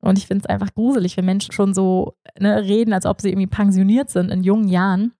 Und 0.00 0.18
ich 0.18 0.26
finde 0.26 0.44
es 0.44 0.50
einfach 0.50 0.74
gruselig, 0.74 1.16
wenn 1.16 1.24
Menschen 1.24 1.52
schon 1.52 1.74
so 1.74 2.14
ne, 2.38 2.62
reden, 2.62 2.92
als 2.92 3.06
ob 3.06 3.20
sie 3.20 3.30
irgendwie 3.30 3.46
pensioniert 3.46 4.10
sind 4.10 4.30
in 4.30 4.44
jungen 4.44 4.68
Jahren 4.68 5.12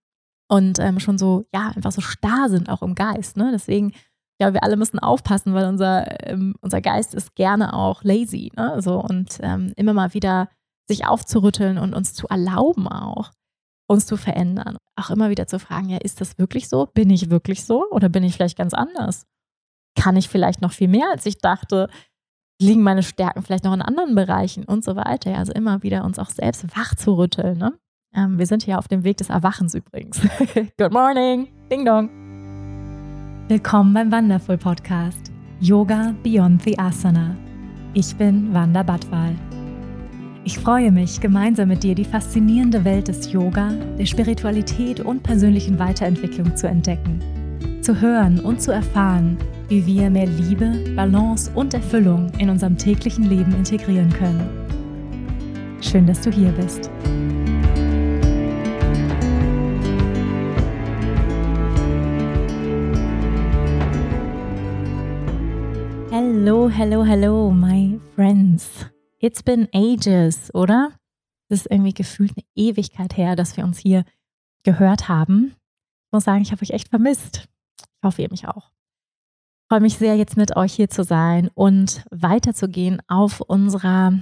und 0.48 0.78
ähm, 0.78 1.00
schon 1.00 1.18
so, 1.18 1.44
ja, 1.52 1.72
einfach 1.74 1.92
so 1.92 2.00
starr 2.00 2.48
sind, 2.48 2.68
auch 2.68 2.82
im 2.82 2.94
Geist. 2.94 3.36
Ne? 3.36 3.50
Deswegen, 3.52 3.92
ja, 4.40 4.54
wir 4.54 4.62
alle 4.62 4.76
müssen 4.76 4.98
aufpassen, 4.98 5.52
weil 5.52 5.66
unser, 5.66 6.28
ähm, 6.28 6.54
unser 6.60 6.80
Geist 6.80 7.14
ist 7.14 7.34
gerne 7.34 7.74
auch 7.74 8.02
lazy. 8.04 8.52
Ne? 8.56 8.80
So, 8.80 9.00
und 9.02 9.38
ähm, 9.40 9.72
immer 9.76 9.92
mal 9.92 10.14
wieder 10.14 10.48
sich 10.86 11.06
aufzurütteln 11.06 11.76
und 11.78 11.92
uns 11.92 12.14
zu 12.14 12.28
erlauben 12.28 12.88
auch, 12.88 13.32
uns 13.88 14.06
zu 14.06 14.16
verändern. 14.16 14.78
Auch 14.96 15.10
immer 15.10 15.28
wieder 15.28 15.46
zu 15.46 15.58
fragen, 15.58 15.90
ja, 15.90 15.98
ist 15.98 16.20
das 16.20 16.38
wirklich 16.38 16.68
so? 16.68 16.86
Bin 16.86 17.10
ich 17.10 17.30
wirklich 17.30 17.64
so? 17.64 17.84
Oder 17.90 18.08
bin 18.08 18.22
ich 18.22 18.34
vielleicht 18.34 18.56
ganz 18.56 18.74
anders? 18.74 19.26
Kann 19.96 20.16
ich 20.16 20.28
vielleicht 20.28 20.62
noch 20.62 20.72
viel 20.72 20.88
mehr, 20.88 21.10
als 21.10 21.26
ich 21.26 21.38
dachte? 21.38 21.90
Liegen 22.60 22.82
meine 22.82 23.02
Stärken 23.02 23.42
vielleicht 23.42 23.64
noch 23.64 23.72
in 23.72 23.82
anderen 23.82 24.14
Bereichen 24.14 24.64
und 24.64 24.84
so 24.84 24.96
weiter. 24.96 25.36
Also 25.36 25.52
immer 25.52 25.82
wieder 25.82 26.04
uns 26.04 26.18
auch 26.18 26.30
selbst 26.30 26.64
wach 26.76 26.94
zu 26.94 27.14
rütteln. 27.16 27.58
Ne? 27.58 27.72
Ähm, 28.14 28.38
wir 28.38 28.46
sind 28.46 28.64
hier 28.64 28.78
auf 28.78 28.88
dem 28.88 29.04
Weg 29.04 29.18
des 29.18 29.30
Erwachens 29.30 29.74
übrigens. 29.74 30.20
Good 30.78 30.92
morning, 30.92 31.48
Ding 31.70 31.84
Dong. 31.84 32.10
Willkommen 33.48 33.94
beim 33.94 34.12
Wonderful 34.12 34.58
Podcast 34.58 35.32
Yoga 35.60 36.14
Beyond 36.22 36.62
the 36.62 36.78
Asana. 36.78 37.36
Ich 37.94 38.14
bin 38.16 38.52
Wanda 38.52 38.82
Badwal. 38.82 39.34
Ich 40.44 40.58
freue 40.58 40.90
mich, 40.90 41.20
gemeinsam 41.20 41.68
mit 41.68 41.82
dir 41.82 41.94
die 41.94 42.04
faszinierende 42.04 42.84
Welt 42.84 43.08
des 43.08 43.32
Yoga, 43.32 43.70
der 43.98 44.06
Spiritualität 44.06 45.00
und 45.00 45.22
persönlichen 45.22 45.78
Weiterentwicklung 45.78 46.56
zu 46.56 46.68
entdecken, 46.68 47.20
zu 47.82 48.00
hören 48.00 48.40
und 48.40 48.62
zu 48.62 48.72
erfahren, 48.72 49.36
wie 49.68 49.84
wir 49.84 50.08
mehr 50.08 50.26
Liebe, 50.26 50.82
Balance 50.96 51.50
und 51.54 51.74
Erfüllung 51.74 52.32
in 52.38 52.48
unserem 52.48 52.78
täglichen 52.78 53.24
Leben 53.24 53.54
integrieren 53.54 54.10
können. 54.10 54.48
Schön, 55.82 56.06
dass 56.06 56.22
du 56.22 56.30
hier 56.30 56.50
bist. 56.52 56.90
Hello, 66.10 66.70
hello, 66.70 67.04
hello, 67.04 67.50
my 67.50 68.00
friends. 68.14 68.86
It's 69.20 69.42
been 69.42 69.68
ages, 69.74 70.52
oder? 70.54 70.92
Das 71.50 71.60
ist 71.60 71.70
irgendwie 71.70 71.92
gefühlt 71.92 72.32
eine 72.36 72.46
Ewigkeit 72.54 73.18
her, 73.18 73.36
dass 73.36 73.58
wir 73.58 73.64
uns 73.64 73.78
hier 73.78 74.04
gehört 74.62 75.08
haben. 75.08 75.54
Ich 76.06 76.12
muss 76.12 76.24
sagen, 76.24 76.40
ich 76.40 76.52
habe 76.52 76.62
euch 76.62 76.70
echt 76.70 76.88
vermisst. 76.88 77.48
Ich 77.80 78.02
hoffe, 78.02 78.22
ihr 78.22 78.30
mich 78.30 78.48
auch 78.48 78.70
freue 79.68 79.80
mich 79.80 79.98
sehr, 79.98 80.16
jetzt 80.16 80.36
mit 80.36 80.56
euch 80.56 80.72
hier 80.72 80.88
zu 80.88 81.04
sein 81.04 81.50
und 81.54 82.04
weiterzugehen 82.10 83.02
auf 83.06 83.42
unserer 83.42 84.18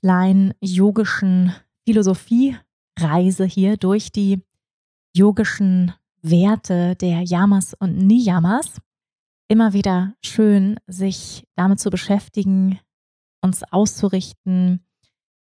kleinen 0.00 0.54
yogischen 0.60 1.54
Philosophie-Reise 1.84 3.44
hier 3.44 3.76
durch 3.76 4.12
die 4.12 4.40
yogischen 5.14 5.92
Werte 6.22 6.96
der 6.96 7.22
Yamas 7.22 7.74
und 7.74 7.98
Niyamas. 7.98 8.80
Immer 9.48 9.74
wieder 9.74 10.14
schön, 10.24 10.80
sich 10.86 11.46
damit 11.54 11.78
zu 11.78 11.90
beschäftigen, 11.90 12.78
uns 13.42 13.64
auszurichten. 13.64 14.86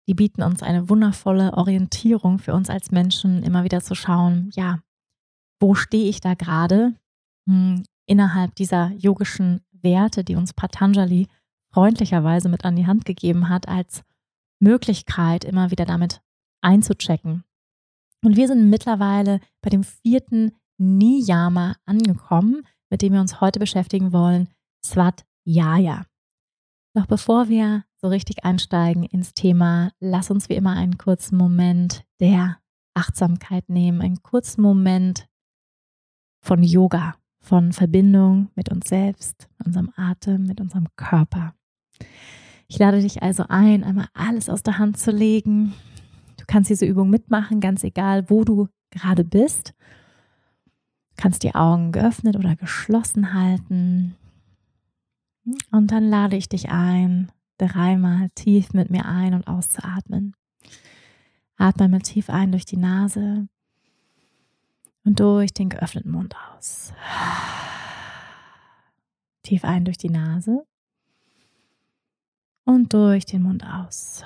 Die 0.07 0.15
bieten 0.15 0.43
uns 0.43 0.63
eine 0.63 0.89
wundervolle 0.89 1.55
Orientierung 1.55 2.39
für 2.39 2.55
uns 2.55 2.71
als 2.71 2.93
Menschen, 2.93 3.43
immer 3.43 3.65
wieder 3.65 3.81
zu 3.81 3.97
schauen, 3.97 4.51
ja, 4.55 4.79
wo 5.59 5.75
stehe 5.75 6.09
ich 6.09 6.21
da 6.21 6.35
gerade? 6.35 6.95
Innerhalb 8.07 8.55
dieser 8.55 8.93
yogischen 8.93 9.61
Werte, 9.73 10.25
die 10.25 10.37
uns 10.37 10.53
Patanjali 10.53 11.29
freundlicherweise 11.73 12.49
mit 12.49 12.65
an 12.65 12.77
die 12.77 12.87
Hand 12.87 13.05
gegeben 13.05 13.49
hat, 13.49 13.69
als 13.69 14.03
Möglichkeit, 14.61 15.45
immer 15.45 15.71
wieder 15.71 15.85
damit 15.85 16.23
einzuchecken. 16.63 17.45
Und 18.25 18.37
wir 18.37 18.49
sind 18.49 18.71
mittlerweile 18.71 19.41
bei 19.61 19.71
dem 19.71 19.85
vierten 19.85 20.53
Niyama 20.79 21.77
angekommen, 21.85 22.63
mit 22.91 23.03
dem 23.03 23.13
wir 23.13 23.21
uns 23.21 23.41
heute 23.41 23.59
beschäftigen 23.59 24.13
wollen, 24.13 24.49
Svat-Yaya. 24.85 26.07
Doch 26.95 27.07
bevor 27.07 27.49
wir 27.49 27.85
so 28.01 28.09
richtig 28.09 28.45
einsteigen 28.45 29.05
ins 29.05 29.35
Thema, 29.35 29.93
lass 30.01 30.31
uns 30.31 30.49
wie 30.49 30.55
immer 30.55 30.73
einen 30.77 30.97
kurzen 30.97 31.37
Moment 31.37 32.05
der 32.21 32.59
Achtsamkeit 32.95 33.69
nehmen, 33.69 34.01
einen 34.01 34.23
kurzen 34.23 34.63
Moment 34.63 35.29
von 36.41 36.63
Yoga 36.63 37.17
von 37.47 37.73
Verbindung 37.73 38.49
mit 38.57 38.71
uns 38.71 38.89
selbst, 38.89 39.49
mit 39.59 39.69
unserem 39.69 39.93
Atem, 39.97 40.47
mit 40.47 40.61
unserem 40.61 40.89
Körper. 40.97 41.55
Ich 42.67 42.79
lade 42.79 43.01
dich 43.01 43.23
also 43.23 43.45
ein, 43.49 43.85
einmal 43.85 44.09
alles 44.15 44.49
aus 44.51 44.65
der 44.65 44.79
Hand 44.79 44.99
zu 44.99 45.13
legen. 45.13 45.73
Du 46.39 46.45
kannst 46.49 46.71
diese 46.71 46.87
Übung 46.87 47.09
mitmachen, 47.09 47.61
ganz 47.61 47.85
egal, 47.85 48.29
wo 48.29 48.43
du 48.43 48.69
gerade 48.91 49.23
bist. 49.23 49.75
Du 51.11 51.23
kannst 51.23 51.45
die 51.45 51.55
Augen 51.55 51.93
geöffnet 51.93 52.35
oder 52.35 52.57
geschlossen 52.57 53.33
halten. 53.33 54.17
Und 55.71 55.93
dann 55.93 56.09
lade 56.09 56.37
ich 56.37 56.49
dich 56.49 56.69
ein, 56.71 57.31
dreimal 57.59 58.29
tief 58.35 58.73
mit 58.73 58.91
mir 58.91 59.07
ein- 59.07 59.35
und 59.35 59.47
auszuatmen. 59.47 60.35
Atme 61.57 61.89
mal 61.89 62.01
tief 62.01 62.29
ein 62.29 62.51
durch 62.51 62.65
die 62.65 62.77
Nase 62.77 63.47
und 65.07 65.21
durch 65.21 65.55
den 65.55 65.69
geöffneten 65.69 66.11
Mund 66.11 66.35
aus. 66.37 66.93
Tief 69.43 69.65
ein 69.65 69.85
durch 69.85 69.97
die 69.97 70.11
Nase 70.11 70.67
und 72.65 72.93
durch 72.93 73.25
den 73.25 73.43
Mund 73.43 73.65
aus. 73.65 74.25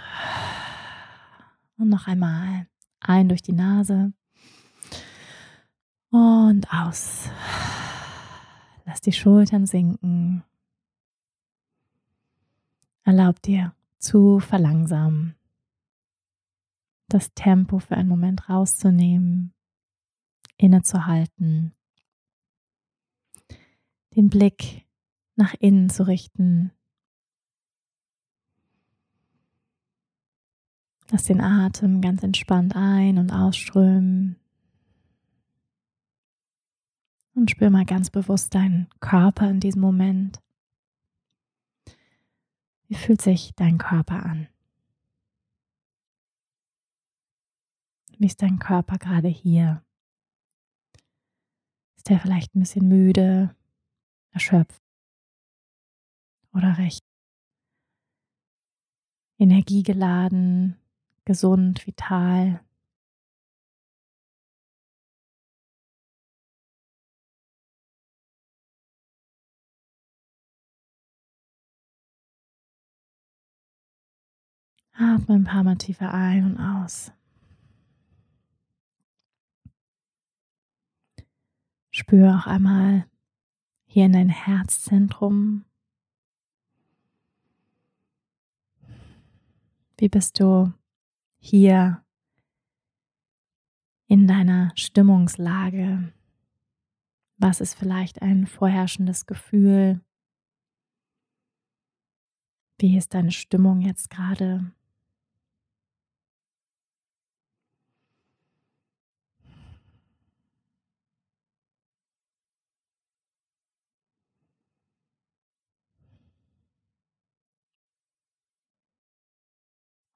Und 1.76 1.90
noch 1.90 2.06
einmal 2.06 2.66
ein 2.98 3.28
durch 3.28 3.42
die 3.42 3.52
Nase 3.52 4.14
und 6.08 6.66
aus. 6.72 7.28
Lass 8.86 9.02
die 9.02 9.12
Schultern 9.12 9.66
sinken. 9.66 10.42
Erlaub 13.04 13.42
dir 13.42 13.74
zu 13.98 14.40
verlangsamen, 14.40 15.34
das 17.08 17.34
Tempo 17.34 17.80
für 17.80 17.96
einen 17.96 18.08
Moment 18.08 18.48
rauszunehmen 18.48 19.52
innezuhalten, 20.60 21.74
den 24.14 24.28
Blick 24.28 24.86
nach 25.36 25.54
innen 25.54 25.88
zu 25.88 26.06
richten. 26.06 26.70
Lass 31.10 31.24
den 31.24 31.40
Atem 31.40 32.00
ganz 32.00 32.22
entspannt 32.22 32.76
ein- 32.76 33.18
und 33.18 33.32
ausströmen. 33.32 34.36
Und 37.34 37.50
spür 37.50 37.70
mal 37.70 37.86
ganz 37.86 38.10
bewusst 38.10 38.54
deinen 38.54 38.88
Körper 39.00 39.48
in 39.48 39.60
diesem 39.60 39.80
Moment. 39.80 40.40
Wie 42.86 42.96
fühlt 42.96 43.22
sich 43.22 43.54
dein 43.56 43.78
Körper 43.78 44.24
an? 44.24 44.48
Wie 48.18 48.26
ist 48.26 48.42
dein 48.42 48.58
Körper 48.58 48.98
gerade 48.98 49.28
hier? 49.28 49.82
Er 52.10 52.18
vielleicht 52.18 52.56
ein 52.56 52.60
bisschen 52.60 52.88
müde, 52.88 53.54
erschöpft 54.32 54.82
oder 56.52 56.76
recht 56.76 57.04
energiegeladen, 59.38 60.76
gesund, 61.24 61.86
vital? 61.86 62.64
Atme 74.94 75.36
ein 75.36 75.44
paar 75.44 75.62
Mal 75.62 75.76
tiefer 75.76 76.12
ein 76.12 76.44
und 76.44 76.58
aus. 76.58 77.12
Spür 82.00 82.34
auch 82.34 82.46
einmal 82.46 83.06
hier 83.84 84.06
in 84.06 84.14
dein 84.14 84.30
Herzzentrum. 84.30 85.66
Wie 89.98 90.08
bist 90.08 90.40
du 90.40 90.72
hier 91.40 92.02
in 94.06 94.26
deiner 94.26 94.72
Stimmungslage? 94.76 96.10
Was 97.36 97.60
ist 97.60 97.74
vielleicht 97.74 98.22
ein 98.22 98.46
vorherrschendes 98.46 99.26
Gefühl? 99.26 100.00
Wie 102.78 102.96
ist 102.96 103.12
deine 103.12 103.30
Stimmung 103.30 103.82
jetzt 103.82 104.08
gerade? 104.08 104.72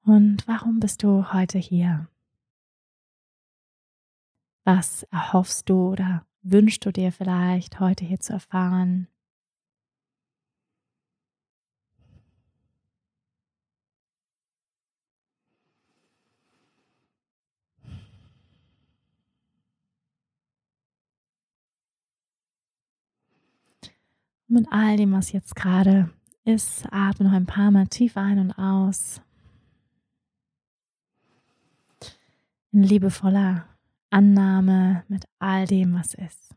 Und 0.05 0.47
warum 0.47 0.79
bist 0.79 1.01
du 1.01 1.33
heute 1.33 1.57
hier? 1.57 2.07
Was 4.63 5.01
erhoffst 5.11 5.67
du 5.67 5.89
oder 5.89 6.27
wünschst 6.43 6.85
du 6.85 6.91
dir 6.91 7.11
vielleicht 7.11 7.79
heute 7.79 8.05
hier 8.05 8.19
zu 8.19 8.33
erfahren? 8.33 9.07
Mit 24.47 24.67
all 24.69 24.97
dem, 24.97 25.13
was 25.13 25.31
jetzt 25.31 25.55
gerade 25.55 26.11
ist, 26.43 26.85
atme 26.91 27.25
noch 27.25 27.33
ein 27.33 27.47
paar 27.47 27.71
Mal 27.71 27.87
tief 27.87 28.15
ein 28.17 28.37
und 28.37 28.51
aus. 28.51 29.24
In 32.75 32.83
liebevoller 32.83 33.69
Annahme 34.09 35.05
mit 35.07 35.23
all 35.39 35.65
dem, 35.65 35.93
was 35.93 36.13
ist. 36.13 36.53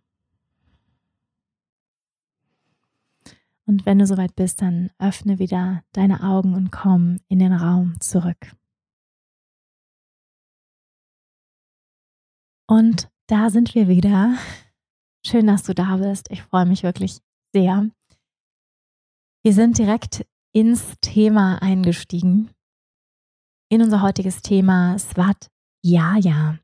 Und 3.66 3.86
wenn 3.86 4.00
du 4.00 4.06
soweit 4.06 4.34
bist, 4.34 4.60
dann 4.60 4.90
öffne 4.98 5.38
wieder 5.38 5.84
deine 5.92 6.24
Augen 6.24 6.56
und 6.56 6.72
komm 6.72 7.20
in 7.28 7.38
den 7.38 7.52
Raum 7.52 8.00
zurück. 8.00 8.52
Und 12.66 13.08
da 13.28 13.50
sind 13.50 13.76
wir 13.76 13.86
wieder. 13.86 14.36
Schön, 15.24 15.46
dass 15.46 15.62
du 15.62 15.72
da 15.72 15.98
bist. 15.98 16.32
Ich 16.32 16.42
freue 16.42 16.66
mich 16.66 16.82
wirklich 16.82 17.18
sehr. 17.54 17.88
Wir 19.44 19.52
sind 19.52 19.78
direkt 19.78 20.26
ins 20.52 20.98
Thema 21.00 21.62
eingestiegen. 21.62 22.50
In 23.68 23.82
unser 23.82 24.02
heutiges 24.02 24.42
Thema 24.42 24.98
Svat 25.78 25.82
Yaya. 25.82 26.58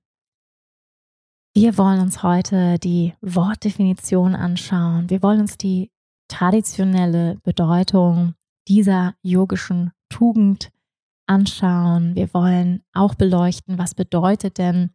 Wir 1.55 1.79
wollen 1.79 2.01
uns 2.01 2.23
heute 2.23 2.79
die 2.79 3.15
Wortdefinition 3.21 4.35
anschauen. 4.35 5.09
Wir 5.09 5.23
wollen 5.23 5.41
uns 5.41 5.57
die 5.57 5.91
traditionelle 6.29 7.37
Bedeutung 7.43 8.35
dieser 8.67 9.15
yogischen 9.23 9.93
Tugend 10.09 10.71
anschauen. 11.27 12.15
Wir 12.17 12.33
wollen 12.35 12.83
auch 12.93 13.15
beleuchten, 13.15 13.79
was 13.79 13.95
bedeutet 13.95 14.59
denn 14.59 14.91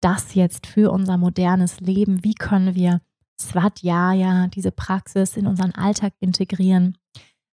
das 0.00 0.34
jetzt 0.34 0.66
für 0.66 0.90
unser 0.90 1.16
modernes 1.16 1.80
Leben? 1.80 2.24
Wie 2.24 2.34
können 2.34 2.74
wir 2.74 3.00
Svadhyaya, 3.40 4.48
diese 4.48 4.72
Praxis 4.72 5.36
in 5.36 5.46
unseren 5.46 5.72
Alltag 5.72 6.14
integrieren? 6.18 6.98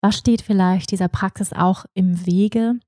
Was 0.01 0.17
steht 0.17 0.41
vielleicht 0.41 0.91
dieser 0.91 1.07
Praxis 1.07 1.53
auch 1.53 1.85
im 1.93 2.25
Wege? 2.25 2.79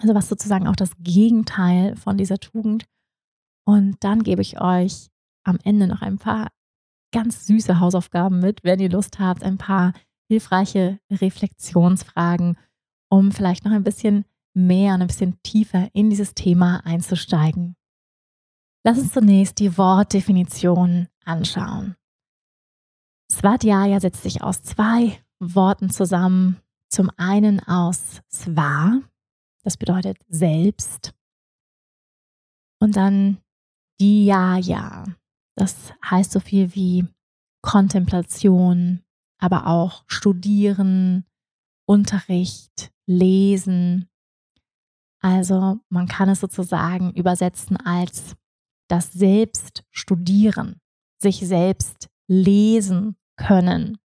Also 0.00 0.14
was 0.14 0.28
sozusagen 0.28 0.68
auch 0.68 0.76
das 0.76 0.90
Gegenteil 0.98 1.96
von 1.96 2.16
dieser 2.16 2.38
Tugend. 2.38 2.84
Und 3.64 3.96
dann 4.00 4.22
gebe 4.22 4.42
ich 4.42 4.60
euch 4.60 5.08
am 5.44 5.58
Ende 5.64 5.86
noch 5.86 6.02
ein 6.02 6.18
paar 6.18 6.48
ganz 7.12 7.46
süße 7.46 7.80
Hausaufgaben 7.80 8.38
mit, 8.38 8.64
wenn 8.64 8.80
ihr 8.80 8.90
Lust 8.90 9.18
habt, 9.18 9.42
ein 9.42 9.58
paar 9.58 9.92
hilfreiche 10.30 11.00
Reflexionsfragen, 11.10 12.58
um 13.10 13.32
vielleicht 13.32 13.64
noch 13.64 13.72
ein 13.72 13.84
bisschen 13.84 14.24
mehr 14.54 14.94
und 14.94 15.02
ein 15.02 15.06
bisschen 15.06 15.40
tiefer 15.42 15.88
in 15.94 16.10
dieses 16.10 16.34
Thema 16.34 16.84
einzusteigen. 16.84 17.76
Lass 18.84 18.98
uns 18.98 19.12
zunächst 19.12 19.58
die 19.58 19.76
Wortdefinition 19.76 21.08
anschauen. 21.24 21.96
Svadhyaya 23.30 24.00
setzt 24.00 24.22
sich 24.22 24.42
aus 24.42 24.62
zwei 24.62 25.18
Worten 25.38 25.90
zusammen. 25.90 26.56
Zum 26.88 27.10
einen 27.16 27.60
aus 27.60 28.22
Sva, 28.30 29.02
das 29.62 29.76
bedeutet 29.76 30.18
selbst. 30.28 31.14
Und 32.80 32.96
dann 32.96 33.38
Dhyaya, 34.00 35.04
das 35.56 35.92
heißt 36.04 36.30
so 36.30 36.40
viel 36.40 36.74
wie 36.74 37.06
Kontemplation, 37.62 39.04
aber 39.38 39.66
auch 39.66 40.04
Studieren, 40.06 41.24
Unterricht, 41.86 42.92
Lesen. 43.06 44.08
Also 45.20 45.80
man 45.88 46.06
kann 46.06 46.28
es 46.28 46.40
sozusagen 46.40 47.12
übersetzen 47.14 47.76
als 47.76 48.36
das 48.88 49.12
Selbst 49.12 49.84
studieren, 49.90 50.80
sich 51.20 51.40
selbst 51.40 52.08
lesen 52.28 53.16
können, 53.36 53.98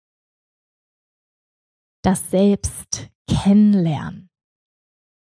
das 2.02 2.30
Selbst 2.30 3.10
kennenlernen. 3.28 4.29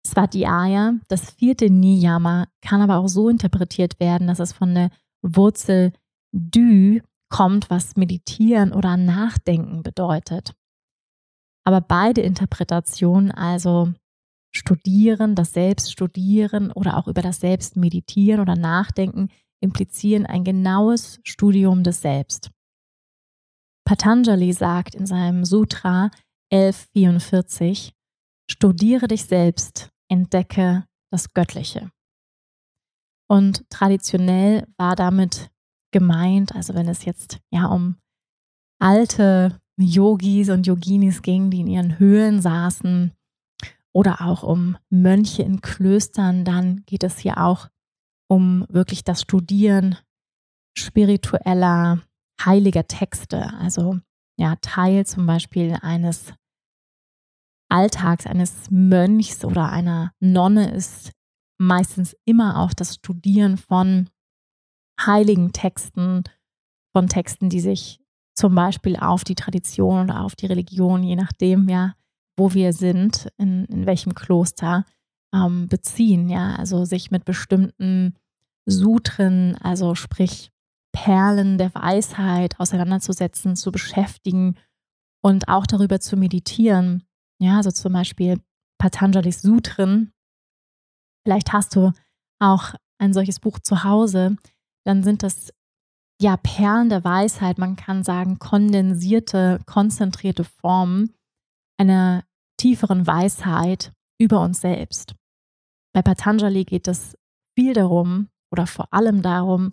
Svadhyaya, 0.06 0.94
das 1.08 1.30
vierte 1.30 1.70
Niyama, 1.70 2.48
kann 2.62 2.80
aber 2.80 2.98
auch 2.98 3.08
so 3.08 3.28
interpretiert 3.28 4.00
werden, 4.00 4.26
dass 4.26 4.38
es 4.38 4.52
von 4.52 4.74
der 4.74 4.90
Wurzel 5.22 5.92
Dü 6.32 7.00
kommt, 7.28 7.70
was 7.70 7.96
meditieren 7.96 8.72
oder 8.72 8.96
nachdenken 8.96 9.82
bedeutet. 9.82 10.54
Aber 11.64 11.80
beide 11.80 12.22
Interpretationen, 12.22 13.30
also 13.30 13.92
studieren, 14.52 15.34
das 15.34 15.52
Selbst 15.52 15.92
studieren 15.92 16.72
oder 16.72 16.96
auch 16.96 17.06
über 17.06 17.22
das 17.22 17.40
Selbst 17.40 17.76
meditieren 17.76 18.40
oder 18.40 18.56
nachdenken, 18.56 19.28
implizieren 19.60 20.26
ein 20.26 20.42
genaues 20.42 21.20
Studium 21.22 21.84
des 21.84 22.00
Selbst. 22.00 22.50
Patanjali 23.84 24.52
sagt 24.52 24.94
in 24.94 25.06
seinem 25.06 25.44
Sutra 25.44 26.10
1144, 26.52 27.92
studiere 28.50 29.08
dich 29.08 29.24
selbst, 29.24 29.90
entdecke 30.08 30.84
das 31.10 31.32
Göttliche. 31.32 31.90
Und 33.28 33.64
traditionell 33.70 34.66
war 34.76 34.96
damit 34.96 35.50
gemeint, 35.92 36.54
also 36.54 36.74
wenn 36.74 36.88
es 36.88 37.04
jetzt 37.04 37.38
ja 37.50 37.66
um 37.66 37.96
alte 38.80 39.60
Yogis 39.78 40.50
und 40.50 40.66
Yoginis 40.66 41.22
ging, 41.22 41.50
die 41.50 41.60
in 41.60 41.66
ihren 41.68 41.98
Höhlen 41.98 42.40
saßen, 42.40 43.12
oder 43.92 44.20
auch 44.20 44.42
um 44.42 44.76
Mönche 44.88 45.42
in 45.42 45.60
Klöstern, 45.60 46.44
dann 46.44 46.84
geht 46.86 47.02
es 47.02 47.18
hier 47.18 47.38
auch 47.38 47.68
um 48.28 48.64
wirklich 48.68 49.02
das 49.02 49.22
Studieren 49.22 49.96
spiritueller, 50.76 52.00
heiliger 52.44 52.86
Texte. 52.86 53.52
Also 53.54 53.98
ja, 54.38 54.56
Teil 54.60 55.06
zum 55.06 55.26
Beispiel 55.26 55.76
eines 55.82 56.32
Alltags 57.70 58.26
eines 58.26 58.70
Mönchs 58.70 59.44
oder 59.44 59.70
einer 59.70 60.12
Nonne 60.20 60.70
ist 60.70 61.12
meistens 61.58 62.16
immer 62.24 62.58
auch 62.60 62.72
das 62.72 62.96
Studieren 62.96 63.56
von 63.56 64.08
heiligen 65.00 65.52
Texten, 65.52 66.24
von 66.92 67.06
Texten, 67.06 67.48
die 67.48 67.60
sich 67.60 68.00
zum 68.34 68.54
Beispiel 68.54 68.96
auf 68.96 69.24
die 69.24 69.34
Tradition 69.34 70.04
oder 70.04 70.24
auf 70.24 70.34
die 70.34 70.46
Religion, 70.46 71.02
je 71.02 71.16
nachdem, 71.16 71.68
ja, 71.68 71.94
wo 72.36 72.54
wir 72.54 72.72
sind, 72.72 73.28
in, 73.36 73.66
in 73.66 73.86
welchem 73.86 74.14
Kloster, 74.14 74.84
ähm, 75.34 75.68
beziehen. 75.68 76.28
Ja, 76.28 76.56
also 76.56 76.84
sich 76.84 77.10
mit 77.10 77.24
bestimmten 77.24 78.14
Sutren, 78.66 79.56
also 79.56 79.94
sprich 79.94 80.50
Perlen 80.92 81.58
der 81.58 81.74
Weisheit 81.74 82.58
auseinanderzusetzen, 82.58 83.56
zu 83.56 83.70
beschäftigen 83.70 84.56
und 85.22 85.48
auch 85.48 85.66
darüber 85.66 86.00
zu 86.00 86.16
meditieren. 86.16 87.04
Ja, 87.40 87.56
also 87.56 87.70
zum 87.70 87.92
Beispiel 87.92 88.40
Patanjali's 88.78 89.42
Sutren. 89.42 90.12
Vielleicht 91.24 91.52
hast 91.52 91.74
du 91.74 91.92
auch 92.38 92.74
ein 92.98 93.12
solches 93.12 93.40
Buch 93.40 93.58
zu 93.58 93.84
Hause. 93.84 94.36
Dann 94.84 95.02
sind 95.02 95.22
das 95.22 95.52
ja 96.20 96.36
Perlen 96.36 96.90
der 96.90 97.02
Weisheit, 97.02 97.58
man 97.58 97.76
kann 97.76 98.04
sagen 98.04 98.38
kondensierte, 98.38 99.60
konzentrierte 99.64 100.44
Formen 100.44 101.14
einer 101.78 102.24
tieferen 102.58 103.06
Weisheit 103.06 103.92
über 104.20 104.42
uns 104.42 104.60
selbst. 104.60 105.14
Bei 105.94 106.02
Patanjali 106.02 106.64
geht 106.64 106.88
es 106.88 107.16
viel 107.58 107.72
darum 107.72 108.28
oder 108.52 108.66
vor 108.66 108.92
allem 108.92 109.22
darum, 109.22 109.70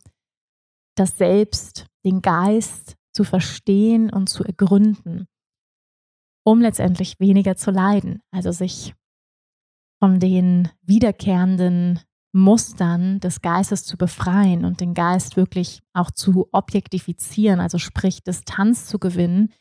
das 0.96 1.18
Selbst, 1.18 1.86
den 2.06 2.22
Geist 2.22 2.96
zu 3.14 3.24
verstehen 3.24 4.10
und 4.10 4.30
zu 4.30 4.44
ergründen, 4.44 5.28
um 6.48 6.62
letztendlich 6.62 7.20
weniger 7.20 7.58
zu 7.58 7.72
leiden, 7.72 8.22
also 8.32 8.54
sich 8.54 8.96
von 10.00 10.22
den 10.22 10.70
wiederkehrenden 10.82 12.00
Mustern 12.32 13.20
des 13.20 13.42
Geistes 13.42 13.84
zu 13.84 13.98
befreien 13.98 14.64
und 14.64 14.80
den 14.80 14.94
Geist 14.94 15.36
wirklich 15.36 15.82
auch 15.92 16.10
zu 16.10 16.48
objektifizieren, 16.54 17.60
also 17.60 17.80
sprich 17.80 18.24
Distanz 18.24 18.86
zu 18.86 18.98
gewinnen 18.98 19.52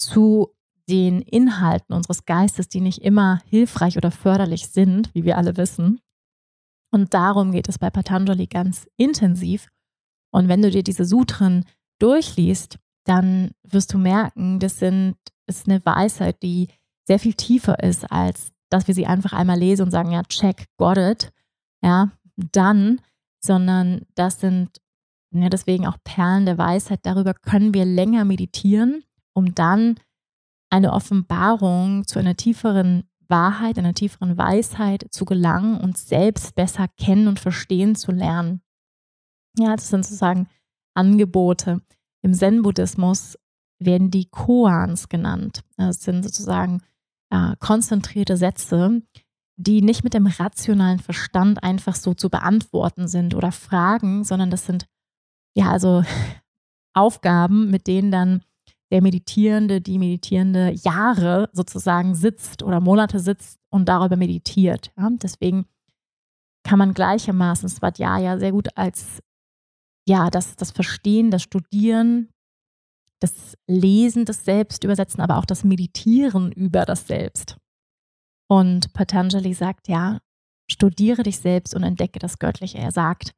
zu 0.00 0.54
den 0.88 1.22
Inhalten 1.22 1.92
unseres 1.92 2.24
Geistes, 2.24 2.68
die 2.68 2.82
nicht 2.82 3.02
immer 3.02 3.40
hilfreich 3.46 3.96
oder 3.96 4.12
förderlich 4.12 4.68
sind, 4.68 5.12
wie 5.14 5.24
wir 5.24 5.38
alle 5.38 5.56
wissen. 5.56 5.98
Und 6.92 7.14
darum 7.14 7.50
geht 7.50 7.68
es 7.68 7.80
bei 7.80 7.90
Patanjali 7.90 8.46
ganz 8.46 8.86
intensiv. 8.96 9.66
Und 10.32 10.46
wenn 10.46 10.62
du 10.62 10.70
dir 10.70 10.84
diese 10.84 11.04
Sutren 11.04 11.64
durchliest, 11.98 12.78
dann 13.06 13.50
wirst 13.64 13.92
du 13.92 13.98
merken, 13.98 14.60
das 14.60 14.78
sind, 14.78 15.16
ist 15.48 15.68
eine 15.68 15.84
Weisheit, 15.84 16.42
die 16.42 16.68
sehr 17.06 17.18
viel 17.18 17.34
tiefer 17.34 17.82
ist 17.82 18.10
als 18.10 18.52
dass 18.70 18.86
wir 18.86 18.94
sie 18.94 19.06
einfach 19.06 19.32
einmal 19.32 19.58
lesen 19.58 19.84
und 19.84 19.90
sagen, 19.90 20.10
ja, 20.10 20.22
check, 20.24 20.66
got 20.76 20.98
it, 20.98 21.32
ja, 21.82 22.10
dann, 22.36 23.00
sondern 23.40 24.02
das 24.14 24.40
sind 24.40 24.80
ja, 25.30 25.48
deswegen 25.50 25.86
auch 25.86 25.98
Perlen 26.04 26.46
der 26.46 26.56
Weisheit. 26.56 27.00
Darüber 27.02 27.34
können 27.34 27.74
wir 27.74 27.84
länger 27.84 28.24
meditieren, 28.24 29.04
um 29.34 29.54
dann 29.54 30.00
eine 30.70 30.92
Offenbarung 30.92 32.06
zu 32.06 32.18
einer 32.18 32.36
tieferen 32.36 33.08
Wahrheit, 33.28 33.78
einer 33.78 33.92
tieferen 33.92 34.38
Weisheit 34.38 35.06
zu 35.10 35.26
gelangen 35.26 35.78
und 35.80 35.98
selbst 35.98 36.54
besser 36.54 36.88
kennen 36.96 37.28
und 37.28 37.40
verstehen 37.40 37.94
zu 37.94 38.10
lernen. 38.10 38.62
Ja, 39.58 39.76
das 39.76 39.88
sind 39.88 40.04
sozusagen 40.04 40.48
Angebote. 40.94 41.82
Im 42.22 42.32
Zen-Buddhismus 42.32 43.38
werden 43.78 44.10
die 44.10 44.26
Koans 44.26 45.08
genannt. 45.08 45.62
Das 45.76 46.02
sind 46.02 46.22
sozusagen 46.22 46.82
äh, 47.30 47.54
konzentrierte 47.58 48.36
Sätze, 48.36 49.02
die 49.56 49.82
nicht 49.82 50.04
mit 50.04 50.14
dem 50.14 50.26
rationalen 50.26 51.00
Verstand 51.00 51.62
einfach 51.62 51.94
so 51.94 52.14
zu 52.14 52.30
beantworten 52.30 53.08
sind 53.08 53.34
oder 53.34 53.52
Fragen, 53.52 54.24
sondern 54.24 54.50
das 54.50 54.66
sind 54.66 54.86
ja 55.54 55.70
also 55.70 56.04
Aufgaben, 56.94 57.70
mit 57.70 57.86
denen 57.86 58.10
dann 58.10 58.42
der 58.90 59.02
Meditierende, 59.02 59.80
die 59.80 59.98
Meditierende 59.98 60.70
Jahre 60.70 61.50
sozusagen 61.52 62.14
sitzt 62.14 62.62
oder 62.62 62.80
Monate 62.80 63.20
sitzt 63.20 63.58
und 63.70 63.88
darüber 63.88 64.16
meditiert. 64.16 64.92
Ja? 64.96 65.10
Deswegen 65.10 65.66
kann 66.64 66.78
man 66.78 66.94
gleichermaßen 66.94 67.68
Svadhyaya 67.68 68.38
sehr 68.38 68.52
gut 68.52 68.76
als 68.76 69.20
ja, 70.08 70.30
das, 70.30 70.56
das 70.56 70.70
Verstehen, 70.70 71.30
das 71.30 71.42
Studieren, 71.42 72.30
das 73.20 73.56
Lesen 73.66 74.24
des 74.24 74.44
Selbst 74.44 74.84
übersetzen, 74.84 75.20
aber 75.20 75.38
auch 75.38 75.44
das 75.44 75.64
Meditieren 75.64 76.52
über 76.52 76.84
das 76.84 77.06
Selbst. 77.06 77.56
Und 78.48 78.92
Patanjali 78.92 79.54
sagt, 79.54 79.88
ja, 79.88 80.20
studiere 80.70 81.22
dich 81.22 81.38
selbst 81.38 81.74
und 81.74 81.82
entdecke 81.82 82.18
das 82.18 82.38
Göttliche. 82.38 82.78
Er 82.78 82.92
sagt, 82.92 83.34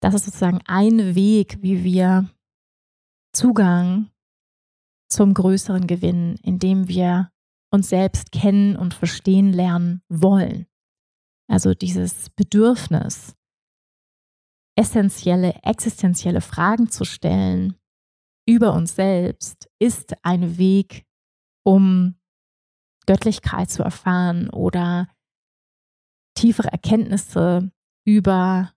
das 0.00 0.14
ist 0.14 0.26
sozusagen 0.26 0.60
ein 0.66 1.14
Weg, 1.14 1.62
wie 1.62 1.84
wir 1.84 2.30
Zugang 3.32 4.10
zum 5.08 5.34
Größeren 5.34 5.86
gewinnen, 5.86 6.36
indem 6.42 6.88
wir 6.88 7.30
uns 7.70 7.88
selbst 7.88 8.32
kennen 8.32 8.76
und 8.76 8.94
verstehen 8.94 9.52
lernen 9.52 10.02
wollen. 10.08 10.66
Also 11.48 11.74
dieses 11.74 12.30
Bedürfnis, 12.30 13.34
essentielle, 14.76 15.54
existenzielle 15.62 16.40
Fragen 16.40 16.90
zu 16.90 17.04
stellen 17.04 17.76
über 18.46 18.74
uns 18.74 18.94
selbst, 18.94 19.68
ist 19.78 20.14
ein 20.22 20.58
Weg, 20.58 21.06
um 21.64 22.16
Göttlichkeit 23.06 23.70
zu 23.70 23.82
erfahren 23.82 24.50
oder 24.50 25.08
tiefere 26.34 26.72
Erkenntnisse 26.72 27.70
über 28.06 28.72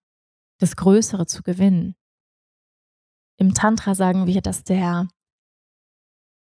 das 0.59 0.75
Größere 0.75 1.25
zu 1.25 1.43
gewinnen. 1.43 1.95
Im 3.39 3.53
Tantra 3.53 3.93
sagen 3.93 4.25
wir, 4.25 4.41
dass 4.41 4.63
der 4.63 5.07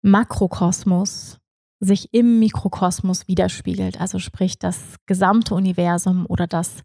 Makrokosmos 0.01 1.39
sich 1.79 2.13
im 2.13 2.39
Mikrokosmos 2.39 3.27
widerspiegelt. 3.27 3.99
Also 3.99 4.19
sprich, 4.19 4.59
das 4.59 4.95
gesamte 5.05 5.55
Universum 5.55 6.25
oder 6.27 6.47
das 6.47 6.83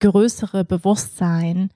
größere 0.00 0.64
Bewusstsein 0.64 1.72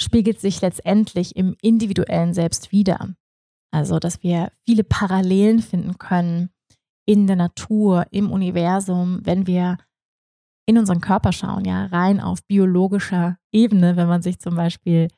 spiegelt 0.00 0.40
sich 0.40 0.60
letztendlich 0.60 1.36
im 1.36 1.56
individuellen 1.60 2.34
Selbst 2.34 2.72
wider. 2.72 3.14
Also, 3.70 3.98
dass 3.98 4.22
wir 4.22 4.52
viele 4.66 4.84
Parallelen 4.84 5.60
finden 5.60 5.98
können 5.98 6.50
in 7.06 7.26
der 7.26 7.36
Natur, 7.36 8.06
im 8.10 8.30
Universum, 8.30 9.20
wenn 9.24 9.46
wir 9.46 9.78
in 10.66 10.78
unseren 10.78 11.00
Körper 11.00 11.32
schauen, 11.32 11.64
ja, 11.64 11.86
rein 11.86 12.20
auf 12.20 12.44
biologischer 12.46 13.38
Ebene, 13.52 13.96
wenn 13.96 14.08
man 14.08 14.22
sich 14.22 14.38
zum 14.38 14.54
Beispiel 14.54 15.08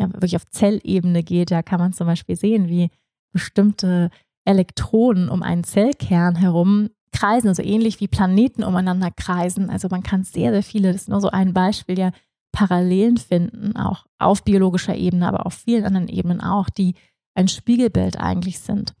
ja, 0.00 0.12
wirklich 0.12 0.36
auf 0.36 0.46
Zellebene 0.46 1.22
geht, 1.22 1.50
da 1.50 1.62
kann 1.62 1.78
man 1.78 1.92
zum 1.92 2.06
Beispiel 2.06 2.36
sehen, 2.36 2.68
wie 2.68 2.90
bestimmte 3.32 4.10
Elektronen 4.44 5.28
um 5.28 5.42
einen 5.42 5.64
Zellkern 5.64 6.34
herum 6.34 6.90
kreisen, 7.12 7.48
also 7.48 7.62
ähnlich 7.62 8.00
wie 8.00 8.08
Planeten 8.08 8.64
umeinander 8.64 9.10
kreisen. 9.10 9.70
Also 9.70 9.88
man 9.88 10.02
kann 10.02 10.24
sehr, 10.24 10.52
sehr 10.52 10.62
viele, 10.62 10.92
das 10.92 11.02
ist 11.02 11.08
nur 11.08 11.20
so 11.20 11.30
ein 11.30 11.52
Beispiel, 11.52 11.98
ja, 11.98 12.10
Parallelen 12.52 13.16
finden, 13.16 13.76
auch 13.76 14.06
auf 14.18 14.44
biologischer 14.44 14.96
Ebene, 14.96 15.28
aber 15.28 15.46
auf 15.46 15.54
vielen 15.54 15.84
anderen 15.84 16.08
Ebenen 16.08 16.40
auch, 16.40 16.68
die 16.68 16.94
ein 17.34 17.48
Spiegelbild 17.48 18.18
eigentlich 18.18 18.58
sind. 18.60 18.94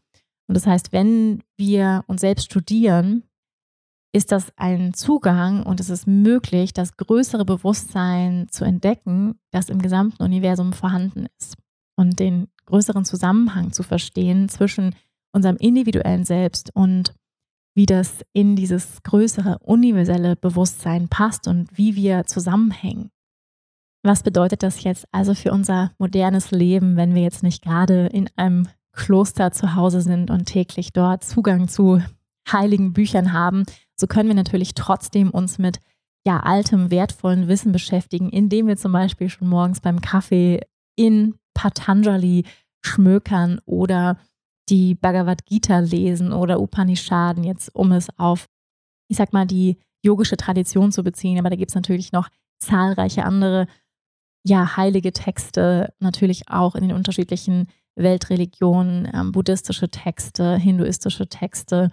Und 0.46 0.56
das 0.56 0.66
heißt, 0.66 0.92
wenn 0.92 1.42
wir 1.56 2.04
uns 2.06 2.20
selbst 2.22 2.46
studieren, 2.46 3.24
ist 4.14 4.32
das 4.32 4.52
ein 4.56 4.94
Zugang 4.94 5.62
und 5.64 5.80
es 5.80 5.90
ist 5.90 6.06
möglich, 6.06 6.72
das 6.72 6.96
größere 6.96 7.44
Bewusstsein 7.44 8.48
zu 8.50 8.64
entdecken, 8.64 9.38
das 9.50 9.68
im 9.68 9.82
gesamten 9.82 10.22
Universum 10.22 10.72
vorhanden 10.72 11.26
ist 11.38 11.56
und 11.96 12.18
den 12.18 12.48
größeren 12.66 13.04
Zusammenhang 13.04 13.72
zu 13.72 13.82
verstehen 13.82 14.48
zwischen 14.48 14.94
unserem 15.32 15.56
individuellen 15.56 16.24
Selbst 16.24 16.74
und 16.74 17.14
wie 17.74 17.86
das 17.86 18.24
in 18.32 18.56
dieses 18.56 19.02
größere 19.02 19.58
universelle 19.60 20.36
Bewusstsein 20.36 21.08
passt 21.08 21.46
und 21.46 21.76
wie 21.76 21.94
wir 21.94 22.24
zusammenhängen. 22.24 23.10
Was 24.02 24.22
bedeutet 24.22 24.62
das 24.62 24.82
jetzt 24.84 25.06
also 25.12 25.34
für 25.34 25.52
unser 25.52 25.92
modernes 25.98 26.50
Leben, 26.50 26.96
wenn 26.96 27.14
wir 27.14 27.22
jetzt 27.22 27.42
nicht 27.42 27.62
gerade 27.62 28.06
in 28.06 28.28
einem 28.36 28.68
Kloster 28.92 29.52
zu 29.52 29.74
Hause 29.74 30.00
sind 30.00 30.30
und 30.30 30.46
täglich 30.46 30.92
dort 30.92 31.24
Zugang 31.24 31.68
zu 31.68 32.02
heiligen 32.50 32.92
Büchern 32.92 33.32
haben? 33.32 33.64
So 33.96 34.06
können 34.06 34.28
wir 34.28 34.36
natürlich 34.36 34.74
trotzdem 34.74 35.30
uns 35.30 35.58
mit 35.58 35.80
ja, 36.26 36.40
altem, 36.40 36.90
wertvollen 36.90 37.48
Wissen 37.48 37.72
beschäftigen, 37.72 38.28
indem 38.30 38.66
wir 38.66 38.76
zum 38.76 38.92
Beispiel 38.92 39.28
schon 39.28 39.48
morgens 39.48 39.80
beim 39.80 40.00
Kaffee 40.00 40.60
in 40.96 41.34
Patanjali 41.54 42.44
schmökern 42.84 43.60
oder 43.64 44.18
die 44.68 44.94
Bhagavad 44.94 45.46
Gita 45.46 45.78
lesen 45.78 46.32
oder 46.32 46.60
Upanishaden, 46.60 47.44
jetzt 47.44 47.74
um 47.74 47.92
es 47.92 48.08
auf, 48.18 48.46
ich 49.08 49.16
sag 49.16 49.32
mal, 49.32 49.46
die 49.46 49.78
yogische 50.04 50.36
Tradition 50.36 50.92
zu 50.92 51.02
beziehen. 51.02 51.38
Aber 51.38 51.50
da 51.50 51.56
gibt 51.56 51.70
es 51.70 51.74
natürlich 51.74 52.12
noch 52.12 52.28
zahlreiche 52.58 53.24
andere, 53.24 53.66
ja, 54.44 54.76
heilige 54.76 55.12
Texte, 55.12 55.92
natürlich 56.00 56.48
auch 56.48 56.74
in 56.74 56.88
den 56.88 56.96
unterschiedlichen 56.96 57.68
Weltreligionen, 57.96 59.10
ähm, 59.12 59.32
buddhistische 59.32 59.90
Texte, 59.90 60.56
hinduistische 60.56 61.28
Texte, 61.28 61.90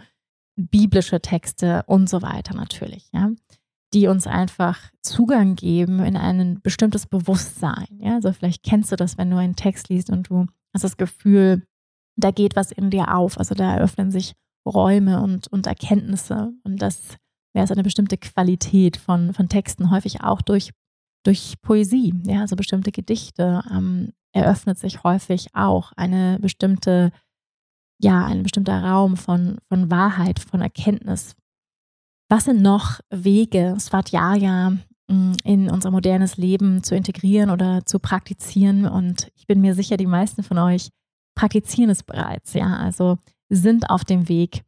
biblische 0.55 1.21
Texte 1.21 1.83
und 1.87 2.09
so 2.09 2.21
weiter 2.21 2.55
natürlich, 2.55 3.09
ja, 3.11 3.31
die 3.93 4.07
uns 4.07 4.27
einfach 4.27 4.91
Zugang 5.01 5.55
geben 5.55 5.99
in 5.99 6.15
ein 6.15 6.59
bestimmtes 6.61 7.07
Bewusstsein. 7.07 7.87
Ja, 7.99 8.15
also 8.15 8.31
vielleicht 8.31 8.63
kennst 8.63 8.91
du 8.91 8.95
das, 8.95 9.17
wenn 9.17 9.29
du 9.29 9.37
einen 9.37 9.55
Text 9.55 9.89
liest 9.89 10.09
und 10.09 10.29
du 10.29 10.45
hast 10.73 10.83
das 10.83 10.97
Gefühl, 10.97 11.63
da 12.17 12.31
geht 12.31 12.55
was 12.55 12.71
in 12.71 12.89
dir 12.89 13.15
auf. 13.15 13.37
Also 13.37 13.55
da 13.55 13.75
eröffnen 13.75 14.11
sich 14.11 14.33
Räume 14.65 15.21
und, 15.21 15.47
und 15.47 15.67
Erkenntnisse. 15.67 16.53
Und 16.63 16.81
das 16.81 17.17
wäre 17.53 17.67
so 17.67 17.73
eine 17.73 17.83
bestimmte 17.83 18.17
Qualität 18.17 18.97
von, 18.97 19.33
von 19.33 19.49
Texten, 19.49 19.91
häufig 19.91 20.21
auch 20.21 20.41
durch, 20.41 20.71
durch 21.25 21.55
Poesie. 21.61 22.13
Ja, 22.25 22.41
also 22.41 22.55
bestimmte 22.55 22.91
Gedichte 22.91 23.61
ähm, 23.71 24.13
eröffnet 24.31 24.77
sich 24.77 25.03
häufig 25.03 25.47
auch 25.53 25.91
eine 25.95 26.39
bestimmte, 26.39 27.11
ja, 27.99 28.25
ein 28.25 28.43
bestimmter 28.43 28.83
Raum 28.83 29.17
von, 29.17 29.57
von 29.67 29.89
Wahrheit, 29.89 30.39
von 30.39 30.61
Erkenntnis. 30.61 31.35
Was 32.29 32.45
sind 32.45 32.61
noch 32.61 32.99
Wege, 33.09 33.75
Svadhyaya 33.79 34.71
mm, 35.07 35.33
in 35.43 35.69
unser 35.69 35.91
modernes 35.91 36.37
Leben 36.37 36.83
zu 36.83 36.95
integrieren 36.95 37.49
oder 37.49 37.85
zu 37.85 37.99
praktizieren? 37.99 38.85
Und 38.85 39.29
ich 39.35 39.47
bin 39.47 39.61
mir 39.61 39.73
sicher, 39.73 39.97
die 39.97 40.07
meisten 40.07 40.43
von 40.43 40.57
euch 40.57 40.89
praktizieren 41.35 41.89
es 41.89 42.03
bereits, 42.03 42.53
ja, 42.53 42.77
also 42.77 43.17
sind 43.49 43.89
auf 43.89 44.05
dem 44.05 44.29
Weg 44.29 44.63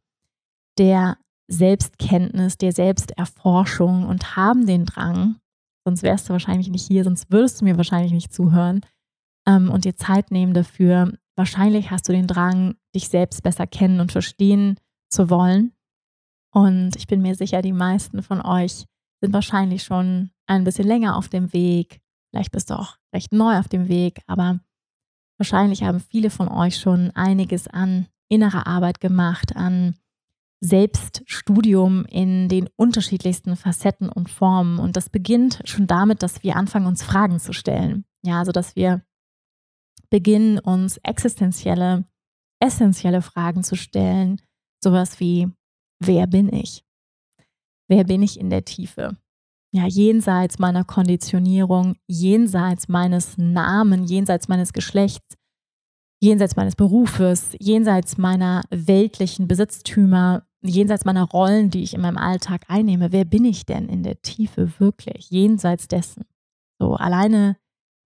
der 0.78 1.16
Selbstkenntnis, 1.48 2.58
der 2.58 2.72
Selbsterforschung 2.72 4.06
und 4.06 4.36
haben 4.36 4.66
den 4.66 4.84
Drang, 4.84 5.36
sonst 5.84 6.02
wärst 6.02 6.28
du 6.28 6.32
wahrscheinlich 6.32 6.68
nicht 6.68 6.86
hier, 6.86 7.04
sonst 7.04 7.30
würdest 7.30 7.60
du 7.60 7.64
mir 7.64 7.76
wahrscheinlich 7.76 8.12
nicht 8.12 8.32
zuhören 8.32 8.80
ähm, 9.46 9.70
und 9.70 9.84
dir 9.84 9.96
Zeit 9.96 10.30
nehmen 10.30 10.54
dafür. 10.54 11.12
Wahrscheinlich 11.36 11.90
hast 11.90 12.08
du 12.08 12.12
den 12.12 12.26
Drang, 12.26 12.74
dich 12.94 13.08
selbst 13.08 13.42
besser 13.42 13.66
kennen 13.66 14.00
und 14.00 14.12
verstehen 14.12 14.78
zu 15.10 15.30
wollen. 15.30 15.72
Und 16.52 16.96
ich 16.96 17.06
bin 17.06 17.22
mir 17.22 17.34
sicher, 17.34 17.62
die 17.62 17.72
meisten 17.72 18.22
von 18.22 18.40
euch 18.40 18.84
sind 19.20 19.32
wahrscheinlich 19.32 19.82
schon 19.82 20.30
ein 20.46 20.64
bisschen 20.64 20.86
länger 20.86 21.16
auf 21.16 21.28
dem 21.28 21.52
Weg. 21.52 22.00
Vielleicht 22.30 22.52
bist 22.52 22.70
du 22.70 22.78
auch 22.78 22.96
recht 23.14 23.32
neu 23.32 23.58
auf 23.58 23.68
dem 23.68 23.88
Weg, 23.88 24.20
aber 24.26 24.60
Wahrscheinlich 25.38 25.84
haben 25.84 26.00
viele 26.00 26.30
von 26.30 26.48
euch 26.48 26.76
schon 26.78 27.12
einiges 27.12 27.68
an 27.68 28.08
innerer 28.28 28.66
Arbeit 28.66 29.00
gemacht, 29.00 29.56
an 29.56 29.94
Selbststudium 30.60 32.04
in 32.06 32.48
den 32.48 32.68
unterschiedlichsten 32.76 33.56
Facetten 33.56 34.08
und 34.08 34.28
Formen. 34.30 34.78
Und 34.78 34.96
das 34.96 35.08
beginnt 35.08 35.60
schon 35.64 35.86
damit, 35.86 36.22
dass 36.22 36.42
wir 36.42 36.56
anfangen, 36.56 36.86
uns 36.86 37.02
Fragen 37.02 37.38
zu 37.38 37.52
stellen. 37.52 38.04
Ja, 38.24 38.40
also 38.40 38.52
dass 38.52 38.74
wir 38.76 39.02
beginnen, 40.10 40.58
uns 40.58 40.98
existenzielle, 40.98 42.04
essentielle 42.60 43.22
Fragen 43.22 43.62
zu 43.62 43.76
stellen. 43.76 44.40
Sowas 44.82 45.20
wie, 45.20 45.48
wer 46.00 46.26
bin 46.26 46.52
ich? 46.52 46.84
wer 47.88 48.04
bin 48.04 48.22
ich 48.22 48.38
in 48.38 48.50
der 48.50 48.64
Tiefe? 48.64 49.16
Ja, 49.72 49.86
jenseits 49.86 50.58
meiner 50.58 50.84
Konditionierung, 50.84 51.96
jenseits 52.06 52.88
meines 52.88 53.36
Namen, 53.36 54.04
jenseits 54.04 54.48
meines 54.48 54.72
Geschlechts, 54.72 55.36
jenseits 56.22 56.56
meines 56.56 56.74
Berufes, 56.74 57.54
jenseits 57.58 58.16
meiner 58.16 58.62
weltlichen 58.70 59.46
Besitztümer, 59.46 60.46
jenseits 60.62 61.04
meiner 61.04 61.24
Rollen, 61.24 61.70
die 61.70 61.82
ich 61.82 61.94
in 61.94 62.00
meinem 62.00 62.18
Alltag 62.18 62.64
einnehme. 62.68 63.12
Wer 63.12 63.24
bin 63.24 63.44
ich 63.44 63.66
denn 63.66 63.88
in 63.88 64.02
der 64.02 64.20
Tiefe 64.22 64.72
wirklich, 64.78 65.30
jenseits 65.30 65.88
dessen? 65.88 66.24
So 66.78 66.94
alleine 66.94 67.56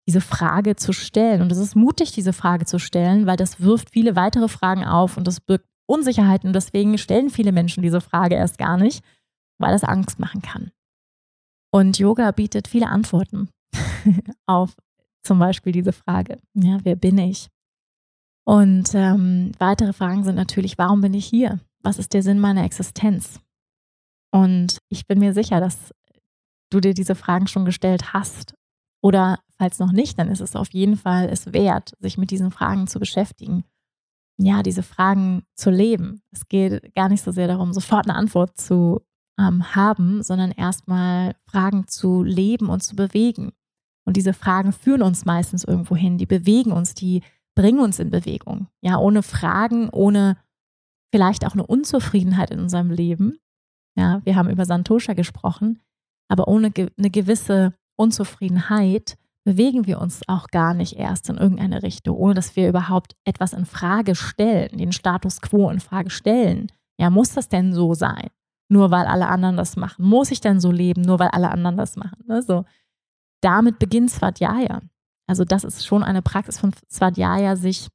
diese 0.06 0.20
Frage 0.20 0.76
zu 0.76 0.92
stellen. 0.92 1.42
Und 1.42 1.52
es 1.52 1.58
ist 1.58 1.76
mutig, 1.76 2.12
diese 2.12 2.32
Frage 2.32 2.64
zu 2.64 2.78
stellen, 2.78 3.26
weil 3.26 3.36
das 3.36 3.60
wirft 3.60 3.90
viele 3.90 4.16
weitere 4.16 4.48
Fragen 4.48 4.84
auf 4.84 5.16
und 5.16 5.26
das 5.26 5.40
birgt 5.40 5.68
Unsicherheiten. 5.86 6.48
Und 6.48 6.54
deswegen 6.54 6.98
stellen 6.98 7.30
viele 7.30 7.52
Menschen 7.52 7.82
diese 7.82 8.00
Frage 8.00 8.34
erst 8.34 8.58
gar 8.58 8.76
nicht, 8.76 9.04
weil 9.58 9.72
das 9.72 9.84
Angst 9.84 10.18
machen 10.18 10.42
kann. 10.42 10.72
Und 11.70 11.98
Yoga 11.98 12.30
bietet 12.32 12.68
viele 12.68 12.88
Antworten 12.88 13.48
auf 14.46 14.74
zum 15.22 15.38
Beispiel 15.38 15.72
diese 15.72 15.92
Frage. 15.92 16.40
Ja, 16.54 16.80
wer 16.82 16.96
bin 16.96 17.18
ich? 17.18 17.48
Und 18.44 18.90
ähm, 18.94 19.52
weitere 19.58 19.92
Fragen 19.92 20.24
sind 20.24 20.34
natürlich, 20.34 20.76
warum 20.78 21.00
bin 21.00 21.14
ich 21.14 21.26
hier? 21.26 21.60
Was 21.82 21.98
ist 21.98 22.12
der 22.14 22.22
Sinn 22.22 22.38
meiner 22.38 22.64
Existenz? 22.64 23.40
Und 24.30 24.78
ich 24.88 25.06
bin 25.06 25.18
mir 25.18 25.34
sicher, 25.34 25.60
dass 25.60 25.92
du 26.70 26.80
dir 26.80 26.94
diese 26.94 27.14
Fragen 27.14 27.46
schon 27.46 27.64
gestellt 27.64 28.12
hast. 28.12 28.54
Oder 29.02 29.40
falls 29.58 29.78
noch 29.78 29.92
nicht, 29.92 30.18
dann 30.18 30.28
ist 30.28 30.40
es 30.40 30.56
auf 30.56 30.72
jeden 30.72 30.96
Fall 30.96 31.28
es 31.28 31.52
wert, 31.52 31.92
sich 31.98 32.16
mit 32.18 32.30
diesen 32.30 32.50
Fragen 32.50 32.86
zu 32.86 32.98
beschäftigen. 32.98 33.64
Ja, 34.38 34.62
diese 34.62 34.82
Fragen 34.82 35.42
zu 35.54 35.70
leben. 35.70 36.22
Es 36.30 36.48
geht 36.48 36.94
gar 36.94 37.08
nicht 37.08 37.22
so 37.22 37.30
sehr 37.30 37.48
darum, 37.48 37.72
sofort 37.72 38.08
eine 38.08 38.16
Antwort 38.16 38.58
zu 38.58 39.02
ähm, 39.38 39.74
haben, 39.74 40.22
sondern 40.22 40.50
erstmal 40.52 41.34
Fragen 41.46 41.86
zu 41.88 42.22
leben 42.22 42.68
und 42.68 42.82
zu 42.82 42.96
bewegen. 42.96 43.52
Und 44.04 44.16
diese 44.16 44.32
Fragen 44.32 44.72
führen 44.72 45.02
uns 45.02 45.24
meistens 45.24 45.64
irgendwo 45.64 45.94
hin, 45.94 46.18
die 46.18 46.26
bewegen 46.26 46.72
uns, 46.72 46.94
die 46.94 47.22
bringen 47.54 47.80
uns 47.80 47.98
in 47.98 48.10
Bewegung. 48.10 48.68
Ja, 48.80 48.98
ohne 48.98 49.22
Fragen, 49.22 49.90
ohne 49.90 50.36
vielleicht 51.12 51.46
auch 51.46 51.52
eine 51.52 51.66
Unzufriedenheit 51.66 52.50
in 52.50 52.60
unserem 52.60 52.90
Leben. 52.90 53.38
Ja, 53.96 54.20
wir 54.24 54.36
haben 54.36 54.50
über 54.50 54.64
Santosha 54.64 55.12
gesprochen, 55.12 55.80
aber 56.28 56.48
ohne 56.48 56.70
ge 56.70 56.90
eine 56.98 57.10
gewisse 57.10 57.74
Unzufriedenheit 57.96 59.16
bewegen 59.44 59.86
wir 59.86 60.00
uns 60.00 60.22
auch 60.28 60.48
gar 60.48 60.72
nicht 60.72 60.96
erst 60.96 61.28
in 61.28 61.36
irgendeine 61.36 61.82
Richtung, 61.82 62.16
ohne 62.16 62.34
dass 62.34 62.56
wir 62.56 62.68
überhaupt 62.68 63.14
etwas 63.24 63.52
in 63.52 63.66
Frage 63.66 64.14
stellen, 64.14 64.78
den 64.78 64.92
Status 64.92 65.40
quo 65.40 65.68
in 65.68 65.80
Frage 65.80 66.10
stellen. 66.10 66.72
Ja, 66.98 67.10
muss 67.10 67.32
das 67.34 67.48
denn 67.48 67.72
so 67.72 67.94
sein? 67.94 68.28
nur 68.72 68.90
weil 68.90 69.06
alle 69.06 69.28
anderen 69.28 69.56
das 69.56 69.76
machen? 69.76 70.04
Muss 70.04 70.30
ich 70.30 70.40
denn 70.40 70.58
so 70.58 70.72
leben, 70.72 71.02
nur 71.02 71.18
weil 71.18 71.28
alle 71.28 71.50
anderen 71.50 71.76
das 71.76 71.96
machen? 71.96 72.24
Ne? 72.26 72.64
Damit 73.42 73.78
beginnt 73.78 74.10
Svadhyaya. 74.10 74.80
Also 75.26 75.44
das 75.44 75.62
ist 75.62 75.86
schon 75.86 76.02
eine 76.02 76.22
Praxis 76.22 76.58
von 76.58 76.72
Svadhyaya, 76.90 77.56
sich 77.56 77.88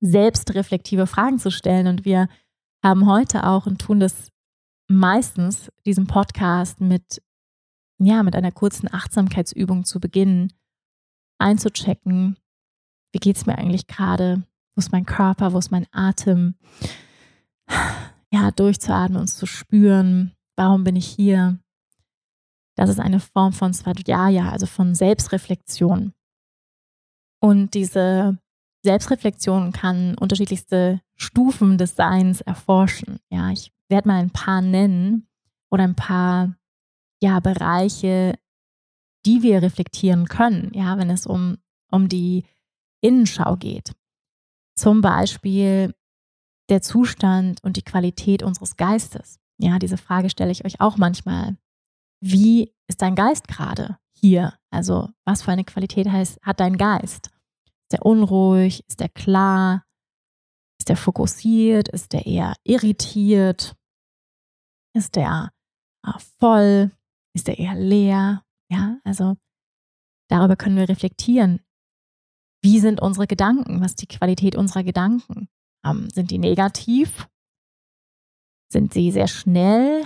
selbstreflektive 0.00 1.06
Fragen 1.06 1.38
zu 1.38 1.50
stellen. 1.50 1.86
Und 1.86 2.04
wir 2.04 2.28
haben 2.82 3.06
heute 3.06 3.46
auch 3.46 3.66
und 3.66 3.80
tun 3.80 4.00
das 4.00 4.30
meistens, 4.88 5.70
diesen 5.86 6.06
Podcast 6.06 6.80
mit, 6.80 7.22
ja, 7.98 8.22
mit 8.22 8.34
einer 8.34 8.52
kurzen 8.52 8.92
Achtsamkeitsübung 8.92 9.84
zu 9.84 10.00
beginnen, 10.00 10.52
einzuchecken, 11.38 12.36
wie 13.12 13.18
geht 13.18 13.36
es 13.36 13.46
mir 13.46 13.56
eigentlich 13.56 13.86
gerade, 13.86 14.42
wo 14.74 14.80
ist 14.80 14.92
mein 14.92 15.06
Körper, 15.06 15.52
wo 15.52 15.58
ist 15.58 15.70
mein 15.70 15.86
Atem, 15.92 16.54
ja, 18.32 18.50
durchzuatmen 18.50 19.20
und 19.20 19.28
zu 19.28 19.46
spüren, 19.46 20.32
warum 20.56 20.84
bin 20.84 20.96
ich 20.96 21.06
hier? 21.06 21.58
Das 22.76 22.88
ist 22.88 23.00
eine 23.00 23.20
Form 23.20 23.52
von 23.52 23.74
Svadhyaya, 23.74 24.50
also 24.50 24.66
von 24.66 24.94
Selbstreflexion. 24.94 26.12
Und 27.42 27.74
diese 27.74 28.38
Selbstreflexion 28.82 29.72
kann 29.72 30.16
unterschiedlichste 30.16 31.00
Stufen 31.16 31.78
des 31.78 31.96
Seins 31.96 32.40
erforschen. 32.40 33.18
Ja, 33.30 33.50
ich 33.50 33.72
werde 33.88 34.08
mal 34.08 34.20
ein 34.20 34.30
paar 34.30 34.62
nennen 34.62 35.28
oder 35.70 35.84
ein 35.84 35.96
paar 35.96 36.56
ja, 37.22 37.40
Bereiche, 37.40 38.38
die 39.26 39.42
wir 39.42 39.62
reflektieren 39.62 40.26
können, 40.26 40.70
ja, 40.74 40.96
wenn 40.96 41.10
es 41.10 41.26
um, 41.26 41.58
um 41.90 42.08
die 42.08 42.44
Innenschau 43.02 43.56
geht. 43.56 43.92
Zum 44.74 45.02
Beispiel 45.02 45.94
der 46.70 46.80
Zustand 46.80 47.62
und 47.62 47.76
die 47.76 47.82
Qualität 47.82 48.42
unseres 48.42 48.76
Geistes? 48.76 49.38
Ja, 49.58 49.78
diese 49.78 49.98
Frage 49.98 50.30
stelle 50.30 50.52
ich 50.52 50.64
euch 50.64 50.80
auch 50.80 50.96
manchmal. 50.96 51.56
Wie 52.22 52.72
ist 52.86 53.02
dein 53.02 53.14
Geist 53.14 53.48
gerade 53.48 53.98
hier? 54.12 54.54
Also, 54.70 55.10
was 55.24 55.42
für 55.42 55.50
eine 55.52 55.64
Qualität 55.64 56.08
heißt, 56.08 56.40
hat 56.42 56.60
dein 56.60 56.78
Geist? 56.78 57.30
Ist 57.90 57.98
der 57.98 58.06
unruhig? 58.06 58.84
Ist 58.86 59.00
der 59.00 59.08
klar? 59.08 59.84
Ist 60.78 60.88
der 60.88 60.96
fokussiert? 60.96 61.88
Ist 61.88 62.12
der 62.12 62.24
eher 62.24 62.54
irritiert? 62.62 63.74
Ist 64.94 65.16
der 65.16 65.50
äh, 66.06 66.12
voll? 66.38 66.92
Ist 67.34 67.48
der 67.48 67.58
eher 67.58 67.74
leer? 67.74 68.44
Ja, 68.70 69.00
also 69.02 69.36
darüber 70.28 70.54
können 70.54 70.76
wir 70.76 70.88
reflektieren. 70.88 71.64
Wie 72.62 72.78
sind 72.78 73.02
unsere 73.02 73.26
Gedanken? 73.26 73.80
Was 73.80 73.92
ist 73.92 74.02
die 74.02 74.06
Qualität 74.06 74.54
unserer 74.54 74.84
Gedanken? 74.84 75.48
Ähm, 75.84 76.10
sind 76.10 76.30
die 76.30 76.38
negativ? 76.38 77.28
Sind 78.72 78.92
sie 78.92 79.10
sehr 79.10 79.26
schnell? 79.26 80.04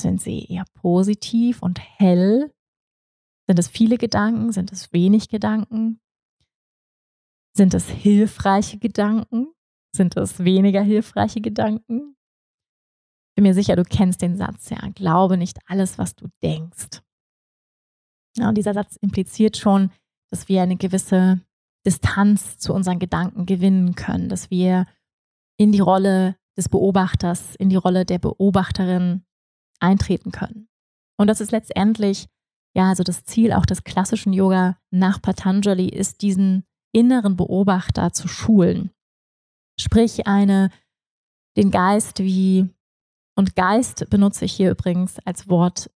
Sind 0.00 0.22
sie 0.22 0.46
eher 0.46 0.64
positiv 0.72 1.60
und 1.60 1.78
hell? 1.78 2.54
Sind 3.46 3.58
es 3.58 3.68
viele 3.68 3.98
Gedanken? 3.98 4.52
Sind 4.52 4.72
es 4.72 4.94
wenig 4.94 5.28
Gedanken? 5.28 6.01
Sind 7.54 7.74
es 7.74 7.88
hilfreiche 7.88 8.78
Gedanken? 8.78 9.52
Sind 9.94 10.16
es 10.16 10.38
weniger 10.40 10.82
hilfreiche 10.82 11.40
Gedanken? 11.40 12.16
Bin 13.36 13.44
mir 13.44 13.54
sicher, 13.54 13.76
du 13.76 13.84
kennst 13.84 14.22
den 14.22 14.36
Satz, 14.36 14.70
ja, 14.70 14.78
glaube 14.94 15.36
nicht 15.36 15.58
alles, 15.66 15.98
was 15.98 16.14
du 16.14 16.28
denkst. 16.42 17.02
Ja, 18.36 18.48
und 18.48 18.56
dieser 18.56 18.74
Satz 18.74 18.96
impliziert 18.96 19.56
schon, 19.56 19.90
dass 20.30 20.48
wir 20.48 20.62
eine 20.62 20.76
gewisse 20.76 21.40
Distanz 21.86 22.58
zu 22.58 22.72
unseren 22.72 22.98
Gedanken 22.98 23.44
gewinnen 23.44 23.94
können, 23.94 24.28
dass 24.28 24.50
wir 24.50 24.86
in 25.58 25.72
die 25.72 25.80
Rolle 25.80 26.36
des 26.56 26.68
Beobachters, 26.68 27.54
in 27.56 27.68
die 27.68 27.76
Rolle 27.76 28.04
der 28.04 28.18
Beobachterin 28.18 29.24
eintreten 29.80 30.30
können. 30.30 30.68
Und 31.18 31.26
das 31.26 31.40
ist 31.40 31.52
letztendlich, 31.52 32.28
ja, 32.74 32.88
also 32.88 33.02
das 33.02 33.24
Ziel 33.24 33.52
auch 33.52 33.66
des 33.66 33.84
klassischen 33.84 34.32
Yoga 34.32 34.78
nach 34.90 35.20
Patanjali 35.20 35.88
ist, 35.88 36.22
diesen 36.22 36.64
inneren 36.92 37.36
Beobachter 37.36 38.12
zu 38.12 38.28
schulen. 38.28 38.90
Sprich, 39.78 40.26
eine, 40.26 40.70
den 41.56 41.70
Geist 41.70 42.20
wie, 42.20 42.68
und 43.36 43.56
Geist 43.56 44.08
benutze 44.10 44.44
ich 44.44 44.52
hier 44.52 44.70
übrigens 44.70 45.18
als 45.24 45.48
Wort, 45.48 45.90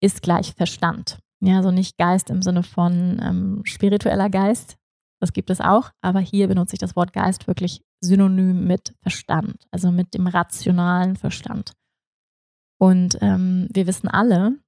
ist 0.00 0.22
gleich 0.22 0.54
Verstand. 0.54 1.18
Ja, 1.40 1.56
also 1.56 1.70
nicht 1.70 1.98
Geist 1.98 2.30
im 2.30 2.42
Sinne 2.42 2.62
von 2.62 3.20
ähm, 3.22 3.60
spiritueller 3.64 4.30
Geist, 4.30 4.76
das 5.22 5.32
gibt 5.32 5.50
es 5.50 5.60
auch, 5.60 5.92
aber 6.00 6.18
hier 6.18 6.48
benutze 6.48 6.74
ich 6.74 6.80
das 6.80 6.96
Wort 6.96 7.12
Geist 7.12 7.46
wirklich 7.46 7.84
synonym 8.00 8.66
mit 8.66 8.96
Verstand, 9.02 9.68
also 9.70 9.92
mit 9.92 10.14
dem 10.14 10.26
rationalen 10.26 11.14
Verstand. 11.14 11.74
Und 12.80 13.18
ähm, 13.20 13.68
wir 13.70 13.86
wissen 13.86 14.08
alle, 14.08 14.58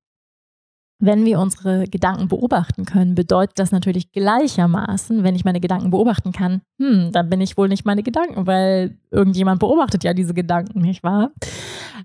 wenn 0.98 1.24
wir 1.24 1.38
unsere 1.40 1.86
Gedanken 1.86 2.28
beobachten 2.28 2.84
können, 2.84 3.14
bedeutet 3.14 3.58
das 3.58 3.72
natürlich 3.72 4.12
gleichermaßen, 4.12 5.22
wenn 5.24 5.34
ich 5.34 5.44
meine 5.44 5.60
Gedanken 5.60 5.90
beobachten 5.90 6.32
kann, 6.32 6.62
hm, 6.80 7.10
dann 7.12 7.28
bin 7.28 7.40
ich 7.40 7.56
wohl 7.56 7.68
nicht 7.68 7.84
meine 7.84 8.02
Gedanken, 8.02 8.46
weil 8.46 8.96
irgendjemand 9.10 9.60
beobachtet 9.60 10.04
ja 10.04 10.14
diese 10.14 10.34
Gedanken, 10.34 10.80
nicht 10.80 11.02
wahr? 11.02 11.32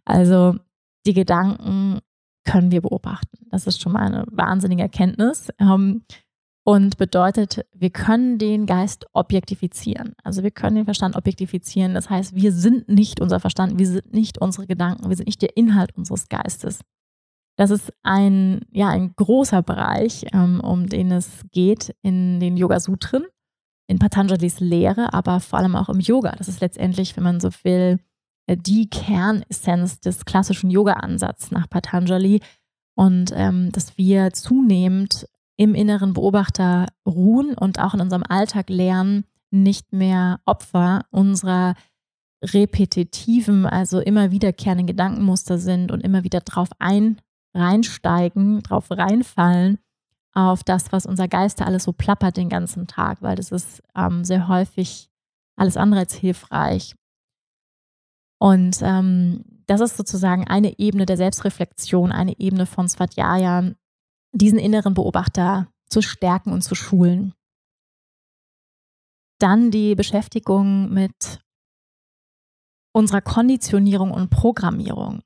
Also 0.05 0.55
die 1.05 1.13
Gedanken 1.13 1.99
können 2.45 2.71
wir 2.71 2.81
beobachten. 2.81 3.37
Das 3.51 3.67
ist 3.67 3.81
schon 3.81 3.93
mal 3.93 4.05
eine 4.05 4.25
wahnsinnige 4.31 4.81
Erkenntnis. 4.81 5.49
Ähm, 5.59 6.03
und 6.65 6.97
bedeutet, 6.97 7.65
wir 7.73 7.89
können 7.89 8.37
den 8.37 8.65
Geist 8.67 9.07
objektifizieren. 9.13 10.13
Also 10.23 10.43
wir 10.43 10.51
können 10.51 10.75
den 10.75 10.85
Verstand 10.85 11.15
objektifizieren. 11.15 11.95
Das 11.95 12.09
heißt, 12.09 12.35
wir 12.35 12.51
sind 12.51 12.87
nicht 12.87 13.21
unser 13.21 13.39
Verstand, 13.39 13.79
wir 13.79 13.87
sind 13.87 14.13
nicht 14.13 14.37
unsere 14.39 14.67
Gedanken, 14.67 15.09
wir 15.09 15.15
sind 15.15 15.25
nicht 15.25 15.41
der 15.41 15.57
Inhalt 15.57 15.95
unseres 15.95 16.29
Geistes. 16.29 16.81
Das 17.59 17.71
ist 17.71 17.91
ein, 18.03 18.61
ja, 18.71 18.87
ein 18.87 19.13
großer 19.17 19.61
Bereich, 19.61 20.25
ähm, 20.31 20.61
um 20.61 20.87
den 20.87 21.11
es 21.11 21.43
geht 21.51 21.93
in 22.01 22.39
den 22.39 22.55
Yoga-Sutren, 22.55 23.25
in 23.85 23.99
Patanjalis 23.99 24.61
Lehre, 24.61 25.11
aber 25.11 25.41
vor 25.41 25.59
allem 25.59 25.75
auch 25.75 25.89
im 25.89 25.99
Yoga. 25.99 26.31
Das 26.37 26.47
ist 26.47 26.61
letztendlich, 26.61 27.17
wenn 27.17 27.25
man 27.25 27.41
so 27.41 27.49
will, 27.63 27.99
äh, 28.47 28.55
die 28.55 28.89
Kernessenz 28.89 29.99
des 29.99 30.23
klassischen 30.23 30.69
Yoga-Ansatzes 30.69 31.51
nach 31.51 31.69
Patanjali. 31.69 32.39
Und 32.95 33.33
ähm, 33.35 33.73
dass 33.73 33.97
wir 33.97 34.31
zunehmend 34.31 35.27
im 35.57 35.75
inneren 35.75 36.13
Beobachter 36.13 36.85
ruhen 37.05 37.55
und 37.55 37.79
auch 37.79 37.93
in 37.93 37.99
unserem 37.99 38.23
Alltag 38.23 38.69
lernen, 38.69 39.25
nicht 39.51 39.91
mehr 39.91 40.39
Opfer 40.45 41.03
unserer 41.11 41.73
repetitiven, 42.41 43.65
also 43.65 43.99
immer 43.99 44.31
wiederkehrenden 44.31 44.87
Gedankenmuster 44.87 45.57
sind 45.57 45.91
und 45.91 45.99
immer 45.99 46.23
wieder 46.23 46.39
drauf 46.39 46.69
ein, 46.79 47.19
reinsteigen, 47.53 48.61
drauf 48.61 48.91
reinfallen, 48.91 49.79
auf 50.33 50.63
das, 50.63 50.91
was 50.91 51.05
unser 51.05 51.27
Geist 51.27 51.59
da 51.59 51.65
alles 51.65 51.83
so 51.83 51.91
plappert 51.91 52.37
den 52.37 52.49
ganzen 52.49 52.87
Tag, 52.87 53.21
weil 53.21 53.35
das 53.35 53.51
ist 53.51 53.81
ähm, 53.95 54.23
sehr 54.23 54.47
häufig 54.47 55.09
alles 55.55 55.77
andere 55.77 56.01
als 56.01 56.13
hilfreich. 56.13 56.95
Und 58.39 58.79
ähm, 58.81 59.43
das 59.67 59.81
ist 59.81 59.97
sozusagen 59.97 60.47
eine 60.47 60.79
Ebene 60.79 61.05
der 61.05 61.17
Selbstreflexion, 61.17 62.11
eine 62.11 62.39
Ebene 62.39 62.65
von 62.65 62.87
Svadhyaya, 62.87 63.73
diesen 64.31 64.59
inneren 64.59 64.93
Beobachter 64.93 65.67
zu 65.89 66.01
stärken 66.01 66.53
und 66.53 66.61
zu 66.61 66.75
schulen. 66.75 67.33
Dann 69.39 69.71
die 69.71 69.95
Beschäftigung 69.95 70.93
mit 70.93 71.41
unserer 72.93 73.21
Konditionierung 73.21 74.11
und 74.11 74.29
Programmierung. 74.29 75.21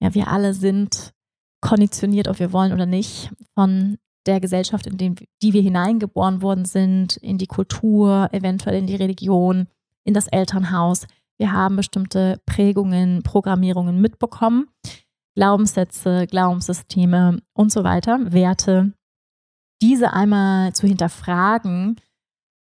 Ja, 0.00 0.14
wir 0.14 0.28
alle 0.28 0.54
sind 0.54 1.14
konditioniert, 1.66 2.28
ob 2.28 2.38
wir 2.38 2.52
wollen 2.52 2.72
oder 2.72 2.86
nicht, 2.86 3.30
von 3.54 3.98
der 4.26 4.40
Gesellschaft, 4.40 4.86
in 4.86 4.96
die 4.96 5.52
wir 5.52 5.62
hineingeboren 5.62 6.42
worden 6.42 6.64
sind, 6.64 7.16
in 7.16 7.38
die 7.38 7.46
Kultur, 7.46 8.28
eventuell 8.32 8.76
in 8.76 8.86
die 8.86 8.96
Religion, 8.96 9.66
in 10.04 10.14
das 10.14 10.28
Elternhaus. 10.28 11.06
Wir 11.38 11.52
haben 11.52 11.76
bestimmte 11.76 12.40
Prägungen, 12.46 13.22
Programmierungen 13.22 14.00
mitbekommen, 14.00 14.68
Glaubenssätze, 15.34 16.26
Glaubenssysteme 16.26 17.40
und 17.52 17.72
so 17.72 17.84
weiter, 17.84 18.32
Werte. 18.32 18.92
Diese 19.82 20.12
einmal 20.12 20.72
zu 20.72 20.86
hinterfragen, 20.86 21.96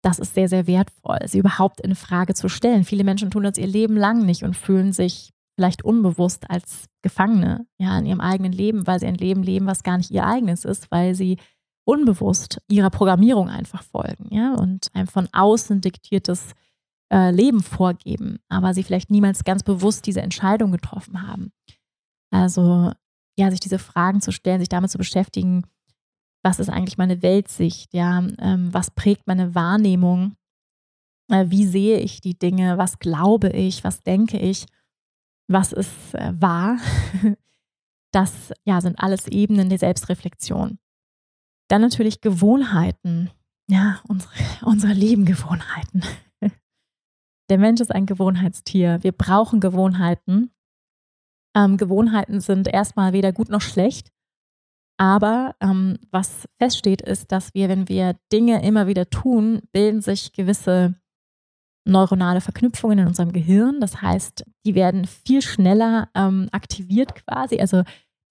das 0.02 0.18
ist 0.18 0.34
sehr, 0.34 0.48
sehr 0.48 0.66
wertvoll, 0.66 1.18
sie 1.26 1.38
überhaupt 1.38 1.80
in 1.80 1.94
Frage 1.94 2.34
zu 2.34 2.48
stellen. 2.48 2.84
Viele 2.84 3.04
Menschen 3.04 3.30
tun 3.30 3.42
das 3.42 3.58
ihr 3.58 3.66
Leben 3.66 3.96
lang 3.96 4.24
nicht 4.24 4.42
und 4.42 4.56
fühlen 4.56 4.92
sich 4.92 5.32
vielleicht 5.62 5.84
unbewusst 5.84 6.50
als 6.50 6.86
Gefangene 7.02 7.66
ja, 7.78 7.96
in 7.98 8.06
ihrem 8.06 8.20
eigenen 8.20 8.52
Leben, 8.52 8.86
weil 8.88 8.98
sie 8.98 9.06
ein 9.06 9.14
Leben 9.14 9.44
leben, 9.44 9.66
was 9.66 9.84
gar 9.84 9.96
nicht 9.96 10.10
ihr 10.10 10.26
eigenes 10.26 10.64
ist, 10.64 10.90
weil 10.90 11.14
sie 11.14 11.38
unbewusst 11.84 12.60
ihrer 12.68 12.90
Programmierung 12.90 13.48
einfach 13.48 13.84
folgen 13.84 14.34
ja, 14.34 14.54
und 14.54 14.88
ein 14.92 15.06
von 15.06 15.28
außen 15.32 15.80
diktiertes 15.80 16.54
äh, 17.12 17.30
Leben 17.30 17.62
vorgeben, 17.62 18.40
aber 18.48 18.74
sie 18.74 18.82
vielleicht 18.82 19.10
niemals 19.10 19.44
ganz 19.44 19.62
bewusst 19.62 20.04
diese 20.06 20.20
Entscheidung 20.22 20.72
getroffen 20.72 21.28
haben. 21.28 21.52
Also 22.32 22.92
ja, 23.38 23.50
sich 23.50 23.60
diese 23.60 23.78
Fragen 23.78 24.20
zu 24.20 24.32
stellen, 24.32 24.58
sich 24.58 24.68
damit 24.68 24.90
zu 24.90 24.98
beschäftigen, 24.98 25.62
was 26.42 26.58
ist 26.58 26.70
eigentlich 26.70 26.98
meine 26.98 27.22
Weltsicht, 27.22 27.94
ja, 27.94 28.18
ähm, 28.18 28.74
was 28.74 28.90
prägt 28.90 29.28
meine 29.28 29.54
Wahrnehmung, 29.54 30.34
äh, 31.30 31.46
wie 31.48 31.66
sehe 31.66 32.00
ich 32.00 32.20
die 32.20 32.36
Dinge, 32.36 32.78
was 32.78 32.98
glaube 32.98 33.50
ich, 33.50 33.84
was 33.84 34.02
denke 34.02 34.38
ich, 34.38 34.66
was 35.48 35.72
ist 35.72 36.14
äh, 36.14 36.32
wahr. 36.40 36.78
Das 38.14 38.52
ja, 38.66 38.80
sind 38.82 39.00
alles 39.00 39.26
Ebenen 39.26 39.70
der 39.70 39.78
Selbstreflexion. 39.78 40.78
Dann 41.68 41.80
natürlich 41.80 42.20
Gewohnheiten, 42.20 43.30
ja, 43.70 44.00
unsere, 44.06 44.32
unsere 44.64 44.92
lieben 44.92 45.24
Gewohnheiten. 45.24 46.02
Der 47.48 47.58
Mensch 47.58 47.80
ist 47.80 47.90
ein 47.90 48.06
Gewohnheitstier. 48.06 48.98
Wir 49.02 49.12
brauchen 49.12 49.60
Gewohnheiten. 49.60 50.50
Ähm, 51.56 51.76
Gewohnheiten 51.78 52.40
sind 52.40 52.68
erstmal 52.68 53.12
weder 53.12 53.32
gut 53.32 53.48
noch 53.48 53.62
schlecht. 53.62 54.10
Aber 54.98 55.56
ähm, 55.60 55.98
was 56.10 56.46
feststeht, 56.58 57.02
ist, 57.02 57.32
dass 57.32 57.54
wir, 57.54 57.68
wenn 57.68 57.88
wir 57.88 58.16
Dinge 58.30 58.62
immer 58.62 58.86
wieder 58.86 59.08
tun, 59.08 59.62
bilden 59.72 60.02
sich 60.02 60.32
gewisse 60.32 60.94
neuronale 61.84 62.40
Verknüpfungen 62.40 63.00
in 63.00 63.06
unserem 63.06 63.32
Gehirn. 63.32 63.80
Das 63.80 64.00
heißt, 64.00 64.44
die 64.64 64.74
werden 64.74 65.06
viel 65.06 65.42
schneller 65.42 66.08
ähm, 66.14 66.48
aktiviert 66.52 67.14
quasi. 67.14 67.58
Also 67.60 67.82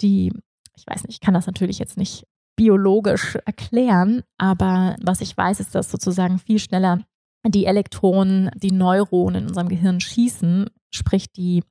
die, 0.02 0.32
ich 0.76 0.86
weiß 0.88 1.04
nicht, 1.04 1.16
ich 1.16 1.20
kann 1.20 1.34
das 1.34 1.48
natürlich 1.48 1.80
jetzt 1.80 1.98
nicht 1.98 2.26
biologisch 2.56 3.38
erklären, 3.46 4.24
aber 4.38 4.96
was 5.02 5.22
ich 5.22 5.36
weiß, 5.36 5.60
ist, 5.60 5.74
dass 5.74 5.90
sozusagen 5.90 6.38
viel 6.38 6.60
schneller 6.60 7.00
die 7.48 7.66
Elektronen, 7.66 8.52
die 8.56 8.72
Neuronen 8.72 9.44
in 9.44 9.48
unserem 9.48 9.68
Gehirn 9.68 10.00
schießen, 10.00 10.70
sprich 10.92 11.32
die 11.32 11.64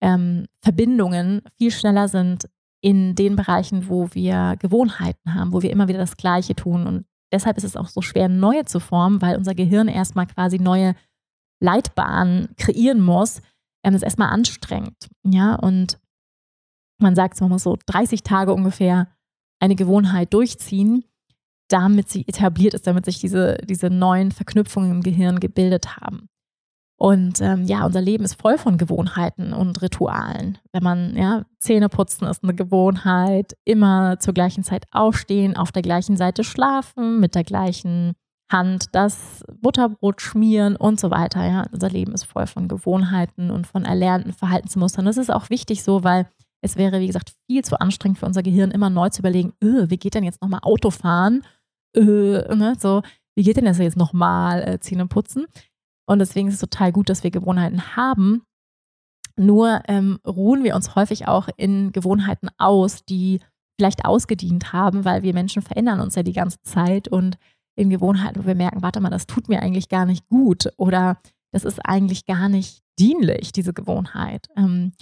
ähm, 0.00 0.46
Verbindungen 0.62 1.42
viel 1.58 1.70
schneller 1.70 2.08
sind 2.08 2.48
in 2.80 3.14
den 3.14 3.36
Bereichen, 3.36 3.88
wo 3.88 4.08
wir 4.12 4.56
Gewohnheiten 4.58 5.34
haben, 5.34 5.52
wo 5.52 5.62
wir 5.62 5.70
immer 5.70 5.88
wieder 5.88 5.98
das 5.98 6.16
Gleiche 6.16 6.54
tun. 6.54 6.86
Und 6.86 7.04
deshalb 7.32 7.56
ist 7.56 7.64
es 7.64 7.76
auch 7.76 7.88
so 7.88 8.00
schwer, 8.00 8.28
neue 8.28 8.64
zu 8.64 8.80
formen, 8.80 9.20
weil 9.20 9.36
unser 9.36 9.54
Gehirn 9.54 9.88
erstmal 9.88 10.26
quasi 10.26 10.58
neue 10.58 10.94
Leitbahnen 11.60 12.54
kreieren 12.56 13.00
muss. 13.00 13.40
Ähm, 13.84 13.94
ist 13.94 14.02
erstmal 14.02 14.30
anstrengend. 14.30 15.08
Ja, 15.24 15.54
und 15.54 15.98
man 17.00 17.14
sagt, 17.14 17.40
man 17.40 17.50
muss 17.50 17.62
so 17.62 17.76
30 17.86 18.22
Tage 18.22 18.52
ungefähr 18.52 19.08
eine 19.60 19.76
Gewohnheit 19.76 20.32
durchziehen, 20.34 21.04
damit 21.68 22.08
sie 22.08 22.26
etabliert 22.26 22.74
ist, 22.74 22.86
damit 22.86 23.04
sich 23.04 23.20
diese, 23.20 23.58
diese 23.64 23.90
neuen 23.90 24.32
Verknüpfungen 24.32 24.90
im 24.90 25.02
Gehirn 25.02 25.40
gebildet 25.40 25.96
haben. 25.96 26.28
Und 27.00 27.40
ähm, 27.40 27.64
ja, 27.64 27.86
unser 27.86 28.00
Leben 28.00 28.24
ist 28.24 28.40
voll 28.40 28.58
von 28.58 28.76
Gewohnheiten 28.76 29.52
und 29.52 29.80
Ritualen. 29.82 30.58
Wenn 30.72 30.82
man, 30.82 31.16
ja, 31.16 31.44
Zähne 31.60 31.88
putzen 31.88 32.26
ist 32.26 32.42
eine 32.42 32.54
Gewohnheit, 32.54 33.56
immer 33.64 34.18
zur 34.18 34.34
gleichen 34.34 34.64
Zeit 34.64 34.84
aufstehen, 34.90 35.56
auf 35.56 35.70
der 35.70 35.82
gleichen 35.82 36.16
Seite 36.16 36.42
schlafen, 36.42 37.20
mit 37.20 37.36
der 37.36 37.44
gleichen 37.44 38.14
Hand 38.50 38.86
das 38.92 39.44
Butterbrot 39.60 40.22
schmieren 40.22 40.76
und 40.76 40.98
so 40.98 41.10
weiter. 41.10 41.46
Ja, 41.46 41.66
unser 41.70 41.90
Leben 41.90 42.12
ist 42.12 42.24
voll 42.24 42.46
von 42.46 42.68
Gewohnheiten 42.68 43.50
und 43.50 43.66
von 43.66 43.84
erlernten 43.84 44.32
Verhaltensmustern. 44.32 45.04
Das 45.04 45.16
ist 45.16 45.30
auch 45.30 45.50
wichtig 45.50 45.82
so, 45.82 46.02
weil 46.04 46.26
es 46.60 46.76
wäre, 46.76 47.00
wie 47.00 47.06
gesagt, 47.06 47.34
viel 47.46 47.64
zu 47.64 47.80
anstrengend 47.80 48.18
für 48.18 48.26
unser 48.26 48.42
Gehirn, 48.42 48.70
immer 48.70 48.90
neu 48.90 49.10
zu 49.10 49.20
überlegen, 49.20 49.52
öh, 49.62 49.90
wie 49.90 49.98
geht 49.98 50.14
denn 50.14 50.24
jetzt 50.24 50.42
nochmal 50.42 50.60
Autofahren? 50.62 51.44
Öh, 51.96 52.54
ne, 52.54 52.74
so, 52.78 53.02
wie 53.36 53.44
geht 53.44 53.56
denn 53.56 53.66
das 53.66 53.78
jetzt 53.78 53.96
nochmal 53.96 54.62
äh, 54.66 54.80
Zähne 54.80 55.06
putzen? 55.06 55.46
Und 56.06 56.18
deswegen 56.18 56.48
ist 56.48 56.54
es 56.54 56.60
total 56.60 56.90
gut, 56.90 57.08
dass 57.08 57.22
wir 57.22 57.30
Gewohnheiten 57.30 57.96
haben. 57.96 58.42
Nur 59.36 59.82
ähm, 59.86 60.18
ruhen 60.26 60.64
wir 60.64 60.74
uns 60.74 60.96
häufig 60.96 61.28
auch 61.28 61.48
in 61.56 61.92
Gewohnheiten 61.92 62.48
aus, 62.58 63.04
die 63.04 63.40
vielleicht 63.78 64.04
ausgedient 64.04 64.72
haben, 64.72 65.04
weil 65.04 65.22
wir 65.22 65.34
Menschen 65.34 65.62
verändern 65.62 66.00
uns 66.00 66.16
ja 66.16 66.24
die 66.24 66.32
ganze 66.32 66.60
Zeit 66.62 67.06
und 67.06 67.38
in 67.78 67.90
Gewohnheiten, 67.90 68.42
wo 68.42 68.46
wir 68.46 68.56
merken, 68.56 68.82
warte 68.82 69.00
mal, 69.00 69.10
das 69.10 69.26
tut 69.26 69.48
mir 69.48 69.62
eigentlich 69.62 69.88
gar 69.88 70.04
nicht 70.04 70.26
gut 70.26 70.68
oder 70.76 71.20
das 71.52 71.64
ist 71.64 71.78
eigentlich 71.84 72.26
gar 72.26 72.48
nicht 72.48 72.82
dienlich, 72.98 73.52
diese 73.52 73.72
Gewohnheit. 73.72 74.48
Ähm, 74.56 74.92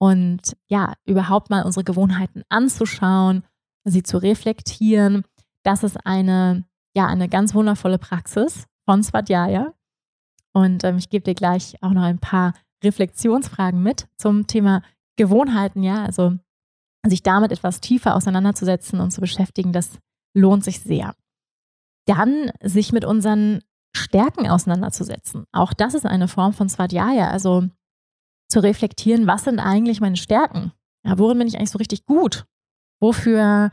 und 0.00 0.56
ja, 0.66 0.94
überhaupt 1.04 1.50
mal 1.50 1.62
unsere 1.62 1.84
Gewohnheiten 1.84 2.42
anzuschauen, 2.48 3.44
sie 3.84 4.02
zu 4.02 4.16
reflektieren, 4.16 5.24
das 5.62 5.84
ist 5.84 5.98
eine, 6.06 6.64
ja, 6.96 7.06
eine 7.06 7.28
ganz 7.28 7.54
wundervolle 7.54 7.98
Praxis 7.98 8.66
von 8.86 9.02
Svadhyaya. 9.02 9.74
Und 10.54 10.84
ähm, 10.84 10.96
ich 10.96 11.10
gebe 11.10 11.24
dir 11.24 11.34
gleich 11.34 11.80
auch 11.82 11.92
noch 11.92 12.02
ein 12.02 12.18
paar 12.18 12.54
Reflexionsfragen 12.82 13.82
mit 13.82 14.08
zum 14.16 14.46
Thema 14.46 14.82
Gewohnheiten, 15.16 15.82
ja, 15.82 16.02
also 16.04 16.32
sich 17.06 17.22
damit 17.22 17.52
etwas 17.52 17.80
tiefer 17.80 18.16
auseinanderzusetzen 18.16 19.00
und 19.00 19.10
zu 19.10 19.20
beschäftigen, 19.20 19.72
das 19.72 19.98
lohnt 20.34 20.64
sich 20.64 20.80
sehr. 20.80 21.14
Dann 22.06 22.50
sich 22.62 22.92
mit 22.92 23.04
unseren 23.04 23.60
Stärken 23.94 24.48
auseinanderzusetzen. 24.48 25.44
Auch 25.52 25.72
das 25.72 25.94
ist 25.94 26.06
eine 26.06 26.28
Form 26.28 26.52
von 26.52 26.68
Svadhyaya, 26.68 27.28
also 27.28 27.68
zu 28.48 28.60
reflektieren, 28.60 29.26
was 29.26 29.44
sind 29.44 29.58
eigentlich 29.58 30.00
meine 30.00 30.16
Stärken? 30.16 30.72
Ja, 31.04 31.18
worin 31.18 31.38
bin 31.38 31.48
ich 31.48 31.56
eigentlich 31.56 31.70
so 31.70 31.78
richtig 31.78 32.04
gut? 32.06 32.44
Wofür 33.00 33.70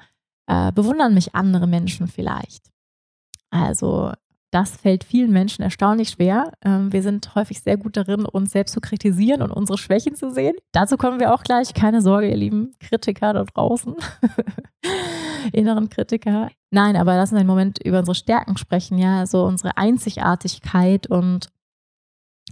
äh, 0.48 0.72
bewundern 0.72 1.13
mich 1.13 1.36
andere 1.36 1.68
Menschen 1.68 2.08
vielleicht? 2.08 2.70
Also 3.52 4.13
das 4.52 4.78
fällt 4.78 5.04
vielen 5.04 5.32
Menschen 5.32 5.62
erstaunlich 5.62 6.10
schwer. 6.10 6.52
Ähm, 6.63 6.92
wir 6.92 7.04
sind 7.04 7.36
häufig 7.36 7.62
sehr 7.62 7.78
gut 7.78 7.98
darin, 7.98 8.26
uns 8.26 8.52
selbst 8.52 8.74
zu 8.74 8.82
kritisieren 8.82 9.42
und 9.42 9.52
unsere 9.52 9.78
Schwächen 9.78 10.15
zu 10.15 10.32
sehen. 10.32 10.56
Dazu 10.72 10.98
kommen 10.98 11.20
wir 11.20 11.34
auch 11.34 11.44
gleich. 11.44 11.74
Keine 11.74 12.02
Sorge, 12.02 12.30
ihr 12.30 12.38
lieben 12.38 12.74
Kritiker 12.80 13.34
da 13.34 13.44
draußen. 13.44 13.96
Inneren 15.54 15.89
Kritiker. 15.89 16.50
Nein, 16.72 16.96
aber 16.96 17.16
lass 17.16 17.32
uns 17.32 17.40
einen 17.40 17.48
Moment 17.48 17.80
über 17.84 18.00
unsere 18.00 18.16
Stärken 18.16 18.58
sprechen, 18.58 18.98
ja, 18.98 19.26
so 19.26 19.44
unsere 19.44 19.78
Einzigartigkeit 19.78 21.08
und 21.08 21.50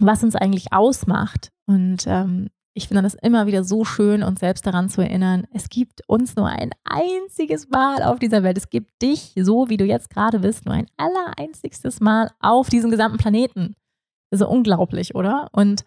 was 0.00 0.24
uns 0.24 0.34
eigentlich 0.34 0.72
ausmacht. 0.72 1.50
Und 1.66 2.04
ähm, 2.06 2.48
ich 2.74 2.88
finde 2.88 3.02
das 3.02 3.14
immer 3.14 3.46
wieder 3.46 3.64
so 3.64 3.84
schön, 3.84 4.22
uns 4.22 4.40
selbst 4.40 4.66
daran 4.66 4.88
zu 4.88 5.02
erinnern, 5.02 5.46
es 5.52 5.68
gibt 5.68 6.02
uns 6.06 6.36
nur 6.36 6.46
ein 6.46 6.70
einziges 6.84 7.68
Mal 7.68 8.02
auf 8.02 8.18
dieser 8.18 8.42
Welt. 8.42 8.56
Es 8.56 8.70
gibt 8.70 9.02
dich, 9.02 9.34
so 9.36 9.68
wie 9.68 9.76
du 9.76 9.84
jetzt 9.84 10.10
gerade 10.10 10.40
bist, 10.40 10.64
nur 10.64 10.74
ein 10.74 10.86
allereinzigstes 10.96 12.00
Mal 12.00 12.30
auf 12.40 12.68
diesem 12.68 12.90
gesamten 12.90 13.18
Planeten. 13.18 13.74
Das 14.30 14.40
ist 14.40 14.46
unglaublich, 14.46 15.14
oder? 15.14 15.48
Und 15.52 15.84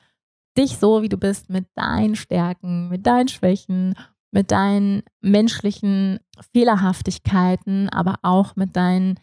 dich 0.58 0.78
so, 0.78 1.02
wie 1.02 1.10
du 1.10 1.18
bist, 1.18 1.50
mit 1.50 1.66
deinen 1.76 2.16
Stärken, 2.16 2.90
mit 2.90 3.06
deinen 3.06 3.30
Schwächen, 3.30 3.96
mit 4.32 4.52
deinen 4.52 5.04
menschlichen 5.22 6.20
Fehlerhaftigkeiten, 6.54 7.90
aber 7.90 8.20
auch 8.22 8.56
mit 8.56 8.76
deinen 8.76 9.20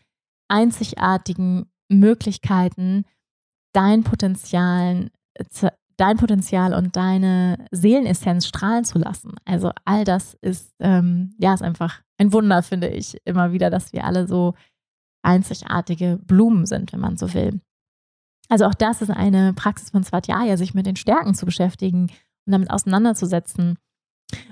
einzigartigen 0.48 1.70
Möglichkeiten, 1.88 3.04
deinen 3.72 4.04
Potenzialen 4.04 5.10
dein 5.98 6.16
Potenzial 6.16 6.72
und 6.74 6.96
deine 6.96 7.66
Seelenessenz 7.72 8.46
strahlen 8.46 8.84
zu 8.84 8.98
lassen. 8.98 9.34
Also 9.44 9.72
all 9.84 10.04
das 10.04 10.34
ist, 10.40 10.72
ähm, 10.78 11.34
ja, 11.38 11.52
ist 11.52 11.62
einfach 11.62 12.00
ein 12.18 12.32
Wunder, 12.32 12.62
finde 12.62 12.88
ich, 12.88 13.18
immer 13.24 13.52
wieder, 13.52 13.68
dass 13.68 13.92
wir 13.92 14.04
alle 14.04 14.26
so 14.26 14.54
einzigartige 15.22 16.18
Blumen 16.24 16.66
sind, 16.66 16.92
wenn 16.92 17.00
man 17.00 17.16
so 17.16 17.34
will. 17.34 17.60
Also 18.48 18.64
auch 18.64 18.74
das 18.74 19.02
ist 19.02 19.10
eine 19.10 19.52
Praxis 19.52 19.90
von 19.90 20.04
Svatjaya, 20.04 20.56
sich 20.56 20.72
mit 20.72 20.86
den 20.86 20.96
Stärken 20.96 21.34
zu 21.34 21.44
beschäftigen 21.44 22.02
und 22.46 22.52
damit 22.52 22.70
auseinanderzusetzen. 22.70 23.76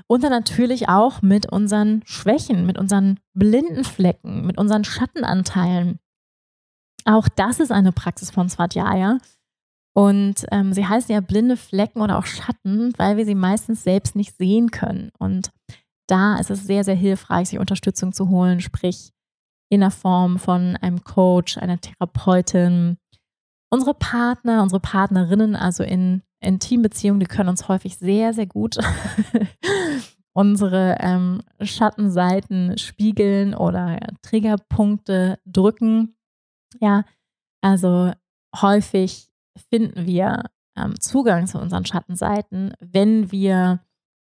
Und 0.06 0.22
dann 0.22 0.30
natürlich 0.30 0.88
auch 0.88 1.22
mit 1.22 1.50
unseren 1.50 2.02
Schwächen, 2.04 2.66
mit 2.66 2.78
unseren 2.78 3.18
blinden 3.34 3.84
Flecken, 3.84 4.46
mit 4.46 4.58
unseren 4.58 4.84
Schattenanteilen. 4.84 5.98
Auch 7.04 7.28
das 7.28 7.60
ist 7.60 7.72
eine 7.72 7.92
Praxis 7.92 8.30
von 8.30 8.48
Svatjaya. 8.48 9.18
Und 9.94 10.44
ähm, 10.50 10.72
sie 10.74 10.86
heißen 10.86 11.12
ja 11.12 11.20
blinde 11.20 11.56
Flecken 11.56 12.02
oder 12.02 12.18
auch 12.18 12.26
Schatten, 12.26 12.92
weil 12.98 13.16
wir 13.16 13.24
sie 13.24 13.34
meistens 13.34 13.82
selbst 13.82 14.14
nicht 14.14 14.36
sehen 14.36 14.70
können. 14.70 15.10
Und 15.18 15.50
da 16.06 16.36
ist 16.38 16.50
es 16.50 16.66
sehr, 16.66 16.84
sehr 16.84 16.94
hilfreich, 16.94 17.48
sich 17.48 17.58
Unterstützung 17.58 18.12
zu 18.12 18.28
holen, 18.28 18.60
sprich 18.60 19.12
in 19.70 19.80
der 19.80 19.90
Form 19.90 20.38
von 20.38 20.76
einem 20.76 21.02
Coach, 21.02 21.58
einer 21.58 21.80
Therapeutin. 21.80 22.98
Unsere 23.70 23.94
Partner, 23.94 24.62
unsere 24.62 24.80
Partnerinnen, 24.80 25.56
also 25.56 25.82
in 25.82 26.22
Intimbeziehungen, 26.40 27.20
die 27.20 27.27
können 27.27 27.49
uns 27.49 27.68
häufig 27.68 27.96
sehr, 27.96 28.33
sehr 28.35 28.46
gut 28.46 28.79
unsere 30.33 30.96
ähm, 31.01 31.40
Schattenseiten 31.62 32.77
spiegeln 32.77 33.55
oder 33.55 33.99
Triggerpunkte 34.20 35.38
drücken. 35.46 36.14
Ja, 36.79 37.05
also 37.62 38.12
häufig 38.55 39.29
finden 39.70 40.05
wir 40.05 40.44
ähm, 40.77 41.01
Zugang 41.01 41.46
zu 41.46 41.59
unseren 41.59 41.87
Schattenseiten, 41.87 42.75
wenn 42.81 43.33
wir 43.33 43.81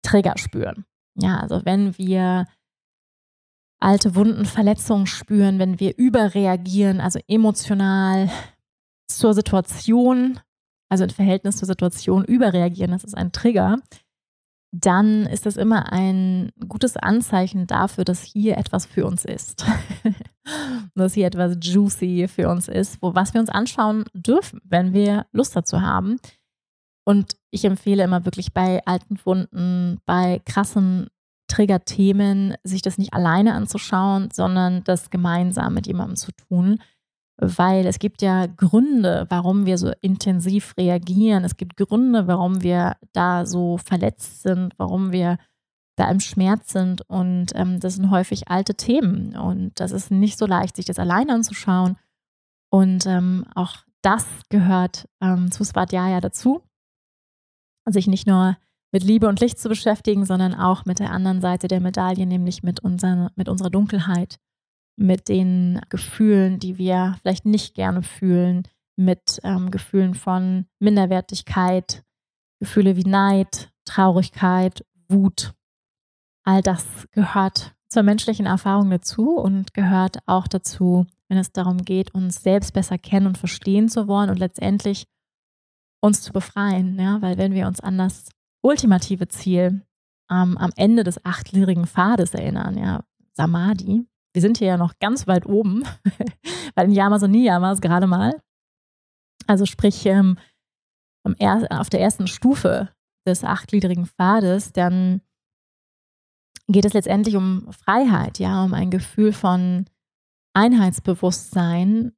Trigger 0.02 0.38
spüren. 0.38 0.86
Ja, 1.16 1.40
also 1.40 1.66
wenn 1.66 1.96
wir 1.98 2.48
alte 3.80 4.16
Wunden, 4.16 4.46
Verletzungen 4.46 5.08
spüren, 5.08 5.60
wenn 5.60 5.80
wir 5.80 5.98
überreagieren, 5.98 7.00
also 7.00 7.20
emotional 7.28 8.30
zur 9.08 9.34
Situation, 9.34 10.40
also 10.91 11.06
im 11.06 11.10
Verhältnis 11.10 11.56
zur 11.56 11.67
Situation 11.67 12.25
überreagieren, 12.25 12.91
das 12.91 13.06
ist 13.06 13.15
ein 13.15 13.32
Trigger, 13.32 13.77
dann 14.73 15.25
ist 15.25 15.45
das 15.45 15.56
immer 15.56 15.91
ein 15.93 16.51
gutes 16.67 16.97
Anzeichen 16.97 17.65
dafür, 17.65 18.04
dass 18.04 18.23
hier 18.23 18.58
etwas 18.58 18.86
für 18.86 19.06
uns 19.06 19.23
ist. 19.23 19.65
dass 20.95 21.13
hier 21.13 21.27
etwas 21.27 21.58
juicy 21.62 22.27
für 22.27 22.49
uns 22.49 22.67
ist, 22.67 23.01
wo, 23.01 23.15
was 23.15 23.34
wir 23.34 23.39
uns 23.39 23.49
anschauen 23.49 24.06
dürfen, 24.13 24.60
wenn 24.65 24.93
wir 24.93 25.27
Lust 25.32 25.56
dazu 25.56 25.82
haben. 25.82 26.19
Und 27.06 27.38
ich 27.51 27.63
empfehle 27.63 28.04
immer 28.04 28.25
wirklich 28.25 28.54
bei 28.54 28.86
alten 28.86 29.17
Wunden, 29.23 29.99
bei 30.06 30.41
krassen 30.45 31.08
Triggerthemen, 31.47 32.56
sich 32.63 32.82
das 32.82 32.97
nicht 32.97 33.13
alleine 33.13 33.54
anzuschauen, 33.54 34.30
sondern 34.32 34.84
das 34.84 35.10
gemeinsam 35.10 35.73
mit 35.73 35.88
jemandem 35.88 36.15
zu 36.17 36.32
tun. 36.34 36.80
Weil 37.43 37.88
es 37.88 37.97
gibt 37.97 38.21
ja 38.21 38.45
Gründe, 38.45 39.25
warum 39.30 39.65
wir 39.65 39.80
so 39.80 39.91
intensiv 40.01 40.75
reagieren. 40.77 41.43
Es 41.43 41.58
gibt 41.58 41.75
Gründe, 41.75 42.27
warum 42.27 42.62
wir 42.62 42.97
da 43.13 43.47
so 43.47 43.80
verletzt 43.80 44.43
sind, 44.43 44.73
warum 44.77 45.12
wir 45.12 45.38
da 45.95 46.10
im 46.12 46.19
Schmerz 46.19 46.71
sind. 46.71 47.01
Und 47.10 47.47
ähm, 47.56 47.80
das 47.80 47.95
sind 47.95 48.12
häufig 48.12 48.47
alte 48.49 48.75
Themen. 48.75 49.36
Und 49.36 49.80
das 49.80 49.91
ist 49.91 50.12
nicht 50.12 50.38
so 50.38 50.45
leicht, 50.45 50.75
sich 50.75 50.86
das 50.86 50.99
alleine 50.99 51.34
anzuschauen. 51.34 51.97
Und 52.69 53.08
ähm, 53.08 53.45
auch 53.56 53.75
das 54.04 54.27
gehört 54.49 55.08
ähm, 55.19 55.51
zu 55.51 55.63
Svadhyaya 55.63 56.21
dazu. 56.21 56.62
Sich 57.89 58.06
nicht 58.06 58.27
nur 58.27 58.56
mit 58.91 59.04
Liebe 59.04 59.27
und 59.27 59.39
Licht 59.39 59.58
zu 59.58 59.67
beschäftigen, 59.67 60.25
sondern 60.25 60.54
auch 60.54 60.86
mit 60.86 60.99
der 60.99 61.12
anderen 61.12 61.41
Seite 61.41 61.67
der 61.67 61.82
Medaille, 61.82 62.27
nämlich 62.27 62.62
mit, 62.62 62.82
unser, 62.82 63.32
mit 63.36 63.49
unserer 63.49 63.71
Dunkelheit, 63.71 64.38
mit 65.02 65.28
den 65.30 65.82
Gefühlen, 65.90 66.60
die 66.60 66.78
wir 66.78 67.16
vielleicht 67.22 67.46
nicht 67.46 67.74
gerne 67.74 68.04
fühlen, 68.04 68.64
mit 68.96 69.40
ähm, 69.44 69.72
Gefühlen 69.72 70.14
von 70.14 70.66
Minderwertigkeit, 70.80 72.04
Gefühle 72.60 72.96
wie 72.96 73.04
Neid, 73.04 73.72
Traurigkeit, 73.86 74.86
Wut. 75.10 75.54
All 76.44 76.62
das 76.62 77.08
gehört 77.12 77.76
zur 77.88 78.04
menschlichen 78.04 78.46
Erfahrung 78.46 78.90
dazu 78.90 79.38
und 79.38 79.74
gehört 79.74 80.20
auch 80.28 80.48
dazu, 80.48 81.06
wenn 81.28 81.38
es 81.38 81.52
darum 81.52 81.80
geht, 81.80 82.14
uns 82.14 82.44
selbst 82.44 82.74
besser 82.74 82.98
kennen 82.98 83.28
und 83.28 83.38
verstehen 83.38 83.90
zu 83.90 84.08
wollen 84.08 84.30
und 84.30 84.38
letztendlich 84.38 85.08
uns 86.02 86.22
zu 86.22 86.32
befreien. 86.32 87.00
Ja? 87.00 87.22
Weil 87.22 87.38
wenn 87.38 87.54
wir 87.54 87.68
uns 87.68 87.80
anders 87.80 88.30
ultimative 88.62 89.28
Ziel 89.28 89.82
ähm, 90.30 90.58
am 90.58 90.72
Ende 90.76 91.04
des 91.04 91.26
achtgliedrigen 91.26 91.88
Pfades 91.88 92.34
erinnern, 92.34 92.78
ja, 92.78 93.04
Samadhi. 93.34 94.06
Wir 94.34 94.41
sind 94.41 94.58
hier 94.58 94.67
ja 94.67 94.78
noch 94.78 94.98
ganz 95.00 95.28
weit 95.28 95.46
oben, 95.46 95.84
bei 96.76 96.84
den 96.84 96.94
Yamas 96.94 97.24
und 97.24 97.32
Niyamas 97.32 97.82
gerade 97.82 98.08
mal. 98.08 98.41
Also 99.48 99.65
sprich, 99.65 100.06
ähm, 100.06 100.38
auf 101.24 101.89
der 101.89 102.02
ersten 102.02 102.28
Stufe 102.28 102.89
des 103.28 103.44
achtgliedrigen 103.44 104.06
Pfades, 104.06 104.72
dann 104.72 105.22
geht 106.67 106.86
es 106.86 106.94
letztendlich 106.94 107.36
um 107.36 107.72
Freiheit, 107.72 108.39
ja, 108.39 108.63
um 108.63 108.74
ein 108.74 108.89
Gefühl 108.89 109.34
von 109.34 109.86
Einheitsbewusstsein, 110.54 112.13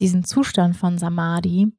diesen 0.00 0.24
Zustand 0.24 0.76
von 0.76 0.98
Samadhi, 0.98 1.72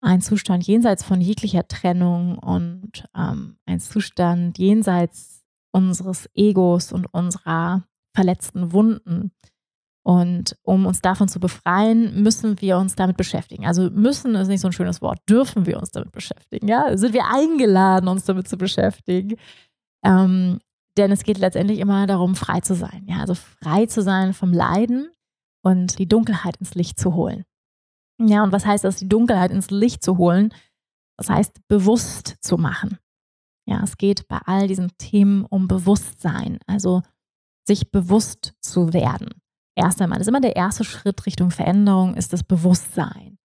ein 0.00 0.20
Zustand 0.20 0.66
jenseits 0.66 1.02
von 1.02 1.20
jeglicher 1.20 1.66
Trennung 1.66 2.38
und 2.38 3.08
ähm, 3.16 3.56
ein 3.64 3.80
Zustand 3.80 4.58
jenseits 4.58 5.44
unseres 5.72 6.28
Egos 6.34 6.92
und 6.92 7.06
unserer 7.06 7.86
verletzten 8.14 8.72
Wunden. 8.72 9.32
Und 10.06 10.56
um 10.62 10.84
uns 10.84 11.00
davon 11.00 11.28
zu 11.28 11.40
befreien, 11.40 12.22
müssen 12.22 12.60
wir 12.60 12.76
uns 12.76 12.94
damit 12.94 13.16
beschäftigen. 13.16 13.66
Also 13.66 13.90
müssen 13.90 14.34
ist 14.34 14.48
nicht 14.48 14.60
so 14.60 14.68
ein 14.68 14.72
schönes 14.72 15.00
Wort, 15.00 15.18
dürfen 15.28 15.64
wir 15.64 15.78
uns 15.78 15.92
damit 15.92 16.12
beschäftigen. 16.12 16.68
Ja, 16.68 16.96
sind 16.96 17.14
wir 17.14 17.26
eingeladen, 17.26 18.08
uns 18.08 18.24
damit 18.24 18.46
zu 18.46 18.58
beschäftigen. 18.58 19.36
Ähm, 20.04 20.60
denn 20.98 21.10
es 21.10 21.24
geht 21.24 21.38
letztendlich 21.38 21.78
immer 21.78 22.06
darum, 22.06 22.34
frei 22.34 22.60
zu 22.60 22.74
sein. 22.74 23.06
Ja, 23.08 23.20
also 23.20 23.34
frei 23.34 23.86
zu 23.86 24.02
sein 24.02 24.34
vom 24.34 24.52
Leiden 24.52 25.08
und 25.62 25.98
die 25.98 26.06
Dunkelheit 26.06 26.58
ins 26.58 26.74
Licht 26.74 27.00
zu 27.00 27.14
holen. 27.14 27.44
Ja, 28.20 28.44
und 28.44 28.52
was 28.52 28.66
heißt 28.66 28.84
das, 28.84 28.96
die 28.96 29.08
Dunkelheit 29.08 29.50
ins 29.50 29.70
Licht 29.70 30.04
zu 30.04 30.18
holen? 30.18 30.52
Das 31.16 31.30
heißt, 31.30 31.66
bewusst 31.66 32.36
zu 32.42 32.58
machen. 32.58 32.98
Ja, 33.66 33.82
es 33.82 33.96
geht 33.96 34.28
bei 34.28 34.38
all 34.44 34.68
diesen 34.68 34.96
Themen 34.98 35.44
um 35.46 35.66
Bewusstsein, 35.66 36.58
also 36.66 37.02
sich 37.66 37.90
bewusst 37.90 38.54
zu 38.60 38.92
werden. 38.92 39.30
Erst 39.76 40.00
einmal, 40.00 40.18
das 40.18 40.26
ist 40.26 40.30
immer 40.30 40.40
der 40.40 40.56
erste 40.56 40.84
Schritt 40.84 41.26
Richtung 41.26 41.50
Veränderung, 41.50 42.14
ist 42.14 42.32
das 42.32 42.44
Bewusstsein. 42.44 43.38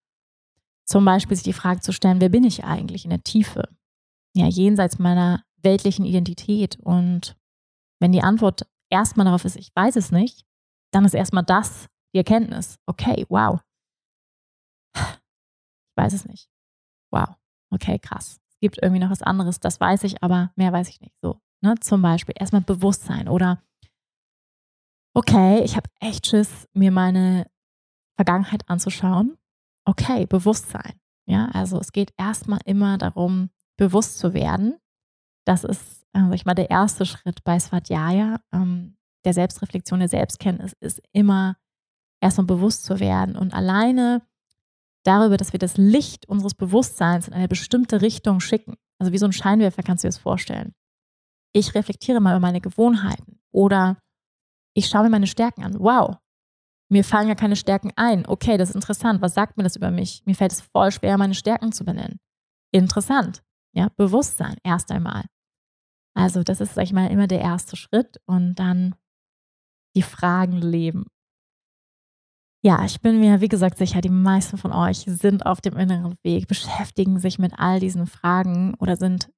Zum 0.86 1.06
Beispiel 1.06 1.36
sich 1.36 1.44
die 1.44 1.54
Frage 1.54 1.82
zu 1.82 1.92
stellen, 1.92 2.22
wer 2.22 2.30
bin 2.30 2.44
ich 2.44 2.64
eigentlich 2.64 3.04
in 3.06 3.10
der 3.10 3.24
Tiefe? 3.24 3.64
Ja, 4.36 4.48
jenseits 4.48 5.00
meiner 5.00 5.44
weltlichen 5.62 6.06
Identität. 6.06 6.78
Und 6.80 7.38
wenn 8.00 8.12
die 8.12 8.22
Antwort 8.22 8.68
erstmal 8.90 9.26
darauf 9.26 9.46
ist, 9.46 9.56
ich 9.56 9.72
weiß 9.76 9.96
es 9.96 10.12
nicht, 10.12 10.46
dann 10.92 11.06
ist 11.06 11.14
erstmal 11.14 11.44
das 11.44 11.88
die 12.14 12.18
Erkenntnis. 12.18 12.78
Okay, 12.88 13.26
wow, 13.30 13.60
weiß 15.96 16.14
es 16.14 16.26
nicht. 16.26 16.50
Wow, 17.12 17.36
okay, 17.72 18.00
krass. 18.00 18.40
Es 18.50 18.60
gibt 18.60 18.82
irgendwie 18.82 19.02
noch 19.02 19.12
was 19.12 19.22
anderes, 19.22 19.60
das 19.60 19.80
weiß 19.80 20.04
ich, 20.04 20.24
aber 20.24 20.52
mehr 20.56 20.74
weiß 20.74 20.90
ich 20.90 21.02
nicht. 21.02 21.16
So, 21.22 21.40
ne? 21.62 21.76
Zum 21.80 22.02
Beispiel 22.02 22.36
erstmal 22.38 22.62
Bewusstsein 22.62 23.28
oder 23.28 23.62
okay, 25.14 25.62
ich 25.64 25.76
habe 25.76 25.90
echt 26.00 26.28
Schiss, 26.28 26.68
mir 26.74 26.92
meine 26.92 27.46
Vergangenheit 28.16 28.68
anzuschauen. 28.68 29.38
Okay, 29.86 30.26
Bewusstsein. 30.26 31.00
Ja, 31.26 31.50
also 31.54 31.80
es 31.80 31.92
geht 31.92 32.14
erstmal 32.18 32.60
immer 32.66 32.98
darum, 32.98 33.50
bewusst 33.78 34.18
zu 34.20 34.34
werden. 34.34 34.78
Das 35.46 35.64
ist, 35.64 36.06
äh, 36.14 36.22
sag 36.22 36.34
ich 36.34 36.46
mal, 36.46 36.56
der 36.56 36.70
erste 36.70 37.06
Schritt 37.06 37.44
bei 37.44 37.60
Svadhyaya, 37.60 38.42
ähm, 38.52 38.98
der 39.26 39.34
Selbstreflexion, 39.34 40.00
der 40.00 40.10
Selbstkenntnis, 40.10 40.74
ist 40.80 41.02
immer 41.12 41.56
erstmal 42.22 42.48
bewusst 42.48 42.84
zu 42.86 43.00
werden. 43.00 43.36
Und 43.36 43.54
alleine 43.54 44.22
darüber, 45.04 45.38
dass 45.38 45.54
wir 45.54 45.60
das 45.60 45.78
Licht 45.78 46.28
unseres 46.28 46.56
Bewusstseins 46.56 47.28
in 47.28 47.34
eine 47.34 47.48
bestimmte 47.48 48.02
Richtung 48.02 48.40
schicken. 48.40 48.76
Also 48.98 49.12
wie 49.14 49.18
so 49.18 49.26
ein 49.26 49.34
Scheinwerfer 49.34 49.84
kannst 49.84 50.04
du 50.04 50.08
dir 50.08 50.10
das 50.10 50.18
vorstellen. 50.18 50.74
Ich 51.54 51.74
reflektiere 51.74 52.20
mal 52.20 52.32
über 52.32 52.40
meine 52.40 52.62
Gewohnheiten 52.62 53.40
oder 53.52 53.98
ich 54.76 54.88
schaue 54.88 55.04
mir 55.04 55.10
meine 55.10 55.28
Stärken 55.28 55.64
an. 55.64 55.76
Wow, 55.80 56.18
mir 56.92 57.04
fallen 57.04 57.28
ja 57.28 57.36
keine 57.36 57.56
Stärken 57.56 57.92
ein. 57.96 58.26
Okay, 58.26 58.58
das 58.58 58.70
ist 58.70 58.76
interessant. 58.76 59.22
Was 59.22 59.36
sagt 59.36 59.58
mir 59.58 59.64
das 59.64 59.76
über 59.76 59.92
mich? 59.92 60.24
Mir 60.26 60.36
fällt 60.36 60.52
es 60.52 60.62
voll 60.62 60.92
schwer, 60.92 61.18
meine 61.18 61.36
Stärken 61.36 61.72
zu 61.72 61.86
benennen. 61.86 62.20
Interessant. 62.72 63.44
Ja, 63.76 63.90
Bewusstsein 63.96 64.58
erst 64.64 64.92
einmal. 64.92 65.26
Also, 66.16 66.42
das 66.42 66.60
ist, 66.60 66.74
sag 66.74 66.84
ich 66.84 66.94
mal, 66.94 67.12
immer 67.12 67.28
der 67.28 67.42
erste 67.42 67.76
Schritt 67.76 68.20
und 68.26 68.56
dann 68.56 68.96
die 69.96 70.02
Fragen 70.02 70.58
leben. 70.58 71.06
Ja, 72.64 72.84
ich 72.84 73.00
bin 73.00 73.20
mir, 73.20 73.40
wie 73.40 73.48
gesagt, 73.48 73.78
sicher, 73.78 74.02
die 74.02 74.10
meisten 74.10 74.58
von 74.58 74.74
euch 74.74 75.06
sind 75.06 75.46
auf 75.46 75.62
dem 75.62 75.78
inneren 75.78 76.16
Weg, 76.24 76.48
beschäftigen 76.48 77.20
sich 77.20 77.40
mit 77.40 77.54
all 77.58 77.80
diesen 77.80 78.06
Fragen 78.06 78.74
oder 78.80 78.98
sind 78.98 79.32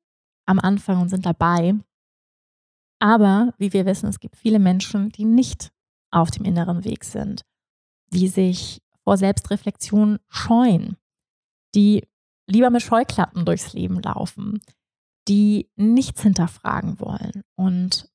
am 0.48 0.60
Anfang 0.60 1.02
und 1.02 1.10
sind 1.10 1.26
dabei. 1.26 1.76
Aber 3.02 3.54
wie 3.58 3.74
wir 3.74 3.86
wissen, 3.86 4.08
es 4.08 4.20
gibt 4.20 4.38
viele 4.38 4.60
Menschen, 4.60 5.10
die 5.10 5.26
nicht 5.26 5.72
auf 6.12 6.30
dem 6.30 6.46
inneren 6.46 6.86
Weg 6.86 7.04
sind, 7.04 7.42
die 8.14 8.28
sich 8.28 8.82
vor 9.04 9.18
Selbstreflexion 9.18 10.20
scheuen, 10.30 10.98
die 11.74 12.08
lieber 12.48 12.70
mit 12.70 12.84
Scheuklappen 12.84 13.44
durchs 13.44 13.74
Leben 13.74 14.02
laufen, 14.02 14.62
die 15.28 15.70
nichts 15.76 16.22
hinterfragen 16.22 17.00
wollen. 17.00 17.44
Und 17.56 18.08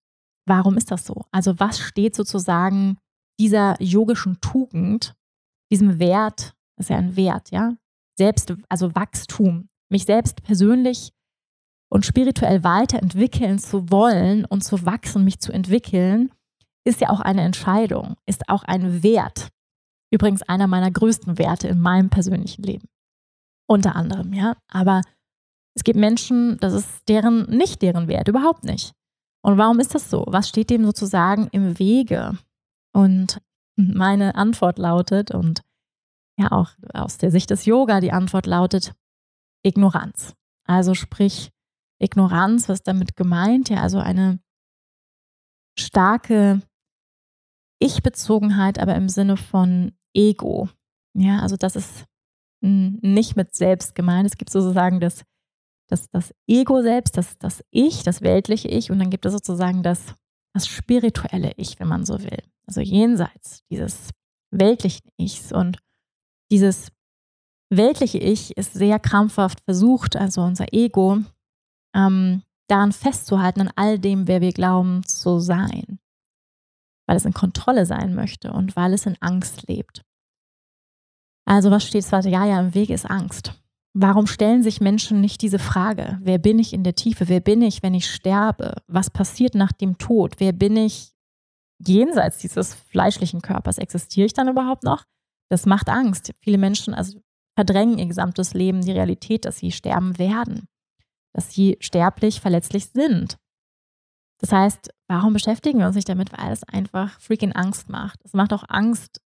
warum 0.47 0.77
ist 0.77 0.93
das 0.93 1.05
so? 1.05 1.25
Also 1.33 1.59
was 1.59 1.81
steht 1.81 2.15
sozusagen 2.15 2.99
dieser 3.41 3.81
yogischen 3.83 4.41
Tugend, 4.41 5.17
diesem 5.73 5.99
Wert, 5.99 6.55
das 6.77 6.87
ist 6.87 6.91
ja 6.91 6.99
ein 6.99 7.17
Wert, 7.17 7.51
ja, 7.51 7.75
selbst, 8.17 8.55
also 8.69 8.95
Wachstum, 8.95 9.69
mich 9.89 10.05
selbst 10.05 10.43
persönlich 10.45 11.13
und 11.89 12.05
spirituell 12.05 12.65
weiterentwickeln 12.65 13.59
zu 13.59 13.91
wollen 13.91 14.45
und 14.45 14.65
zu 14.65 14.85
wachsen, 14.85 15.25
mich 15.25 15.41
zu 15.41 15.53
entwickeln, 15.53 16.31
ist 16.85 17.01
ja 17.01 17.11
auch 17.11 17.21
eine 17.21 17.43
Entscheidung, 17.43 18.17
ist 18.27 18.49
auch 18.49 18.65
ein 18.65 19.03
Wert. 19.03 19.49
Übrigens 20.11 20.43
einer 20.43 20.67
meiner 20.67 20.91
größten 20.91 21.39
Werte 21.39 21.69
in 21.69 21.81
meinem 21.81 22.11
persönlichen 22.11 22.63
Leben. 22.63 22.89
Unter 23.69 23.97
anderem, 23.97 24.33
ja. 24.33 24.57
Aber 24.69 25.03
es 25.75 25.85
gibt 25.85 25.99
Menschen, 25.99 26.59
das 26.61 26.73
ist 26.73 27.09
deren, 27.09 27.51
nicht 27.51 27.83
deren 27.83 28.09
Wert, 28.09 28.29
überhaupt 28.29 28.65
nicht. 28.65 28.93
Und 29.43 29.59
warum 29.59 29.81
ist 29.81 29.95
das 29.95 30.09
so? 30.11 30.25
Was 30.29 30.49
steht 30.49 30.71
dem 30.71 30.85
sozusagen 30.85 31.49
im 31.53 31.79
Wege? 31.79 32.39
Und 32.93 33.41
meine 33.77 34.37
Antwort 34.37 34.79
lautet, 34.79 35.33
und 35.33 35.63
ja 36.39 36.51
auch 36.53 36.71
aus 36.95 37.19
der 37.19 37.31
Sicht 37.31 37.51
des 37.51 37.67
Yoga, 37.67 38.01
die 38.01 38.13
Antwort 38.13 38.47
lautet 38.47 38.95
Ignoranz. 39.63 40.35
Also 40.67 40.95
sprich, 40.95 41.51
Ignoranz, 41.99 42.69
was 42.69 42.83
damit 42.83 43.17
gemeint? 43.17 43.69
Ja, 43.69 43.83
also 43.83 43.99
eine 43.99 44.39
starke 45.79 46.63
Ich-Bezogenheit, 47.79 48.79
aber 48.79 48.95
im 48.95 49.09
Sinne 49.09 49.37
von 49.37 49.93
Ego. 50.15 50.69
Ja, 51.15 51.41
also 51.41 51.57
das 51.57 51.77
ist 51.77 52.05
nicht 52.61 53.37
mit 53.37 53.55
selbst 53.55 53.95
gemeint. 53.95 54.27
Es 54.27 54.37
gibt 54.37 54.51
sozusagen 54.51 55.01
das, 55.01 55.25
das, 55.89 56.09
das 56.11 56.35
Ego 56.49 56.83
selbst, 56.83 57.17
das, 57.17 57.39
das 57.39 57.63
Ich, 57.71 58.03
das 58.03 58.23
weltliche 58.23 58.69
Ich 58.69 58.91
und 58.91 58.99
dann 58.99 59.11
gibt 59.11 59.27
es 59.27 59.33
sozusagen 59.33 59.83
das, 59.83 60.15
das 60.55 60.67
spirituelle 60.67 61.53
Ich, 61.57 61.79
wenn 61.79 61.89
man 61.89 62.05
so 62.05 62.21
will. 62.23 62.43
Also 62.67 62.81
jenseits 62.81 63.63
dieses 63.71 64.11
weltlichen 64.51 65.11
Ichs 65.17 65.53
und 65.53 65.79
dieses 66.51 66.91
weltliche 67.71 68.19
Ich 68.19 68.57
ist 68.57 68.75
sehr 68.75 68.99
krampfhaft 68.99 69.61
versucht, 69.65 70.17
also 70.17 70.43
unser 70.43 70.73
Ego, 70.73 71.19
ähm, 71.97 72.43
daran 72.69 72.93
festzuhalten, 72.93 73.63
an 73.63 73.73
all 73.77 73.99
dem, 73.99 74.29
wer 74.29 74.41
wir 74.41 74.53
glauben 74.53 75.03
zu 75.05 75.39
sein. 75.39 75.99
Weil 77.07 77.17
es 77.17 77.25
in 77.25 77.33
Kontrolle 77.33 77.87
sein 77.87 78.15
möchte 78.15 78.53
und 78.53 78.77
weil 78.77 78.93
es 78.93 79.07
in 79.07 79.17
Angst 79.21 79.69
lebt. 79.69 80.03
Also 81.45 81.71
was 81.71 81.87
steht 81.87 82.05
zweite 82.05 82.29
Ja, 82.29 82.45
ja 82.45 82.61
im 82.61 82.75
Weg 82.75 82.91
ist 82.91 83.09
Angst. 83.09 83.55
Warum 83.95 84.27
stellen 84.27 84.63
sich 84.63 84.81
Menschen 84.81 85.21
nicht 85.21 85.41
diese 85.41 85.59
Frage? 85.59 86.19
Wer 86.23 86.39
bin 86.39 86.59
ich 86.59 86.75
in 86.75 86.85
der 86.85 86.97
Tiefe? 86.97 87.29
Wer 87.29 87.41
bin 87.41 87.63
ich, 87.63 87.83
wenn 87.83 87.95
ich 87.95 88.11
sterbe? 88.11 88.75
Was 88.89 89.09
passiert 89.09 89.55
nach 89.55 89.73
dem 89.73 89.97
Tod? 89.97 90.35
Wer 90.39 90.53
bin 90.53 90.77
ich 90.77 91.13
jenseits 91.79 92.39
dieses 92.39 92.75
fleischlichen 92.75 93.41
Körpers? 93.41 93.79
Existiere 93.79 94.27
ich 94.27 94.35
dann 94.35 94.49
überhaupt 94.49 94.83
noch? 94.83 95.05
Das 95.49 95.65
macht 95.65 95.89
Angst. 95.89 96.33
Viele 96.41 96.59
Menschen 96.59 96.93
also 96.93 97.21
verdrängen 97.55 97.99
ihr 97.99 98.07
gesamtes 98.07 98.53
Leben 98.53 98.83
die 98.83 98.93
Realität, 98.93 99.47
dass 99.47 99.59
sie 99.59 99.73
sterben 99.73 100.19
werden, 100.19 100.69
dass 101.37 101.53
sie 101.53 101.77
sterblich, 101.81 102.41
verletzlich 102.41 102.87
sind. 102.87 103.37
Das 104.41 104.53
heißt, 104.53 104.91
warum 105.07 105.35
beschäftigen 105.35 105.79
wir 105.79 105.87
uns 105.87 105.95
nicht 105.95 106.09
damit? 106.09 106.33
Weil 106.33 106.51
es 106.51 106.65
einfach 106.65 107.21
freaking 107.21 107.53
Angst 107.53 107.91
macht. 107.91 108.21
Es 108.25 108.33
macht 108.33 108.53
auch 108.53 108.65
Angst, 108.69 109.21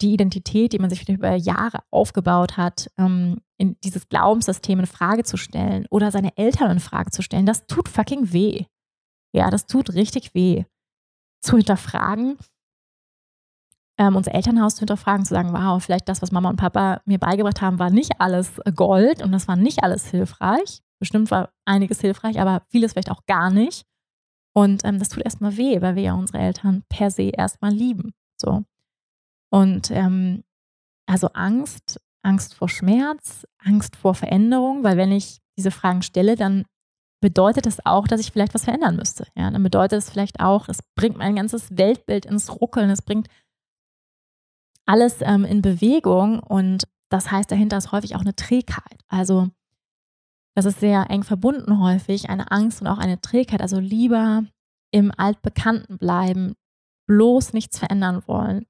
die 0.00 0.14
Identität, 0.14 0.72
die 0.72 0.78
man 0.78 0.90
sich 0.90 1.08
über 1.08 1.34
Jahre 1.34 1.80
aufgebaut 1.90 2.56
hat, 2.56 2.90
ähm, 2.98 3.40
in 3.58 3.76
dieses 3.84 4.08
Glaubenssystem 4.08 4.80
in 4.80 4.86
Frage 4.86 5.24
zu 5.24 5.36
stellen 5.36 5.86
oder 5.90 6.10
seine 6.10 6.36
Eltern 6.36 6.70
in 6.70 6.80
Frage 6.80 7.10
zu 7.10 7.22
stellen, 7.22 7.46
das 7.46 7.66
tut 7.66 7.88
fucking 7.88 8.32
weh. 8.32 8.64
Ja, 9.32 9.50
das 9.50 9.66
tut 9.66 9.94
richtig 9.94 10.34
weh. 10.34 10.64
Zu 11.40 11.56
hinterfragen, 11.56 12.38
ähm, 13.98 14.16
unser 14.16 14.34
Elternhaus 14.34 14.76
zu 14.76 14.80
hinterfragen, 14.80 15.24
zu 15.24 15.34
sagen, 15.34 15.52
wow, 15.52 15.82
vielleicht 15.82 16.08
das, 16.08 16.22
was 16.22 16.32
Mama 16.32 16.50
und 16.50 16.56
Papa 16.56 17.00
mir 17.04 17.18
beigebracht 17.18 17.60
haben, 17.60 17.78
war 17.78 17.90
nicht 17.90 18.20
alles 18.20 18.60
Gold 18.74 19.22
und 19.22 19.30
das 19.30 19.46
war 19.46 19.56
nicht 19.56 19.84
alles 19.84 20.06
hilfreich. 20.06 20.82
Bestimmt 21.04 21.30
war 21.30 21.50
einiges 21.66 22.00
hilfreich, 22.00 22.40
aber 22.40 22.62
vieles 22.70 22.92
vielleicht 22.92 23.10
auch 23.10 23.26
gar 23.26 23.50
nicht. 23.50 23.84
Und 24.56 24.86
ähm, 24.86 24.98
das 24.98 25.10
tut 25.10 25.22
erstmal 25.22 25.58
weh, 25.58 25.82
weil 25.82 25.96
wir 25.96 26.02
ja 26.02 26.14
unsere 26.14 26.38
Eltern 26.38 26.82
per 26.88 27.10
se 27.10 27.24
erstmal 27.24 27.72
lieben. 27.72 28.14
So. 28.40 28.64
Und 29.52 29.90
ähm, 29.90 30.44
also 31.04 31.26
Angst, 31.34 32.00
Angst 32.22 32.54
vor 32.54 32.70
Schmerz, 32.70 33.46
Angst 33.58 33.96
vor 33.96 34.14
Veränderung, 34.14 34.82
weil 34.82 34.96
wenn 34.96 35.12
ich 35.12 35.42
diese 35.58 35.70
Fragen 35.70 36.00
stelle, 36.00 36.36
dann 36.36 36.64
bedeutet 37.20 37.66
das 37.66 37.84
auch, 37.84 38.08
dass 38.08 38.20
ich 38.20 38.32
vielleicht 38.32 38.54
was 38.54 38.64
verändern 38.64 38.96
müsste. 38.96 39.26
Ja, 39.36 39.50
dann 39.50 39.62
bedeutet 39.62 39.98
es 39.98 40.08
vielleicht 40.08 40.40
auch, 40.40 40.70
es 40.70 40.78
bringt 40.94 41.18
mein 41.18 41.36
ganzes 41.36 41.76
Weltbild 41.76 42.24
ins 42.24 42.50
Ruckeln, 42.50 42.88
es 42.88 43.02
bringt 43.02 43.28
alles 44.86 45.18
ähm, 45.20 45.44
in 45.44 45.60
Bewegung 45.60 46.38
und 46.38 46.84
das 47.10 47.30
heißt, 47.30 47.50
dahinter 47.50 47.76
ist 47.76 47.92
häufig 47.92 48.16
auch 48.16 48.22
eine 48.22 48.34
Trägheit. 48.34 49.02
Also 49.08 49.50
das 50.54 50.66
ist 50.66 50.80
sehr 50.80 51.10
eng 51.10 51.24
verbunden 51.24 51.80
häufig, 51.80 52.30
eine 52.30 52.50
Angst 52.50 52.80
und 52.80 52.86
auch 52.86 52.98
eine 52.98 53.20
Trägheit. 53.20 53.60
Also 53.60 53.80
lieber 53.80 54.44
im 54.92 55.12
Altbekannten 55.16 55.98
bleiben, 55.98 56.54
bloß 57.08 57.52
nichts 57.52 57.78
verändern 57.78 58.22
wollen, 58.26 58.66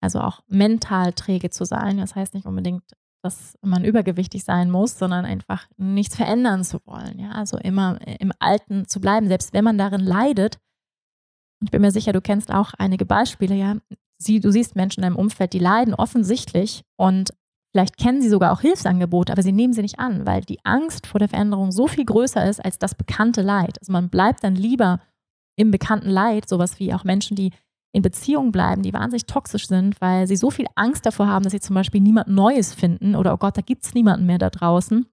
also 0.00 0.20
auch 0.20 0.40
mental 0.46 1.12
träge 1.12 1.50
zu 1.50 1.64
sein. 1.64 1.98
Das 1.98 2.14
heißt 2.14 2.34
nicht 2.34 2.46
unbedingt, 2.46 2.84
dass 3.24 3.58
man 3.62 3.84
übergewichtig 3.84 4.44
sein 4.44 4.70
muss, 4.70 4.98
sondern 4.98 5.24
einfach 5.24 5.66
nichts 5.76 6.14
verändern 6.14 6.62
zu 6.62 6.78
wollen. 6.84 7.18
Ja, 7.18 7.30
also 7.32 7.56
immer 7.58 7.98
im 8.20 8.32
Alten 8.38 8.86
zu 8.86 9.00
bleiben, 9.00 9.28
selbst 9.28 9.52
wenn 9.52 9.64
man 9.64 9.78
darin 9.78 10.00
leidet. 10.00 10.58
Und 11.60 11.66
ich 11.66 11.70
bin 11.70 11.82
mir 11.82 11.90
sicher, 11.90 12.12
du 12.12 12.20
kennst 12.20 12.52
auch 12.52 12.74
einige 12.74 13.06
Beispiele, 13.06 13.54
ja. 13.54 13.76
Sie, 14.18 14.40
du 14.40 14.52
siehst 14.52 14.76
Menschen 14.76 15.00
in 15.00 15.02
deinem 15.02 15.16
Umfeld, 15.16 15.52
die 15.52 15.58
leiden 15.58 15.94
offensichtlich 15.94 16.84
und 16.96 17.30
vielleicht 17.74 17.98
kennen 17.98 18.22
sie 18.22 18.28
sogar 18.28 18.52
auch 18.52 18.60
Hilfsangebote, 18.60 19.32
aber 19.32 19.42
sie 19.42 19.50
nehmen 19.50 19.72
sie 19.72 19.82
nicht 19.82 19.98
an, 19.98 20.24
weil 20.24 20.42
die 20.42 20.64
Angst 20.64 21.08
vor 21.08 21.18
der 21.18 21.28
Veränderung 21.28 21.72
so 21.72 21.88
viel 21.88 22.04
größer 22.04 22.48
ist 22.48 22.64
als 22.64 22.78
das 22.78 22.94
bekannte 22.94 23.42
Leid. 23.42 23.80
Also 23.80 23.90
man 23.90 24.10
bleibt 24.10 24.44
dann 24.44 24.54
lieber 24.54 25.00
im 25.56 25.72
bekannten 25.72 26.08
Leid, 26.08 26.48
sowas 26.48 26.78
wie 26.78 26.94
auch 26.94 27.02
Menschen, 27.02 27.34
die 27.34 27.50
in 27.92 28.02
Beziehungen 28.02 28.52
bleiben, 28.52 28.82
die 28.82 28.92
wahnsinnig 28.92 29.26
toxisch 29.26 29.66
sind, 29.66 30.00
weil 30.00 30.28
sie 30.28 30.36
so 30.36 30.52
viel 30.52 30.66
Angst 30.76 31.04
davor 31.04 31.26
haben, 31.26 31.42
dass 31.42 31.50
sie 31.50 31.58
zum 31.58 31.74
Beispiel 31.74 32.00
niemand 32.00 32.28
Neues 32.28 32.72
finden 32.72 33.16
oder 33.16 33.34
oh 33.34 33.38
Gott, 33.38 33.56
da 33.56 33.60
gibt 33.60 33.84
es 33.84 33.92
niemanden 33.92 34.26
mehr 34.26 34.38
da 34.38 34.50
draußen. 34.50 35.06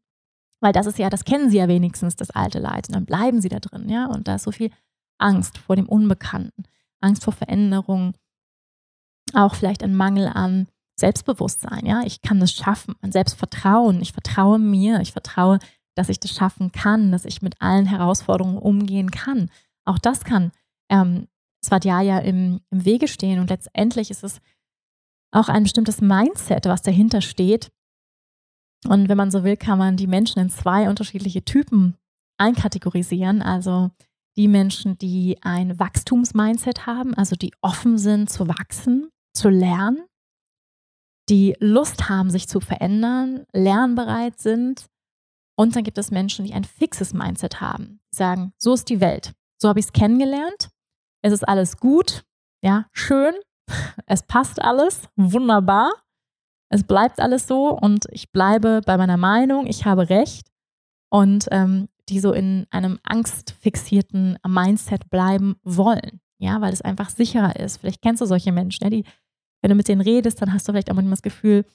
Weil 0.61 0.73
das 0.73 0.85
ist 0.85 0.99
ja, 0.99 1.09
das 1.09 1.25
kennen 1.25 1.49
sie 1.49 1.57
ja 1.57 1.67
wenigstens, 1.67 2.15
das 2.15 2.29
alte 2.29 2.59
Leid. 2.59 2.87
Und 2.89 2.95
dann 2.95 3.05
bleiben 3.05 3.41
sie 3.41 3.49
da 3.49 3.59
drin, 3.59 3.89
ja. 3.89 4.05
Und 4.05 4.27
da 4.27 4.35
ist 4.35 4.43
so 4.43 4.51
viel 4.51 4.69
Angst 5.17 5.57
vor 5.57 5.75
dem 5.75 5.89
Unbekannten, 5.89 6.65
Angst 6.99 7.23
vor 7.23 7.33
Veränderung, 7.33 8.13
auch 9.33 9.55
vielleicht 9.55 9.83
ein 9.83 9.95
Mangel 9.95 10.27
an 10.27 10.67
Selbstbewusstsein, 11.01 11.85
ja. 11.85 12.03
Ich 12.05 12.21
kann 12.21 12.39
das 12.39 12.53
schaffen, 12.53 12.95
ein 13.01 13.11
Selbstvertrauen. 13.11 14.01
Ich 14.01 14.13
vertraue 14.13 14.57
mir, 14.57 15.01
ich 15.01 15.11
vertraue, 15.11 15.59
dass 15.95 16.09
ich 16.09 16.19
das 16.19 16.31
schaffen 16.31 16.71
kann, 16.71 17.11
dass 17.11 17.25
ich 17.25 17.41
mit 17.41 17.61
allen 17.61 17.85
Herausforderungen 17.85 18.57
umgehen 18.57 19.11
kann. 19.11 19.51
Auch 19.83 19.99
das 19.99 20.23
kann 20.23 20.51
ähm, 20.89 21.27
Svadhyaya 21.63 22.19
im, 22.19 22.61
im 22.69 22.85
Wege 22.85 23.07
stehen. 23.07 23.39
Und 23.39 23.49
letztendlich 23.49 24.09
ist 24.09 24.23
es 24.23 24.39
auch 25.31 25.49
ein 25.49 25.63
bestimmtes 25.63 26.01
Mindset, 26.01 26.65
was 26.65 26.81
dahinter 26.81 27.21
steht. 27.21 27.71
Und 28.87 29.09
wenn 29.09 29.17
man 29.17 29.31
so 29.31 29.43
will, 29.43 29.57
kann 29.57 29.77
man 29.77 29.97
die 29.97 30.07
Menschen 30.07 30.39
in 30.39 30.49
zwei 30.49 30.89
unterschiedliche 30.89 31.43
Typen 31.43 31.97
einkategorisieren. 32.37 33.41
Also 33.41 33.91
die 34.37 34.47
Menschen, 34.47 34.97
die 34.97 35.37
ein 35.41 35.77
Wachstumsmindset 35.77 36.85
haben, 36.85 37.13
also 37.13 37.35
die 37.35 37.53
offen 37.61 37.97
sind 37.97 38.29
zu 38.29 38.47
wachsen, 38.47 39.09
zu 39.33 39.49
lernen, 39.49 40.03
die 41.31 41.55
Lust 41.59 42.09
haben, 42.09 42.29
sich 42.29 42.47
zu 42.47 42.59
verändern, 42.59 43.45
lernbereit 43.53 44.39
sind. 44.39 44.87
Und 45.57 45.75
dann 45.75 45.83
gibt 45.83 45.97
es 45.97 46.11
Menschen, 46.11 46.45
die 46.45 46.53
ein 46.53 46.65
fixes 46.65 47.13
Mindset 47.13 47.61
haben. 47.61 48.01
Die 48.11 48.17
sagen, 48.17 48.53
so 48.57 48.73
ist 48.73 48.89
die 48.89 48.99
Welt. 48.99 49.33
So 49.57 49.69
habe 49.69 49.79
ich 49.79 49.85
es 49.85 49.93
kennengelernt. 49.93 50.69
Es 51.23 51.31
ist 51.31 51.47
alles 51.47 51.77
gut, 51.77 52.25
ja, 52.63 52.87
schön, 52.91 53.33
es 54.07 54.23
passt 54.23 54.61
alles, 54.61 55.03
wunderbar, 55.15 55.91
es 56.69 56.83
bleibt 56.83 57.19
alles 57.19 57.47
so. 57.47 57.69
Und 57.69 58.07
ich 58.11 58.31
bleibe 58.31 58.81
bei 58.85 58.97
meiner 58.97 59.17
Meinung, 59.17 59.67
ich 59.67 59.85
habe 59.85 60.09
recht. 60.09 60.51
Und 61.09 61.47
ähm, 61.51 61.87
die 62.09 62.19
so 62.19 62.33
in 62.33 62.67
einem 62.71 62.99
angstfixierten 63.03 64.37
Mindset 64.45 65.09
bleiben 65.09 65.55
wollen, 65.63 66.19
ja, 66.39 66.59
weil 66.59 66.73
es 66.73 66.81
einfach 66.81 67.09
sicherer 67.09 67.57
ist. 67.57 67.77
Vielleicht 67.77 68.01
kennst 68.01 68.21
du 68.21 68.25
solche 68.25 68.51
Menschen, 68.51 68.83
ja, 68.83 68.89
die 68.89 69.05
wenn 69.61 69.69
du 69.69 69.75
mit 69.75 69.87
denen 69.87 70.01
redest, 70.01 70.41
dann 70.41 70.53
hast 70.53 70.67
du 70.67 70.71
vielleicht 70.71 70.89
auch 70.89 70.95
manchmal 70.95 71.13
das 71.13 71.21
Gefühl, 71.21 71.65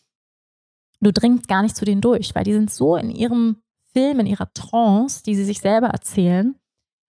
du 1.01 1.12
dringst 1.12 1.49
gar 1.49 1.62
nicht 1.62 1.76
zu 1.76 1.84
denen 1.84 2.01
durch, 2.01 2.34
weil 2.34 2.45
die 2.45 2.53
sind 2.53 2.70
so 2.70 2.97
in 2.97 3.11
ihrem 3.11 3.62
Film, 3.93 4.20
in 4.20 4.26
ihrer 4.26 4.53
Trance, 4.53 5.22
die 5.22 5.34
sie 5.34 5.45
sich 5.45 5.61
selber 5.61 5.89
erzählen, 5.89 6.57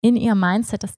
in 0.03 0.17
ihrem 0.17 0.41
Mindset, 0.41 0.83
dass 0.83 0.95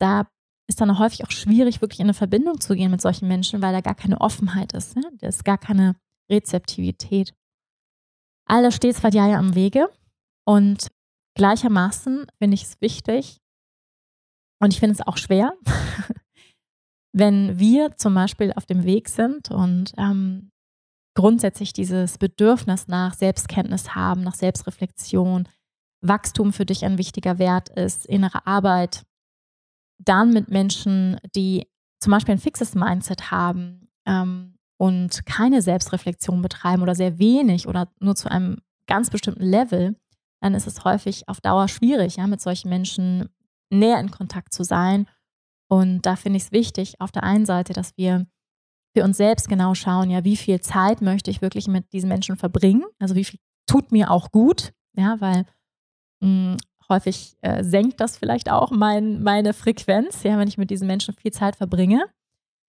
da 0.00 0.26
ist 0.66 0.80
dann 0.80 0.98
häufig 0.98 1.24
auch 1.24 1.30
schwierig, 1.30 1.80
wirklich 1.80 2.00
in 2.00 2.06
eine 2.06 2.14
Verbindung 2.14 2.60
zu 2.60 2.74
gehen 2.74 2.90
mit 2.90 3.00
solchen 3.00 3.28
Menschen, 3.28 3.60
weil 3.60 3.72
da 3.72 3.80
gar 3.80 3.94
keine 3.94 4.20
Offenheit 4.20 4.72
ist. 4.72 4.96
Ne? 4.96 5.02
Da 5.18 5.28
ist 5.28 5.44
gar 5.44 5.58
keine 5.58 5.94
Rezeptivität. 6.30 7.34
All 8.46 8.62
das 8.62 8.74
steht 8.74 8.96
zwar 8.96 9.12
ja 9.12 9.38
am 9.38 9.54
Wege 9.54 9.88
und 10.46 10.88
gleichermaßen 11.36 12.26
finde 12.38 12.54
ich 12.54 12.64
es 12.64 12.80
wichtig 12.80 13.40
und 14.60 14.72
ich 14.72 14.80
finde 14.80 14.94
es 14.94 15.06
auch 15.06 15.16
schwer, 15.16 15.52
wenn 17.14 17.58
wir 17.60 17.96
zum 17.96 18.12
Beispiel 18.14 18.52
auf 18.54 18.66
dem 18.66 18.84
Weg 18.84 19.08
sind 19.08 19.50
und 19.50 19.92
ähm, 19.96 20.50
grundsätzlich 21.14 21.72
dieses 21.72 22.18
Bedürfnis 22.18 22.88
nach 22.88 23.14
Selbstkenntnis 23.14 23.94
haben, 23.94 24.22
nach 24.22 24.34
Selbstreflexion, 24.34 25.48
Wachstum 26.00 26.52
für 26.52 26.66
dich 26.66 26.84
ein 26.84 26.98
wichtiger 26.98 27.38
Wert 27.38 27.68
ist, 27.68 28.04
innere 28.04 28.46
Arbeit, 28.46 29.04
dann 29.98 30.32
mit 30.32 30.48
Menschen, 30.48 31.18
die 31.36 31.68
zum 32.00 32.10
Beispiel 32.10 32.34
ein 32.34 32.40
fixes 32.40 32.74
Mindset 32.74 33.30
haben 33.30 33.88
ähm, 34.06 34.56
und 34.76 35.24
keine 35.24 35.62
Selbstreflexion 35.62 36.42
betreiben 36.42 36.82
oder 36.82 36.96
sehr 36.96 37.20
wenig 37.20 37.68
oder 37.68 37.88
nur 38.00 38.16
zu 38.16 38.28
einem 38.28 38.58
ganz 38.88 39.08
bestimmten 39.08 39.44
Level, 39.44 39.94
dann 40.40 40.54
ist 40.54 40.66
es 40.66 40.84
häufig 40.84 41.28
auf 41.28 41.40
Dauer 41.40 41.68
schwierig, 41.68 42.16
ja, 42.16 42.26
mit 42.26 42.40
solchen 42.40 42.70
Menschen 42.70 43.28
näher 43.70 44.00
in 44.00 44.10
Kontakt 44.10 44.52
zu 44.52 44.64
sein. 44.64 45.06
Und 45.74 46.06
da 46.06 46.14
finde 46.14 46.36
ich 46.36 46.44
es 46.44 46.52
wichtig, 46.52 47.00
auf 47.00 47.10
der 47.10 47.24
einen 47.24 47.46
Seite, 47.46 47.72
dass 47.72 47.96
wir 47.96 48.28
für 48.96 49.02
uns 49.02 49.16
selbst 49.16 49.48
genau 49.48 49.74
schauen, 49.74 50.08
ja, 50.08 50.22
wie 50.22 50.36
viel 50.36 50.60
Zeit 50.60 51.02
möchte 51.02 51.32
ich 51.32 51.42
wirklich 51.42 51.66
mit 51.66 51.92
diesen 51.92 52.08
Menschen 52.08 52.36
verbringen? 52.36 52.84
Also 53.00 53.16
wie 53.16 53.24
viel 53.24 53.40
tut 53.66 53.90
mir 53.90 54.12
auch 54.12 54.30
gut, 54.30 54.72
ja, 54.96 55.20
weil 55.20 55.46
mh, 56.20 56.52
hm, 56.52 56.56
häufig 56.88 57.36
äh, 57.40 57.64
senkt 57.64 57.98
das 57.98 58.16
vielleicht 58.16 58.52
auch 58.52 58.70
mein, 58.70 59.20
meine 59.24 59.52
Frequenz, 59.52 60.22
ja, 60.22 60.38
wenn 60.38 60.46
ich 60.46 60.58
mit 60.58 60.70
diesen 60.70 60.86
Menschen 60.86 61.12
viel 61.12 61.32
Zeit 61.32 61.56
verbringe. 61.56 62.06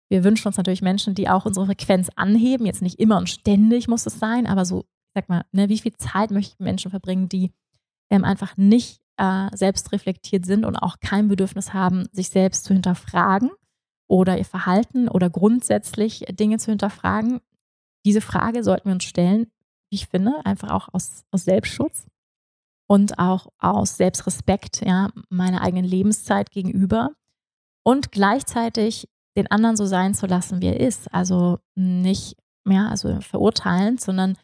Wir 0.07 0.23
wünschen 0.23 0.47
uns 0.47 0.55
natürlich 0.55 0.81
Menschen, 0.81 1.13
die 1.13 1.27
auch 1.27 1.45
unsere 1.45 1.65
Frequenz 1.65 2.09
anheben. 2.15 2.65
Jetzt 2.65 2.81
nicht 2.81 3.01
immer 3.01 3.17
und 3.17 3.29
ständig 3.29 3.89
muss 3.89 4.05
es 4.05 4.17
sein, 4.17 4.47
aber 4.47 4.63
so, 4.63 4.85
sag 5.13 5.27
mal, 5.27 5.43
ne, 5.51 5.67
wie 5.67 5.79
viel 5.79 5.97
Zeit 5.97 6.31
möchte 6.31 6.53
ich 6.53 6.59
mit 6.59 6.67
Menschen 6.67 6.89
verbringen, 6.89 7.27
die 7.27 7.51
ähm, 8.09 8.23
einfach 8.23 8.55
nicht 8.55 9.02
äh, 9.17 9.55
selbst 9.55 9.89
sind 10.45 10.65
und 10.65 10.75
auch 10.75 10.99
kein 10.99 11.27
Bedürfnis 11.27 11.73
haben, 11.73 12.07
sich 12.11 12.29
selbst 12.29 12.65
zu 12.65 12.73
hinterfragen 12.73 13.51
oder 14.07 14.37
ihr 14.37 14.45
Verhalten 14.45 15.07
oder 15.07 15.29
grundsätzlich 15.29 16.25
Dinge 16.31 16.57
zu 16.57 16.71
hinterfragen. 16.71 17.39
Diese 18.05 18.21
Frage 18.21 18.63
sollten 18.63 18.89
wir 18.89 18.93
uns 18.93 19.05
stellen, 19.05 19.47
wie 19.89 19.95
ich 19.95 20.07
finde, 20.07 20.45
einfach 20.45 20.71
auch 20.71 20.89
aus, 20.93 21.23
aus 21.31 21.45
Selbstschutz 21.45 22.07
und 22.87 23.19
auch 23.19 23.47
aus 23.59 23.97
Selbstrespekt, 23.97 24.85
ja, 24.85 25.09
meiner 25.29 25.61
eigenen 25.61 25.85
Lebenszeit 25.85 26.51
gegenüber 26.51 27.11
und 27.83 28.11
gleichzeitig 28.11 29.07
den 29.35 29.49
anderen 29.49 29.75
so 29.75 29.85
sein 29.85 30.13
zu 30.13 30.25
lassen, 30.27 30.61
wie 30.61 30.67
er 30.67 30.79
ist. 30.79 31.13
Also 31.13 31.59
nicht 31.75 32.35
mehr, 32.65 32.89
also 32.89 33.19
verurteilend, 33.21 34.01
sondern 34.01 34.37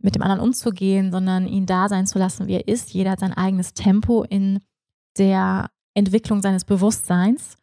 mit 0.00 0.14
dem 0.14 0.22
anderen 0.22 0.40
umzugehen, 0.40 1.12
sondern 1.12 1.46
ihn 1.46 1.66
da 1.66 1.88
sein 1.88 2.06
zu 2.06 2.18
lassen, 2.18 2.46
wie 2.46 2.54
er 2.54 2.68
ist. 2.68 2.92
Jeder 2.92 3.12
hat 3.12 3.20
sein 3.20 3.34
eigenes 3.34 3.74
Tempo 3.74 4.22
in 4.22 4.60
der 5.18 5.70
Entwicklung 5.94 6.40
seines 6.40 6.64
Bewusstseins 6.64 7.56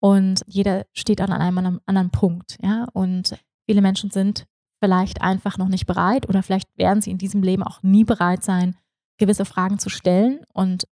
und 0.00 0.42
jeder 0.46 0.86
steht 0.92 1.20
an 1.20 1.32
einem 1.32 1.80
anderen 1.86 2.10
Punkt. 2.10 2.58
Ja? 2.62 2.86
Und 2.92 3.36
viele 3.66 3.82
Menschen 3.82 4.10
sind 4.10 4.46
vielleicht 4.82 5.20
einfach 5.20 5.58
noch 5.58 5.68
nicht 5.68 5.86
bereit 5.86 6.28
oder 6.28 6.42
vielleicht 6.42 6.76
werden 6.78 7.02
sie 7.02 7.10
in 7.10 7.18
diesem 7.18 7.42
Leben 7.42 7.62
auch 7.62 7.82
nie 7.82 8.04
bereit 8.04 8.42
sein, 8.42 8.76
gewisse 9.18 9.44
Fragen 9.44 9.78
zu 9.78 9.90
stellen. 9.90 10.40
Und 10.52 10.84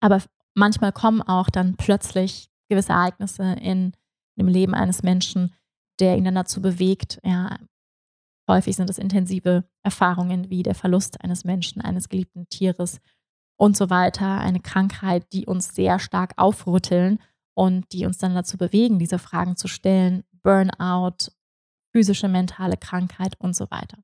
aber 0.00 0.20
manchmal 0.54 0.92
kommen 0.92 1.22
auch 1.22 1.48
dann 1.48 1.76
plötzlich 1.76 2.50
gewisse 2.68 2.92
Ereignisse 2.92 3.54
in 3.60 3.92
dem 4.36 4.48
Leben 4.48 4.74
eines 4.74 5.02
Menschen, 5.02 5.54
der 6.00 6.16
ihn 6.16 6.24
dann 6.24 6.34
dazu 6.34 6.60
bewegt. 6.60 7.20
Ja, 7.24 7.58
häufig 8.50 8.76
sind 8.76 8.90
es 8.90 8.98
intensive 8.98 9.64
Erfahrungen 9.82 10.50
wie 10.50 10.62
der 10.62 10.74
Verlust 10.74 11.22
eines 11.22 11.44
Menschen, 11.44 11.80
eines 11.80 12.08
geliebten 12.08 12.48
Tieres 12.48 13.00
und 13.56 13.76
so 13.76 13.88
weiter. 13.88 14.38
Eine 14.38 14.60
Krankheit, 14.60 15.32
die 15.32 15.46
uns 15.46 15.74
sehr 15.74 15.98
stark 15.98 16.34
aufrütteln 16.36 17.18
und 17.54 17.92
die 17.92 18.04
uns 18.06 18.18
dann 18.18 18.34
dazu 18.34 18.58
bewegen, 18.58 18.98
diese 18.98 19.18
Fragen 19.18 19.56
zu 19.56 19.68
stellen. 19.68 20.24
Burnout, 20.42 21.32
physische, 21.92 22.28
mentale 22.28 22.76
Krankheit 22.76 23.34
und 23.38 23.54
so 23.54 23.70
weiter. 23.70 23.98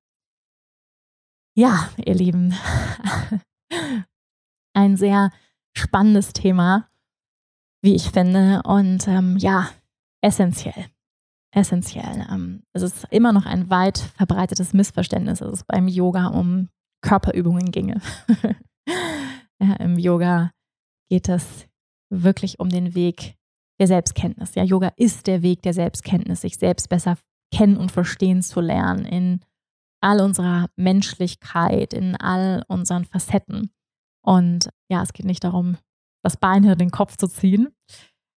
Ja, 1.54 1.88
ihr 2.04 2.14
Lieben, 2.14 2.54
ein 4.74 4.96
sehr 4.96 5.30
spannendes 5.74 6.32
Thema, 6.32 6.88
wie 7.82 7.94
ich 7.94 8.10
finde. 8.10 8.62
Und 8.64 9.08
ähm, 9.08 9.38
ja, 9.38 9.70
essentiell. 10.20 10.86
Essentiell. 11.52 12.26
Ähm, 12.30 12.62
es 12.72 12.82
ist 12.82 13.06
immer 13.10 13.32
noch 13.32 13.46
ein 13.46 13.70
weit 13.70 13.98
verbreitetes 13.98 14.72
Missverständnis, 14.72 15.38
dass 15.38 15.52
es 15.52 15.64
beim 15.64 15.88
Yoga 15.88 16.28
um 16.28 16.68
Körperübungen 17.02 17.70
ginge. 17.70 18.00
ja, 19.60 19.74
Im 19.78 19.98
Yoga 19.98 20.50
geht 21.08 21.28
es 21.28 21.66
wirklich 22.10 22.58
um 22.58 22.68
den 22.68 22.94
Weg 22.94 23.36
der 23.78 23.86
Selbstkenntnis. 23.86 24.54
Ja, 24.54 24.64
Yoga 24.64 24.92
ist 24.96 25.26
der 25.26 25.42
Weg 25.42 25.62
der 25.62 25.74
Selbstkenntnis, 25.74 26.40
sich 26.40 26.56
selbst 26.56 26.88
besser 26.88 27.16
kennen 27.54 27.76
und 27.76 27.92
verstehen 27.92 28.42
zu 28.42 28.60
lernen 28.60 29.04
in 29.04 29.40
all 30.02 30.20
unserer 30.20 30.68
Menschlichkeit, 30.76 31.94
in 31.94 32.16
all 32.16 32.64
unseren 32.68 33.04
Facetten. 33.04 33.70
Und 34.24 34.70
ja, 34.90 35.02
es 35.02 35.12
geht 35.12 35.26
nicht 35.26 35.44
darum, 35.44 35.76
das 36.22 36.36
Bein 36.36 36.62
hinter 36.62 36.76
den 36.76 36.90
Kopf 36.90 37.16
zu 37.16 37.28
ziehen. 37.28 37.68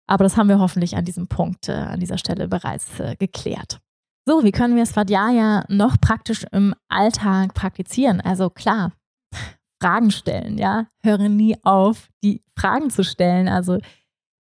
Aber 0.10 0.24
das 0.24 0.38
haben 0.38 0.50
wir 0.50 0.58
hoffentlich 0.58 0.98
an 0.98 1.06
diesem 1.06 1.28
Punkt, 1.28 1.70
äh, 1.70 1.74
an 1.74 2.00
dieser 2.00 2.18
Stelle 2.18 2.48
bereits 2.48 3.00
äh, 3.00 3.16
geklärt. 3.16 3.80
So, 4.26 4.44
wie 4.44 4.52
können 4.52 4.76
wir 4.76 4.86
Svadhyaya 4.86 5.66
noch 5.70 6.02
praktisch 6.02 6.46
im 6.52 6.74
Alltag 6.88 7.54
praktizieren? 7.54 8.20
Also 8.20 8.50
klar, 8.50 8.92
Fragen 9.82 10.10
stellen, 10.10 10.58
ja. 10.58 10.88
Höre 11.04 11.30
nie 11.30 11.58
auf, 11.64 12.10
die 12.24 12.44
Fragen 12.58 12.90
zu 12.90 13.04
stellen. 13.04 13.48
Also 13.48 13.78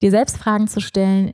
dir 0.01 0.11
selbst 0.11 0.37
Fragen 0.37 0.69
zu 0.69 0.79
stellen, 0.79 1.33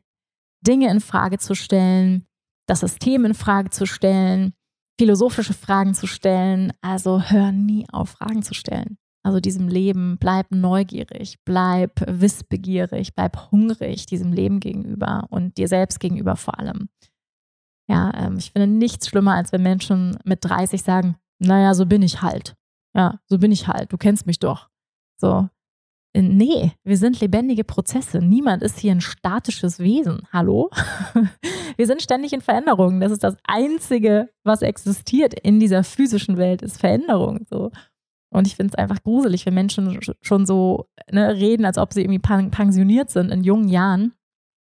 Dinge 0.65 0.89
in 0.89 0.99
Frage 0.99 1.37
zu 1.37 1.53
stellen, 1.53 2.25
das 2.67 2.79
System 2.79 3.25
in 3.25 3.35
Frage 3.35 3.69
zu 3.69 3.85
stellen, 3.85 4.53
philosophische 4.99 5.53
Fragen 5.53 5.93
zu 5.93 6.07
stellen. 6.07 6.73
Also 6.81 7.21
hör 7.21 7.51
nie 7.51 7.85
auf, 7.91 8.11
Fragen 8.11 8.41
zu 8.41 8.55
stellen. 8.55 8.97
Also 9.23 9.39
diesem 9.39 9.69
Leben, 9.69 10.17
bleib 10.19 10.51
neugierig, 10.51 11.37
bleib 11.45 12.03
wissbegierig, 12.05 13.15
bleib 13.15 13.51
hungrig 13.51 14.05
diesem 14.05 14.33
Leben 14.33 14.59
gegenüber 14.59 15.27
und 15.29 15.57
dir 15.57 15.67
selbst 15.67 15.99
gegenüber 15.99 16.35
vor 16.35 16.59
allem. 16.59 16.89
Ja, 17.89 18.11
ähm, 18.15 18.37
ich 18.37 18.51
finde 18.51 18.67
nichts 18.67 19.07
schlimmer, 19.07 19.35
als 19.35 19.51
wenn 19.51 19.63
Menschen 19.63 20.17
mit 20.25 20.43
30 20.43 20.83
sagen, 20.83 21.15
naja, 21.39 21.73
so 21.73 21.85
bin 21.85 22.01
ich 22.01 22.21
halt. 22.21 22.55
Ja, 22.95 23.19
so 23.27 23.37
bin 23.37 23.51
ich 23.51 23.67
halt. 23.67 23.91
Du 23.91 23.97
kennst 23.97 24.25
mich 24.25 24.39
doch. 24.39 24.69
So, 25.19 25.47
Nee, 26.15 26.73
wir 26.83 26.97
sind 26.97 27.19
lebendige 27.21 27.63
Prozesse. 27.63 28.19
Niemand 28.19 28.61
ist 28.61 28.77
hier 28.77 28.91
ein 28.91 29.01
statisches 29.01 29.79
Wesen. 29.79 30.27
Hallo? 30.31 30.69
Wir 31.75 31.87
sind 31.87 32.03
ständig 32.03 32.33
in 32.33 32.41
Veränderung. 32.41 32.99
Das 32.99 33.11
ist 33.11 33.23
das 33.23 33.35
Einzige, 33.45 34.29
was 34.43 34.61
existiert 34.61 35.33
in 35.33 35.59
dieser 35.59 35.83
physischen 35.83 36.37
Welt, 36.37 36.61
ist 36.61 36.79
Veränderung. 36.79 37.47
So. 37.49 37.71
Und 38.33 38.47
ich 38.47 38.55
finde 38.55 38.73
es 38.73 38.75
einfach 38.75 39.01
gruselig, 39.03 39.45
wenn 39.45 39.53
Menschen 39.53 39.99
schon 40.21 40.45
so 40.45 40.87
ne, 41.11 41.35
reden, 41.35 41.65
als 41.65 41.77
ob 41.77 41.93
sie 41.93 42.01
irgendwie 42.01 42.49
pensioniert 42.49 43.11
sind 43.11 43.29
in 43.29 43.43
jungen 43.43 43.69
Jahren 43.69 44.13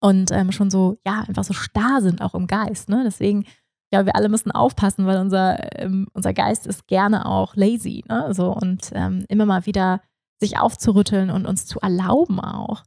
und 0.02 0.32
ähm, 0.32 0.52
schon 0.52 0.70
so, 0.70 0.98
ja, 1.06 1.26
einfach 1.28 1.44
so 1.44 1.54
starr 1.54 2.02
sind, 2.02 2.22
auch 2.22 2.36
im 2.36 2.46
Geist. 2.46 2.90
Ne? 2.90 3.02
Deswegen, 3.04 3.46
ja, 3.92 4.06
wir 4.06 4.16
alle 4.16 4.30
müssen 4.30 4.52
aufpassen, 4.52 5.08
weil 5.08 5.18
unser, 5.18 5.80
ähm, 5.80 6.08
unser 6.14 6.34
Geist 6.34 6.68
ist 6.68 6.88
gerne 6.88 7.26
auch 7.26 7.56
lazy. 7.56 8.04
Ne? 8.08 8.34
So, 8.34 8.54
und 8.54 8.92
ähm, 8.94 9.26
immer 9.30 9.48
mal 9.48 9.66
wieder 9.66 10.02
sich 10.40 10.60
aufzurütteln 10.60 11.32
und 11.32 11.48
uns 11.48 11.66
zu 11.66 11.80
erlauben 11.80 12.40
auch, 12.40 12.84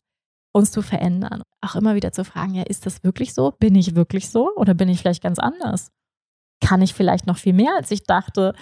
uns 0.52 0.70
zu 0.70 0.80
verändern. 0.80 1.42
Auch 1.60 1.74
immer 1.74 1.96
wieder 1.96 2.12
zu 2.12 2.24
fragen, 2.24 2.54
ja, 2.54 2.62
ist 2.62 2.86
das 2.86 3.02
wirklich 3.02 3.34
so? 3.34 3.52
Bin 3.58 3.74
ich 3.74 3.96
wirklich 3.96 4.30
so? 4.30 4.54
Oder 4.54 4.74
bin 4.74 4.88
ich 4.88 5.00
vielleicht 5.00 5.22
ganz 5.22 5.40
anders? 5.40 5.90
Kann 6.62 6.82
ich 6.82 6.94
vielleicht 6.94 7.26
noch 7.26 7.38
viel 7.38 7.52
mehr, 7.52 7.74
als 7.76 7.90
ich 7.90 8.04
dachte? 8.04 8.54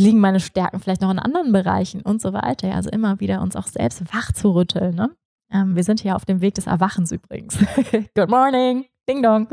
Liegen 0.00 0.20
meine 0.20 0.40
Stärken 0.40 0.80
vielleicht 0.80 1.00
noch 1.00 1.10
in 1.10 1.18
anderen 1.18 1.52
Bereichen 1.52 2.02
und 2.02 2.20
so 2.20 2.32
weiter? 2.32 2.74
Also 2.74 2.90
immer 2.90 3.20
wieder 3.20 3.40
uns 3.42 3.56
auch 3.56 3.66
selbst 3.66 4.02
wach 4.14 4.32
zu 4.32 4.54
rütteln. 4.54 4.94
Ne? 4.94 5.14
Ähm, 5.52 5.76
wir 5.76 5.84
sind 5.84 6.00
hier 6.00 6.16
auf 6.16 6.24
dem 6.24 6.40
Weg 6.40 6.54
des 6.54 6.66
Erwachens 6.66 7.12
übrigens. 7.12 7.58
Good 8.14 8.28
morning, 8.28 8.86
ding 9.08 9.22
dong. 9.22 9.48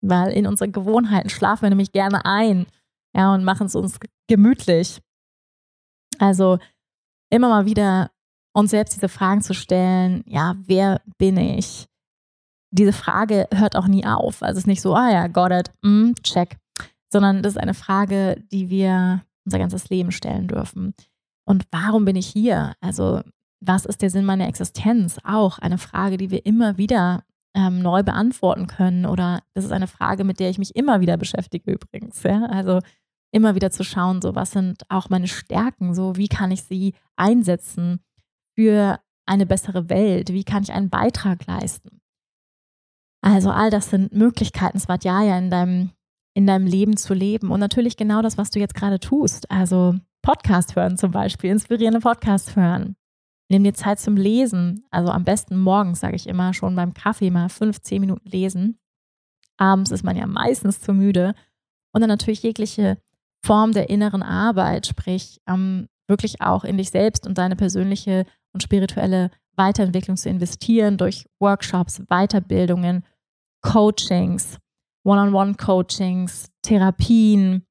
Weil 0.00 0.32
in 0.32 0.46
unseren 0.46 0.72
Gewohnheiten 0.72 1.30
schlafen 1.30 1.62
wir 1.62 1.70
nämlich 1.70 1.92
gerne 1.92 2.24
ein 2.24 2.66
ja, 3.14 3.34
und 3.34 3.44
machen 3.44 3.66
es 3.66 3.74
uns 3.74 3.98
gemütlich. 4.28 5.00
Also 6.18 6.58
immer 7.30 7.48
mal 7.48 7.66
wieder 7.66 8.10
uns 8.54 8.70
selbst 8.70 8.94
diese 8.94 9.08
Fragen 9.08 9.40
zu 9.40 9.54
stellen, 9.54 10.22
ja, 10.26 10.56
wer 10.66 11.00
bin 11.18 11.36
ich? 11.36 11.88
diese 12.72 12.92
Frage 12.92 13.46
hört 13.52 13.76
auch 13.76 13.86
nie 13.86 14.04
auf. 14.04 14.42
Also 14.42 14.58
es 14.58 14.64
ist 14.64 14.66
nicht 14.66 14.80
so, 14.80 14.94
ah 14.94 15.10
ja, 15.10 15.26
got 15.28 15.52
it, 15.52 15.70
mm, 15.82 16.12
check. 16.22 16.56
Sondern 17.12 17.42
das 17.42 17.54
ist 17.54 17.60
eine 17.60 17.74
Frage, 17.74 18.42
die 18.50 18.70
wir 18.70 19.22
unser 19.44 19.58
ganzes 19.58 19.90
Leben 19.90 20.12
stellen 20.12 20.48
dürfen. 20.48 20.94
Und 21.44 21.66
warum 21.70 22.04
bin 22.04 22.16
ich 22.16 22.26
hier? 22.26 22.74
Also 22.80 23.20
was 23.60 23.84
ist 23.84 24.02
der 24.02 24.10
Sinn 24.10 24.24
meiner 24.24 24.48
Existenz? 24.48 25.18
Auch 25.22 25.58
eine 25.58 25.78
Frage, 25.78 26.16
die 26.16 26.30
wir 26.30 26.46
immer 26.46 26.78
wieder 26.78 27.24
ähm, 27.54 27.80
neu 27.80 28.02
beantworten 28.02 28.66
können. 28.66 29.06
Oder 29.06 29.42
das 29.54 29.64
ist 29.64 29.72
eine 29.72 29.86
Frage, 29.86 30.24
mit 30.24 30.40
der 30.40 30.50
ich 30.50 30.58
mich 30.58 30.74
immer 30.74 31.00
wieder 31.00 31.16
beschäftige 31.16 31.72
übrigens. 31.72 32.22
Ja? 32.22 32.46
Also 32.46 32.80
immer 33.32 33.54
wieder 33.54 33.70
zu 33.70 33.84
schauen, 33.84 34.20
so 34.20 34.34
was 34.34 34.52
sind 34.52 34.82
auch 34.88 35.10
meine 35.10 35.28
Stärken, 35.28 35.94
so 35.94 36.16
wie 36.16 36.28
kann 36.28 36.50
ich 36.50 36.64
sie 36.64 36.94
einsetzen 37.16 38.00
für 38.54 39.00
eine 39.26 39.46
bessere 39.46 39.88
Welt, 39.88 40.32
wie 40.32 40.44
kann 40.44 40.62
ich 40.62 40.72
einen 40.72 40.90
Beitrag 40.90 41.46
leisten. 41.46 42.00
Also 43.22 43.50
all 43.50 43.70
das 43.70 43.90
sind 43.90 44.12
Möglichkeiten, 44.12 44.80
Svadhyaya 44.80 45.38
in 45.38 45.50
deinem, 45.50 45.90
in 46.34 46.46
deinem 46.46 46.66
Leben 46.66 46.96
zu 46.96 47.14
leben. 47.14 47.50
Und 47.50 47.60
natürlich 47.60 47.96
genau 47.96 48.22
das, 48.22 48.38
was 48.38 48.50
du 48.50 48.58
jetzt 48.58 48.74
gerade 48.74 49.00
tust. 49.00 49.50
Also 49.50 49.94
Podcast 50.22 50.76
hören 50.76 50.96
zum 50.96 51.10
Beispiel, 51.10 51.50
inspirierende 51.50 52.00
Podcast 52.00 52.56
hören. 52.56 52.96
Nimm 53.48 53.64
dir 53.64 53.74
Zeit 53.74 54.00
zum 54.00 54.16
Lesen. 54.16 54.86
Also 54.90 55.10
am 55.10 55.24
besten 55.24 55.58
morgens, 55.58 56.00
sage 56.00 56.16
ich 56.16 56.26
immer, 56.26 56.54
schon 56.54 56.74
beim 56.74 56.94
Kaffee 56.94 57.30
mal 57.30 57.48
fünf, 57.48 57.80
zehn 57.80 58.00
Minuten 58.00 58.28
lesen. 58.28 58.78
Abends 59.58 59.90
ist 59.90 60.04
man 60.04 60.16
ja 60.16 60.26
meistens 60.26 60.80
zu 60.80 60.94
müde. 60.94 61.34
Und 61.92 62.00
dann 62.00 62.08
natürlich 62.08 62.42
jegliche 62.42 62.98
Form 63.44 63.72
der 63.72 63.90
inneren 63.90 64.22
Arbeit, 64.22 64.86
sprich 64.86 65.40
ähm, 65.46 65.88
wirklich 66.08 66.40
auch 66.40 66.64
in 66.64 66.78
dich 66.78 66.90
selbst 66.90 67.26
und 67.26 67.36
deine 67.36 67.56
persönliche 67.56 68.24
und 68.52 68.62
spirituelle 68.62 69.30
Weiterentwicklung 69.56 70.16
zu 70.16 70.28
investieren 70.28 70.96
durch 70.96 71.26
Workshops, 71.38 72.02
Weiterbildungen, 72.08 73.04
Coachings, 73.60 74.58
One-on-One-Coachings, 75.04 76.50
Therapien, 76.62 77.66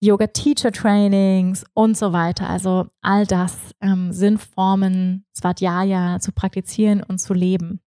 Yoga-Teacher-Trainings 0.00 1.64
und 1.74 1.96
so 1.96 2.12
weiter. 2.12 2.48
Also 2.48 2.88
all 3.00 3.26
das 3.26 3.56
ähm, 3.80 4.12
sind 4.12 4.38
Formen, 4.38 5.24
Svadhyaya 5.36 6.20
zu 6.20 6.32
praktizieren 6.32 7.02
und 7.02 7.18
zu 7.18 7.34
leben. 7.34 7.80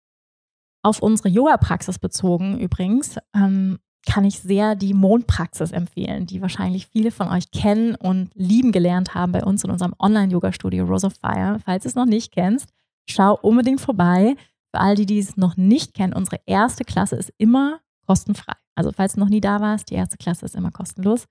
Auf 0.83 1.03
unsere 1.03 1.29
Yoga-Praxis 1.29 1.99
bezogen 1.99 2.59
übrigens 2.61 3.17
ähm, 3.35 3.79
kann 4.07 4.25
ich 4.25 4.39
sehr 4.39 4.77
die 4.77 4.95
Mondpraxis 4.95 5.73
empfehlen, 5.73 6.27
die 6.27 6.41
wahrscheinlich 6.41 6.87
viele 6.87 7.11
von 7.11 7.29
euch 7.29 7.51
kennen 7.51 7.97
und 7.97 8.31
lieben 8.35 8.71
gelernt 8.71 9.14
haben 9.14 9.33
bei 9.33 9.45
uns 9.45 9.64
in 9.64 9.71
unserem 9.71 9.95
Online-Yoga-Studio 9.99 10.85
Rose 10.85 11.07
of 11.07 11.14
Fire. 11.14 11.59
Falls 11.64 11.83
du 11.83 11.89
es 11.89 11.97
noch 11.97 12.07
nicht 12.07 12.33
kennst, 12.33 12.69
schau 13.11 13.37
unbedingt 13.43 13.81
vorbei. 13.81 14.37
Für 14.73 14.81
all 14.81 14.95
die, 14.95 15.07
die 15.07 15.19
es 15.19 15.37
noch 15.37 15.57
nicht 15.57 15.93
kennen, 15.95 16.12
unsere 16.12 16.41
erste 16.47 16.85
Klasse 16.85 17.17
ist 17.17 17.33
immer 17.37 17.81
kostenfrei. 18.07 18.55
Also 18.75 18.93
falls 18.93 19.15
du 19.15 19.21
noch 19.21 19.29
nie 19.29 19.41
da 19.41 19.61
warst, 19.61 19.91
die 19.91 19.95
erste 19.95 20.17
Klasse 20.17 20.45
ist 20.45 20.55
immer 20.55 20.71
kostenlos. 20.71 21.27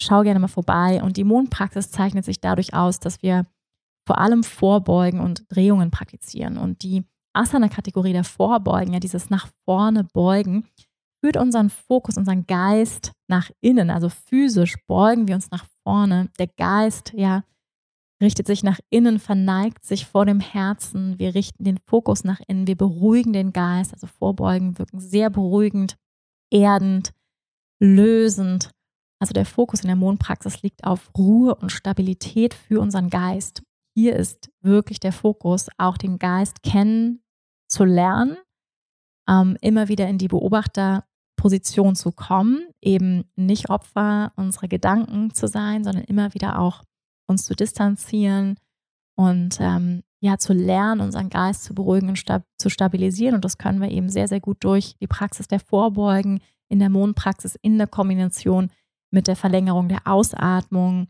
Schau 0.00 0.22
gerne 0.22 0.40
mal 0.40 0.48
vorbei. 0.48 1.02
Und 1.02 1.16
die 1.16 1.24
Mondpraxis 1.24 1.90
zeichnet 1.90 2.24
sich 2.24 2.40
dadurch 2.40 2.74
aus, 2.74 3.00
dass 3.00 3.22
wir 3.22 3.46
vor 4.06 4.18
allem 4.18 4.42
Vorbeugen 4.42 5.20
und 5.20 5.44
Drehungen 5.48 5.90
praktizieren. 5.90 6.58
Und 6.58 6.82
die 6.82 7.04
Asana-Kategorie 7.34 8.12
der 8.12 8.24
Vorbeugen, 8.24 8.92
ja 8.92 9.00
dieses 9.00 9.30
nach 9.30 9.48
vorne 9.64 10.04
beugen, 10.04 10.68
führt 11.22 11.36
unseren 11.36 11.70
Fokus, 11.70 12.16
unseren 12.16 12.46
Geist 12.46 13.12
nach 13.28 13.50
innen, 13.60 13.90
also 13.90 14.08
physisch 14.08 14.74
beugen 14.86 15.28
wir 15.28 15.36
uns 15.36 15.50
nach 15.50 15.64
vorne. 15.84 16.30
Der 16.38 16.48
Geist, 16.48 17.12
ja, 17.14 17.44
richtet 18.20 18.46
sich 18.46 18.62
nach 18.62 18.80
innen, 18.90 19.18
verneigt 19.18 19.84
sich 19.84 20.06
vor 20.06 20.26
dem 20.26 20.40
Herzen. 20.40 21.18
Wir 21.18 21.34
richten 21.34 21.64
den 21.64 21.78
Fokus 21.86 22.24
nach 22.24 22.40
innen, 22.46 22.66
wir 22.66 22.76
beruhigen 22.76 23.32
den 23.32 23.52
Geist, 23.52 23.92
also 23.92 24.06
Vorbeugen 24.06 24.78
wirken 24.78 25.00
sehr 25.00 25.30
beruhigend, 25.30 25.96
erdend, 26.52 27.12
lösend. 27.80 28.70
Also 29.20 29.32
der 29.32 29.46
Fokus 29.46 29.80
in 29.82 29.88
der 29.88 29.96
Mondpraxis 29.96 30.62
liegt 30.62 30.84
auf 30.84 31.10
Ruhe 31.16 31.54
und 31.54 31.70
Stabilität 31.70 32.54
für 32.54 32.80
unseren 32.80 33.10
Geist. 33.10 33.62
Hier 33.94 34.16
ist 34.16 34.50
wirklich 34.60 35.00
der 35.00 35.12
Fokus, 35.12 35.68
auch 35.78 35.96
den 35.96 36.18
Geist 36.18 36.62
kennen 36.62 37.22
zu 37.68 37.84
lernen, 37.84 38.36
ähm, 39.28 39.56
immer 39.60 39.88
wieder 39.88 40.08
in 40.08 40.18
die 40.18 40.28
Beobachter 40.28 41.04
Position 41.36 41.96
zu 41.96 42.12
kommen, 42.12 42.68
eben 42.80 43.24
nicht 43.36 43.68
Opfer 43.70 44.32
unserer 44.36 44.68
Gedanken 44.68 45.34
zu 45.34 45.48
sein, 45.48 45.84
sondern 45.84 46.04
immer 46.04 46.34
wieder 46.34 46.58
auch 46.58 46.82
uns 47.26 47.44
zu 47.44 47.54
distanzieren 47.54 48.56
und 49.16 49.58
ähm, 49.60 50.02
ja 50.22 50.38
zu 50.38 50.52
lernen, 50.52 51.00
unseren 51.00 51.28
Geist 51.28 51.64
zu 51.64 51.74
beruhigen 51.74 52.08
und 52.08 52.16
stab 52.16 52.44
zu 52.58 52.70
stabilisieren. 52.70 53.34
Und 53.34 53.44
das 53.44 53.58
können 53.58 53.80
wir 53.80 53.90
eben 53.90 54.08
sehr, 54.08 54.28
sehr 54.28 54.40
gut 54.40 54.58
durch 54.60 54.96
die 55.00 55.06
Praxis 55.06 55.48
der 55.48 55.60
Vorbeugen, 55.60 56.40
in 56.68 56.78
der 56.78 56.88
Mondpraxis, 56.88 57.56
in 57.60 57.76
der 57.76 57.86
Kombination 57.86 58.70
mit 59.10 59.26
der 59.26 59.36
Verlängerung 59.36 59.88
der 59.88 60.06
Ausatmung, 60.06 61.08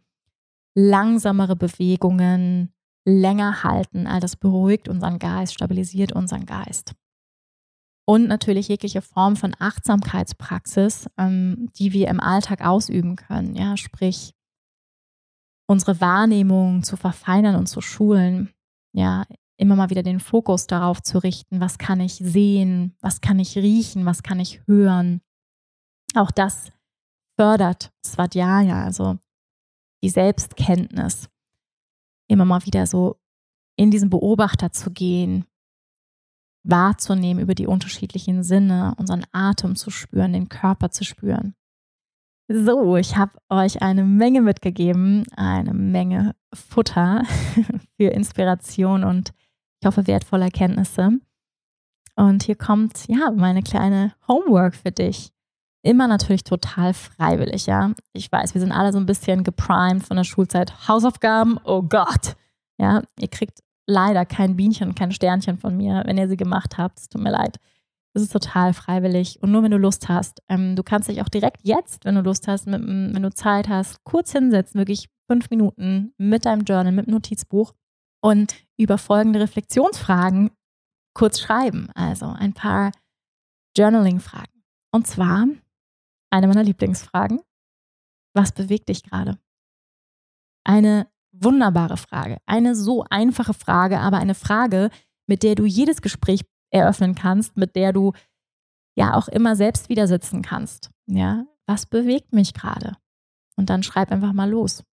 langsamere 0.74 1.54
Bewegungen, 1.54 2.72
länger 3.04 3.62
halten. 3.62 4.06
All 4.06 4.20
das 4.20 4.34
beruhigt 4.34 4.88
unseren 4.88 5.18
Geist, 5.18 5.54
stabilisiert 5.54 6.12
unseren 6.12 6.46
Geist 6.46 6.94
und 8.04 8.26
natürlich 8.28 8.68
jegliche 8.68 9.02
Form 9.02 9.36
von 9.36 9.54
Achtsamkeitspraxis, 9.58 11.06
ähm, 11.18 11.68
die 11.76 11.92
wir 11.92 12.08
im 12.08 12.20
Alltag 12.20 12.64
ausüben 12.64 13.16
können. 13.16 13.54
Ja, 13.54 13.76
sprich 13.76 14.34
unsere 15.66 16.00
Wahrnehmung 16.00 16.82
zu 16.82 16.96
verfeinern 16.96 17.54
und 17.56 17.66
zu 17.66 17.80
schulen. 17.80 18.50
Ja, 18.93 19.24
immer 19.57 19.76
mal 19.76 19.90
wieder 19.90 20.03
den 20.03 20.20
Fokus 20.20 20.66
darauf 20.66 21.03
zu 21.03 21.18
richten, 21.18 21.61
was 21.61 21.78
kann 21.78 22.01
ich 22.01 22.14
sehen, 22.14 22.97
was 23.01 23.20
kann 23.20 23.38
ich 23.38 23.57
riechen, 23.57 24.05
was 24.05 24.22
kann 24.22 24.40
ich 24.40 24.61
hören. 24.66 25.20
Auch 26.14 26.30
das 26.30 26.70
fördert 27.36 27.93
Svadhyaya, 28.05 28.84
also 28.84 29.18
die 30.03 30.11
Selbstkenntnis. 30.11 31.28
Immer 32.28 32.45
mal 32.45 32.64
wieder 32.66 32.86
so 32.86 33.20
in 33.76 33.90
diesen 33.90 34.11
Beobachter 34.11 34.72
zu 34.72 34.90
gehen, 34.90 35.47
wahrzunehmen 36.64 37.43
über 37.43 37.55
die 37.55 37.66
unterschiedlichen 37.66 38.43
Sinne, 38.43 38.95
unseren 38.99 39.24
Atem 39.32 39.76
zu 39.76 39.90
spüren, 39.90 40.32
den 40.32 40.49
Körper 40.49 40.90
zu 40.90 41.05
spüren. 41.05 41.55
So, 42.49 42.97
ich 42.97 43.16
habe 43.16 43.32
euch 43.49 43.82
eine 43.82 44.05
Menge 44.05 44.40
mitgegeben, 44.40 45.24
eine 45.36 45.74
Menge 45.74 46.34
Futter 46.53 47.22
für 47.97 48.09
Inspiration 48.09 49.05
und 49.05 49.32
ich 49.80 49.86
hoffe 49.86 50.07
wertvolle 50.07 50.45
Erkenntnisse. 50.45 51.12
Und 52.16 52.43
hier 52.43 52.57
kommt 52.57 53.09
ja 53.09 53.30
meine 53.30 53.62
kleine 53.62 54.12
Homework 54.28 54.74
für 54.74 54.93
dich. 54.93 55.30
Immer 55.82 56.07
natürlich 56.07 56.45
total 56.45 56.95
freiwillig, 56.95 57.66
ja. 57.66 57.93
Ich 58.12 58.30
weiß, 58.30 58.55
wir 58.55 58.61
sind 58.61 58.72
alle 58.72 58.93
so 58.93 58.99
ein 58.99 59.07
bisschen 59.07 59.43
geprimed 59.45 60.05
von 60.05 60.16
der 60.16 60.24
Schulzeit. 60.24 60.88
Hausaufgaben, 60.88 61.59
oh 61.64 61.82
Gott. 61.82 62.36
Ja, 62.78 63.03
ihr 63.18 63.28
kriegt 63.28 63.61
leider 63.86 64.24
kein 64.24 64.57
Bienchen, 64.57 64.95
kein 64.95 65.12
Sternchen 65.12 65.59
von 65.59 65.76
mir, 65.76 66.03
wenn 66.07 66.18
ihr 66.18 66.28
sie 66.28 66.36
gemacht 66.36 66.78
habt. 66.78 67.01
Es 67.01 67.09
tut 67.09 67.22
mir 67.22 67.32
leid. 67.32 67.59
Es 68.14 68.22
ist 68.22 68.32
total 68.32 68.74
freiwillig 68.74 69.42
und 69.42 69.52
nur 69.52 69.62
wenn 69.62 69.70
du 69.70 69.78
Lust 69.78 70.08
hast. 70.08 70.42
Ähm, 70.48 70.76
du 70.76 70.82
kannst 70.82 71.08
dich 71.08 71.22
auch 71.22 71.28
direkt 71.28 71.62
jetzt, 71.62 72.04
wenn 72.04 72.14
du 72.14 72.20
Lust 72.20 72.46
hast, 72.46 72.66
mit, 72.66 72.82
wenn 72.82 73.22
du 73.22 73.30
Zeit 73.30 73.68
hast, 73.68 74.04
kurz 74.04 74.32
hinsetzen, 74.32 74.78
wirklich 74.78 75.08
fünf 75.30 75.48
Minuten 75.50 76.12
mit 76.18 76.44
deinem 76.44 76.64
Journal, 76.64 76.92
mit 76.92 77.06
dem 77.06 77.12
Notizbuch 77.14 77.72
und 78.22 78.54
über 78.76 78.98
folgende 78.98 79.40
Reflexionsfragen 79.40 80.50
kurz 81.14 81.40
schreiben. 81.40 81.88
Also 81.94 82.26
ein 82.26 82.52
paar 82.52 82.92
Journaling-Fragen. 83.76 84.62
Und 84.92 85.06
zwar 85.06 85.46
eine 86.30 86.46
meiner 86.48 86.62
Lieblingsfragen. 86.62 87.40
Was 88.34 88.52
bewegt 88.52 88.88
dich 88.88 89.02
gerade? 89.02 89.38
Eine 90.64 91.08
Wunderbare 91.32 91.96
Frage. 91.96 92.38
Eine 92.44 92.74
so 92.74 93.04
einfache 93.08 93.54
Frage, 93.54 93.98
aber 94.00 94.18
eine 94.18 94.34
Frage, 94.34 94.90
mit 95.26 95.42
der 95.42 95.54
du 95.54 95.64
jedes 95.64 96.02
Gespräch 96.02 96.44
eröffnen 96.72 97.14
kannst, 97.14 97.56
mit 97.56 97.76
der 97.76 97.92
du 97.92 98.12
ja 98.96 99.14
auch 99.14 99.28
immer 99.28 99.56
selbst 99.56 99.88
wieder 99.88 100.06
sitzen 100.06 100.42
kannst. 100.42 100.90
Ja, 101.06 101.46
was 101.66 101.86
bewegt 101.86 102.32
mich 102.32 102.54
gerade? 102.54 102.96
Und 103.56 103.70
dann 103.70 103.82
schreib 103.82 104.10
einfach 104.10 104.32
mal 104.32 104.50
los. 104.50 104.84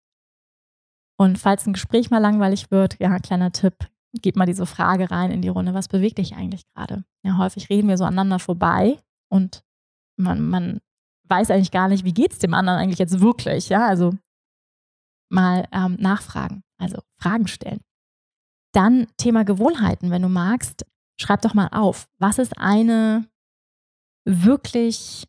Und 1.18 1.38
falls 1.38 1.66
ein 1.66 1.74
Gespräch 1.74 2.12
mal 2.12 2.20
langweilig 2.20 2.72
wird, 2.72 3.00
ja, 3.00 3.20
kleiner 3.20 3.52
Tipp, 3.52 3.76
gib 4.14 4.36
mal 4.36 4.46
diese 4.46 4.66
Frage 4.66 5.12
rein 5.12 5.32
in 5.32 5.42
die 5.42 5.50
Runde, 5.50 5.74
was 5.74 5.88
bewegt 5.88 6.18
dich 6.18 6.36
eigentlich 6.36 6.66
gerade? 6.74 7.04
Ja, 7.24 7.38
häufig 7.38 7.70
reden 7.70 7.90
wir 7.90 7.98
so 7.98 8.06
aneinander 8.06 8.40
vorbei 8.40 8.98
und 9.30 9.64
man, 10.18 10.42
man 10.42 10.80
weiß 11.28 11.52
eigentlich 11.52 11.72
gar 11.72 11.88
nicht, 11.88 12.06
wie 12.06 12.14
geht 12.14 12.32
es 12.34 12.40
dem 12.40 12.54
anderen 12.54 12.80
eigentlich 12.80 13.00
jetzt 13.00 13.20
wirklich, 13.20 13.70
ja, 13.70 13.86
also 13.86 14.14
mal 15.30 15.68
ähm, 15.72 15.98
nachfragen, 16.00 16.64
also 16.78 17.02
Fragen 17.22 17.48
stellen. 17.48 17.82
Dann 18.74 19.08
Thema 19.18 19.44
Gewohnheiten, 19.44 20.12
wenn 20.12 20.22
du 20.22 20.30
magst, 20.30 20.86
schreib 21.20 21.42
doch 21.42 21.54
mal 21.54 21.70
auf, 21.72 22.08
was 22.18 22.40
ist 22.40 22.58
eine 22.58 23.28
wirklich 24.26 25.26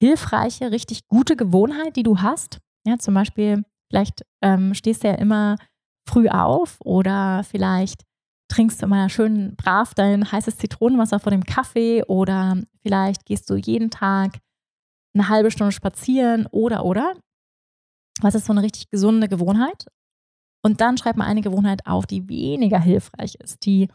hilfreiche, 0.00 0.70
richtig 0.70 1.06
gute 1.08 1.36
Gewohnheit, 1.36 1.96
die 1.96 2.02
du 2.02 2.18
hast? 2.18 2.58
Ja, 2.86 2.98
zum 2.98 3.14
Beispiel, 3.14 3.64
vielleicht 3.90 4.22
ähm, 4.42 4.74
stehst 4.74 5.02
du 5.04 5.08
ja 5.08 5.14
immer 5.14 5.56
früh 6.08 6.28
auf 6.28 6.78
oder 6.84 7.42
vielleicht 7.44 8.02
trinkst 8.48 8.82
du 8.82 8.86
immer 8.86 9.08
schön 9.08 9.56
brav 9.56 9.94
dein 9.94 10.30
heißes 10.30 10.58
Zitronenwasser 10.58 11.18
vor 11.18 11.30
dem 11.30 11.44
Kaffee 11.44 12.04
oder 12.04 12.62
vielleicht 12.82 13.24
gehst 13.24 13.48
du 13.48 13.56
jeden 13.56 13.90
Tag 13.90 14.38
eine 15.14 15.28
halbe 15.28 15.50
Stunde 15.50 15.72
spazieren 15.72 16.46
oder 16.50 16.84
oder. 16.84 17.14
Was 18.20 18.34
ist 18.34 18.46
so 18.46 18.52
eine 18.52 18.62
richtig 18.62 18.90
gesunde 18.90 19.28
Gewohnheit? 19.28 19.86
Und 20.62 20.80
dann 20.80 20.96
schreib 20.96 21.16
mal 21.16 21.26
eine 21.26 21.40
Gewohnheit 21.40 21.86
auf, 21.86 22.06
die 22.06 22.28
weniger 22.28 22.78
hilfreich 22.78 23.34
ist, 23.36 23.64
die 23.66 23.88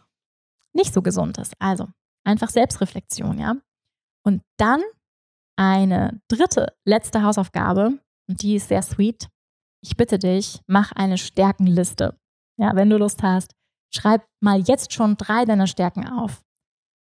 nicht 0.73 0.93
so 0.93 1.01
gesund 1.01 1.37
ist. 1.37 1.53
Also 1.59 1.87
einfach 2.25 2.49
Selbstreflexion, 2.49 3.39
ja. 3.39 3.55
Und 4.25 4.41
dann 4.57 4.81
eine 5.57 6.21
dritte, 6.27 6.73
letzte 6.85 7.23
Hausaufgabe, 7.23 7.99
und 8.29 8.41
die 8.43 8.55
ist 8.55 8.67
sehr 8.67 8.81
sweet. 8.81 9.27
Ich 9.83 9.97
bitte 9.97 10.19
dich, 10.19 10.61
mach 10.67 10.91
eine 10.91 11.17
Stärkenliste. 11.17 12.17
Ja, 12.57 12.75
wenn 12.75 12.89
du 12.89 12.97
Lust 12.97 13.23
hast, 13.23 13.55
schreib 13.93 14.25
mal 14.41 14.59
jetzt 14.61 14.93
schon 14.93 15.17
drei 15.17 15.45
deiner 15.45 15.67
Stärken 15.67 16.07
auf. 16.07 16.43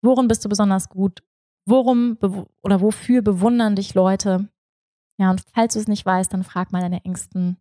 Worin 0.03 0.28
bist 0.28 0.45
du 0.45 0.49
besonders 0.49 0.89
gut? 0.89 1.24
Worum 1.68 2.18
oder 2.63 2.80
wofür 2.80 3.22
bewundern 3.22 3.76
dich 3.76 3.93
Leute? 3.93 4.47
Ja, 5.20 5.32
und 5.32 5.43
falls 5.53 5.74
du 5.74 5.80
es 5.80 5.88
nicht 5.88 6.05
weißt, 6.05 6.32
dann 6.32 6.43
frag 6.43 6.72
mal 6.72 6.82
deine 6.82 7.03
engsten 7.03 7.57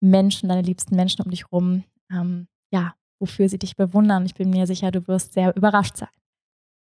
Menschen, 0.00 0.48
deine 0.48 0.62
liebsten 0.62 0.96
Menschen 0.96 1.22
um 1.22 1.30
dich 1.30 1.50
rum, 1.52 1.84
ähm, 2.10 2.46
ja, 2.72 2.94
wofür 3.24 3.48
sie 3.48 3.58
dich 3.58 3.74
bewundern. 3.74 4.26
Ich 4.26 4.34
bin 4.34 4.50
mir 4.50 4.66
sicher, 4.66 4.90
du 4.90 5.08
wirst 5.08 5.32
sehr 5.32 5.56
überrascht 5.56 5.96
sein. 5.96 6.10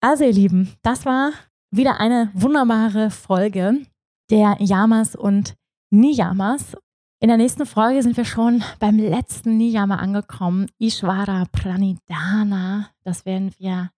Also, 0.01 0.25
ihr 0.25 0.33
Lieben, 0.33 0.73
das 0.83 1.05
war 1.05 1.33
wieder 1.71 2.01
eine 2.01 2.31
wunderbare 2.33 3.11
Folge 3.11 3.83
der 4.31 4.57
Yamas 4.59 5.15
und 5.15 5.55
Niyamas. 5.91 6.75
In 7.21 7.29
der 7.29 7.37
nächsten 7.37 7.67
Folge 7.67 8.03
sind 8.03 8.17
wir 8.17 8.25
schon 8.25 8.65
beim 8.81 8.97
letzten 8.97 9.59
Niyama 9.59 9.97
angekommen, 9.97 10.71
Ishvara 10.79 11.45
Pranidhana. 11.53 12.89
Das 13.05 13.27
werden 13.27 13.53
wir 13.59 13.91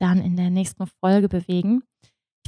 dann 0.00 0.22
in 0.22 0.36
der 0.36 0.48
nächsten 0.48 0.86
Folge 0.86 1.28
bewegen. 1.28 1.82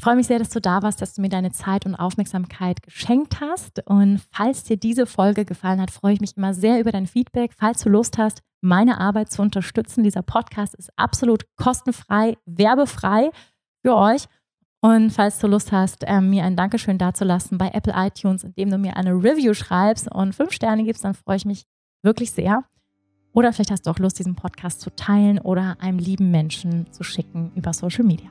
Ich 0.04 0.06
freue 0.06 0.16
mich 0.16 0.26
sehr, 0.26 0.38
dass 0.38 0.50
du 0.50 0.60
da 0.60 0.82
warst, 0.82 1.00
dass 1.00 1.14
du 1.14 1.22
mir 1.22 1.30
deine 1.30 1.50
Zeit 1.50 1.86
und 1.86 1.94
Aufmerksamkeit 1.94 2.82
geschenkt 2.82 3.40
hast. 3.40 3.80
Und 3.86 4.20
falls 4.32 4.62
dir 4.62 4.76
diese 4.76 5.06
Folge 5.06 5.46
gefallen 5.46 5.80
hat, 5.80 5.90
freue 5.90 6.12
ich 6.12 6.20
mich 6.20 6.36
immer 6.36 6.52
sehr 6.52 6.78
über 6.78 6.92
dein 6.92 7.06
Feedback. 7.06 7.52
Falls 7.56 7.80
du 7.82 7.88
Lust 7.88 8.18
hast, 8.18 8.42
meine 8.60 9.00
Arbeit 9.00 9.32
zu 9.32 9.40
unterstützen, 9.40 10.04
dieser 10.04 10.20
Podcast 10.20 10.74
ist 10.74 10.90
absolut 10.96 11.46
kostenfrei, 11.56 12.36
werbefrei 12.44 13.30
für 13.80 13.96
euch. 13.96 14.26
Und 14.82 15.08
falls 15.08 15.38
du 15.38 15.46
Lust 15.46 15.72
hast, 15.72 16.04
äh, 16.06 16.20
mir 16.20 16.44
ein 16.44 16.54
Dankeschön 16.54 16.98
dazulassen 16.98 17.56
bei 17.56 17.70
Apple 17.72 17.94
iTunes, 17.96 18.44
indem 18.44 18.68
du 18.72 18.76
mir 18.76 18.98
eine 18.98 19.14
Review 19.14 19.54
schreibst 19.54 20.14
und 20.14 20.34
fünf 20.34 20.52
Sterne 20.52 20.84
gibst, 20.84 21.02
dann 21.02 21.14
freue 21.14 21.36
ich 21.36 21.46
mich 21.46 21.64
wirklich 22.02 22.30
sehr. 22.30 22.62
Oder 23.32 23.54
vielleicht 23.54 23.70
hast 23.70 23.86
du 23.86 23.90
auch 23.90 23.98
Lust, 23.98 24.18
diesen 24.18 24.36
Podcast 24.36 24.82
zu 24.82 24.94
teilen 24.94 25.38
oder 25.38 25.78
einem 25.80 25.98
lieben 25.98 26.30
Menschen 26.30 26.92
zu 26.92 27.04
schicken 27.04 27.52
über 27.54 27.72
Social 27.72 28.04
Media. 28.04 28.28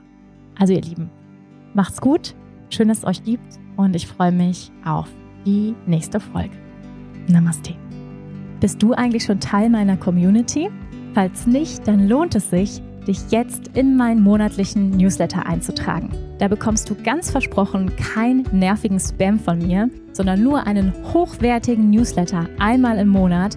Also 0.56 0.72
ihr 0.72 0.80
Lieben, 0.80 1.10
Macht's 1.76 2.00
gut, 2.00 2.36
schön, 2.70 2.86
dass 2.86 2.98
es 2.98 3.04
euch 3.04 3.24
gibt 3.24 3.58
und 3.76 3.96
ich 3.96 4.06
freue 4.06 4.30
mich 4.30 4.70
auf 4.84 5.08
die 5.44 5.74
nächste 5.86 6.20
Folge. 6.20 6.54
Namaste. 7.26 7.74
Bist 8.60 8.80
du 8.80 8.92
eigentlich 8.92 9.24
schon 9.24 9.40
Teil 9.40 9.68
meiner 9.70 9.96
Community? 9.96 10.70
Falls 11.14 11.48
nicht, 11.48 11.86
dann 11.88 12.08
lohnt 12.08 12.36
es 12.36 12.48
sich, 12.48 12.80
dich 13.08 13.18
jetzt 13.30 13.76
in 13.76 13.96
meinen 13.96 14.22
monatlichen 14.22 14.90
Newsletter 14.90 15.46
einzutragen. 15.46 16.10
Da 16.38 16.46
bekommst 16.46 16.88
du 16.88 16.94
ganz 16.94 17.32
versprochen 17.32 17.90
keinen 17.96 18.46
nervigen 18.52 19.00
Spam 19.00 19.40
von 19.40 19.58
mir, 19.58 19.90
sondern 20.12 20.44
nur 20.44 20.68
einen 20.68 20.92
hochwertigen 21.12 21.90
Newsletter 21.90 22.48
einmal 22.60 22.98
im 22.98 23.08
Monat 23.08 23.56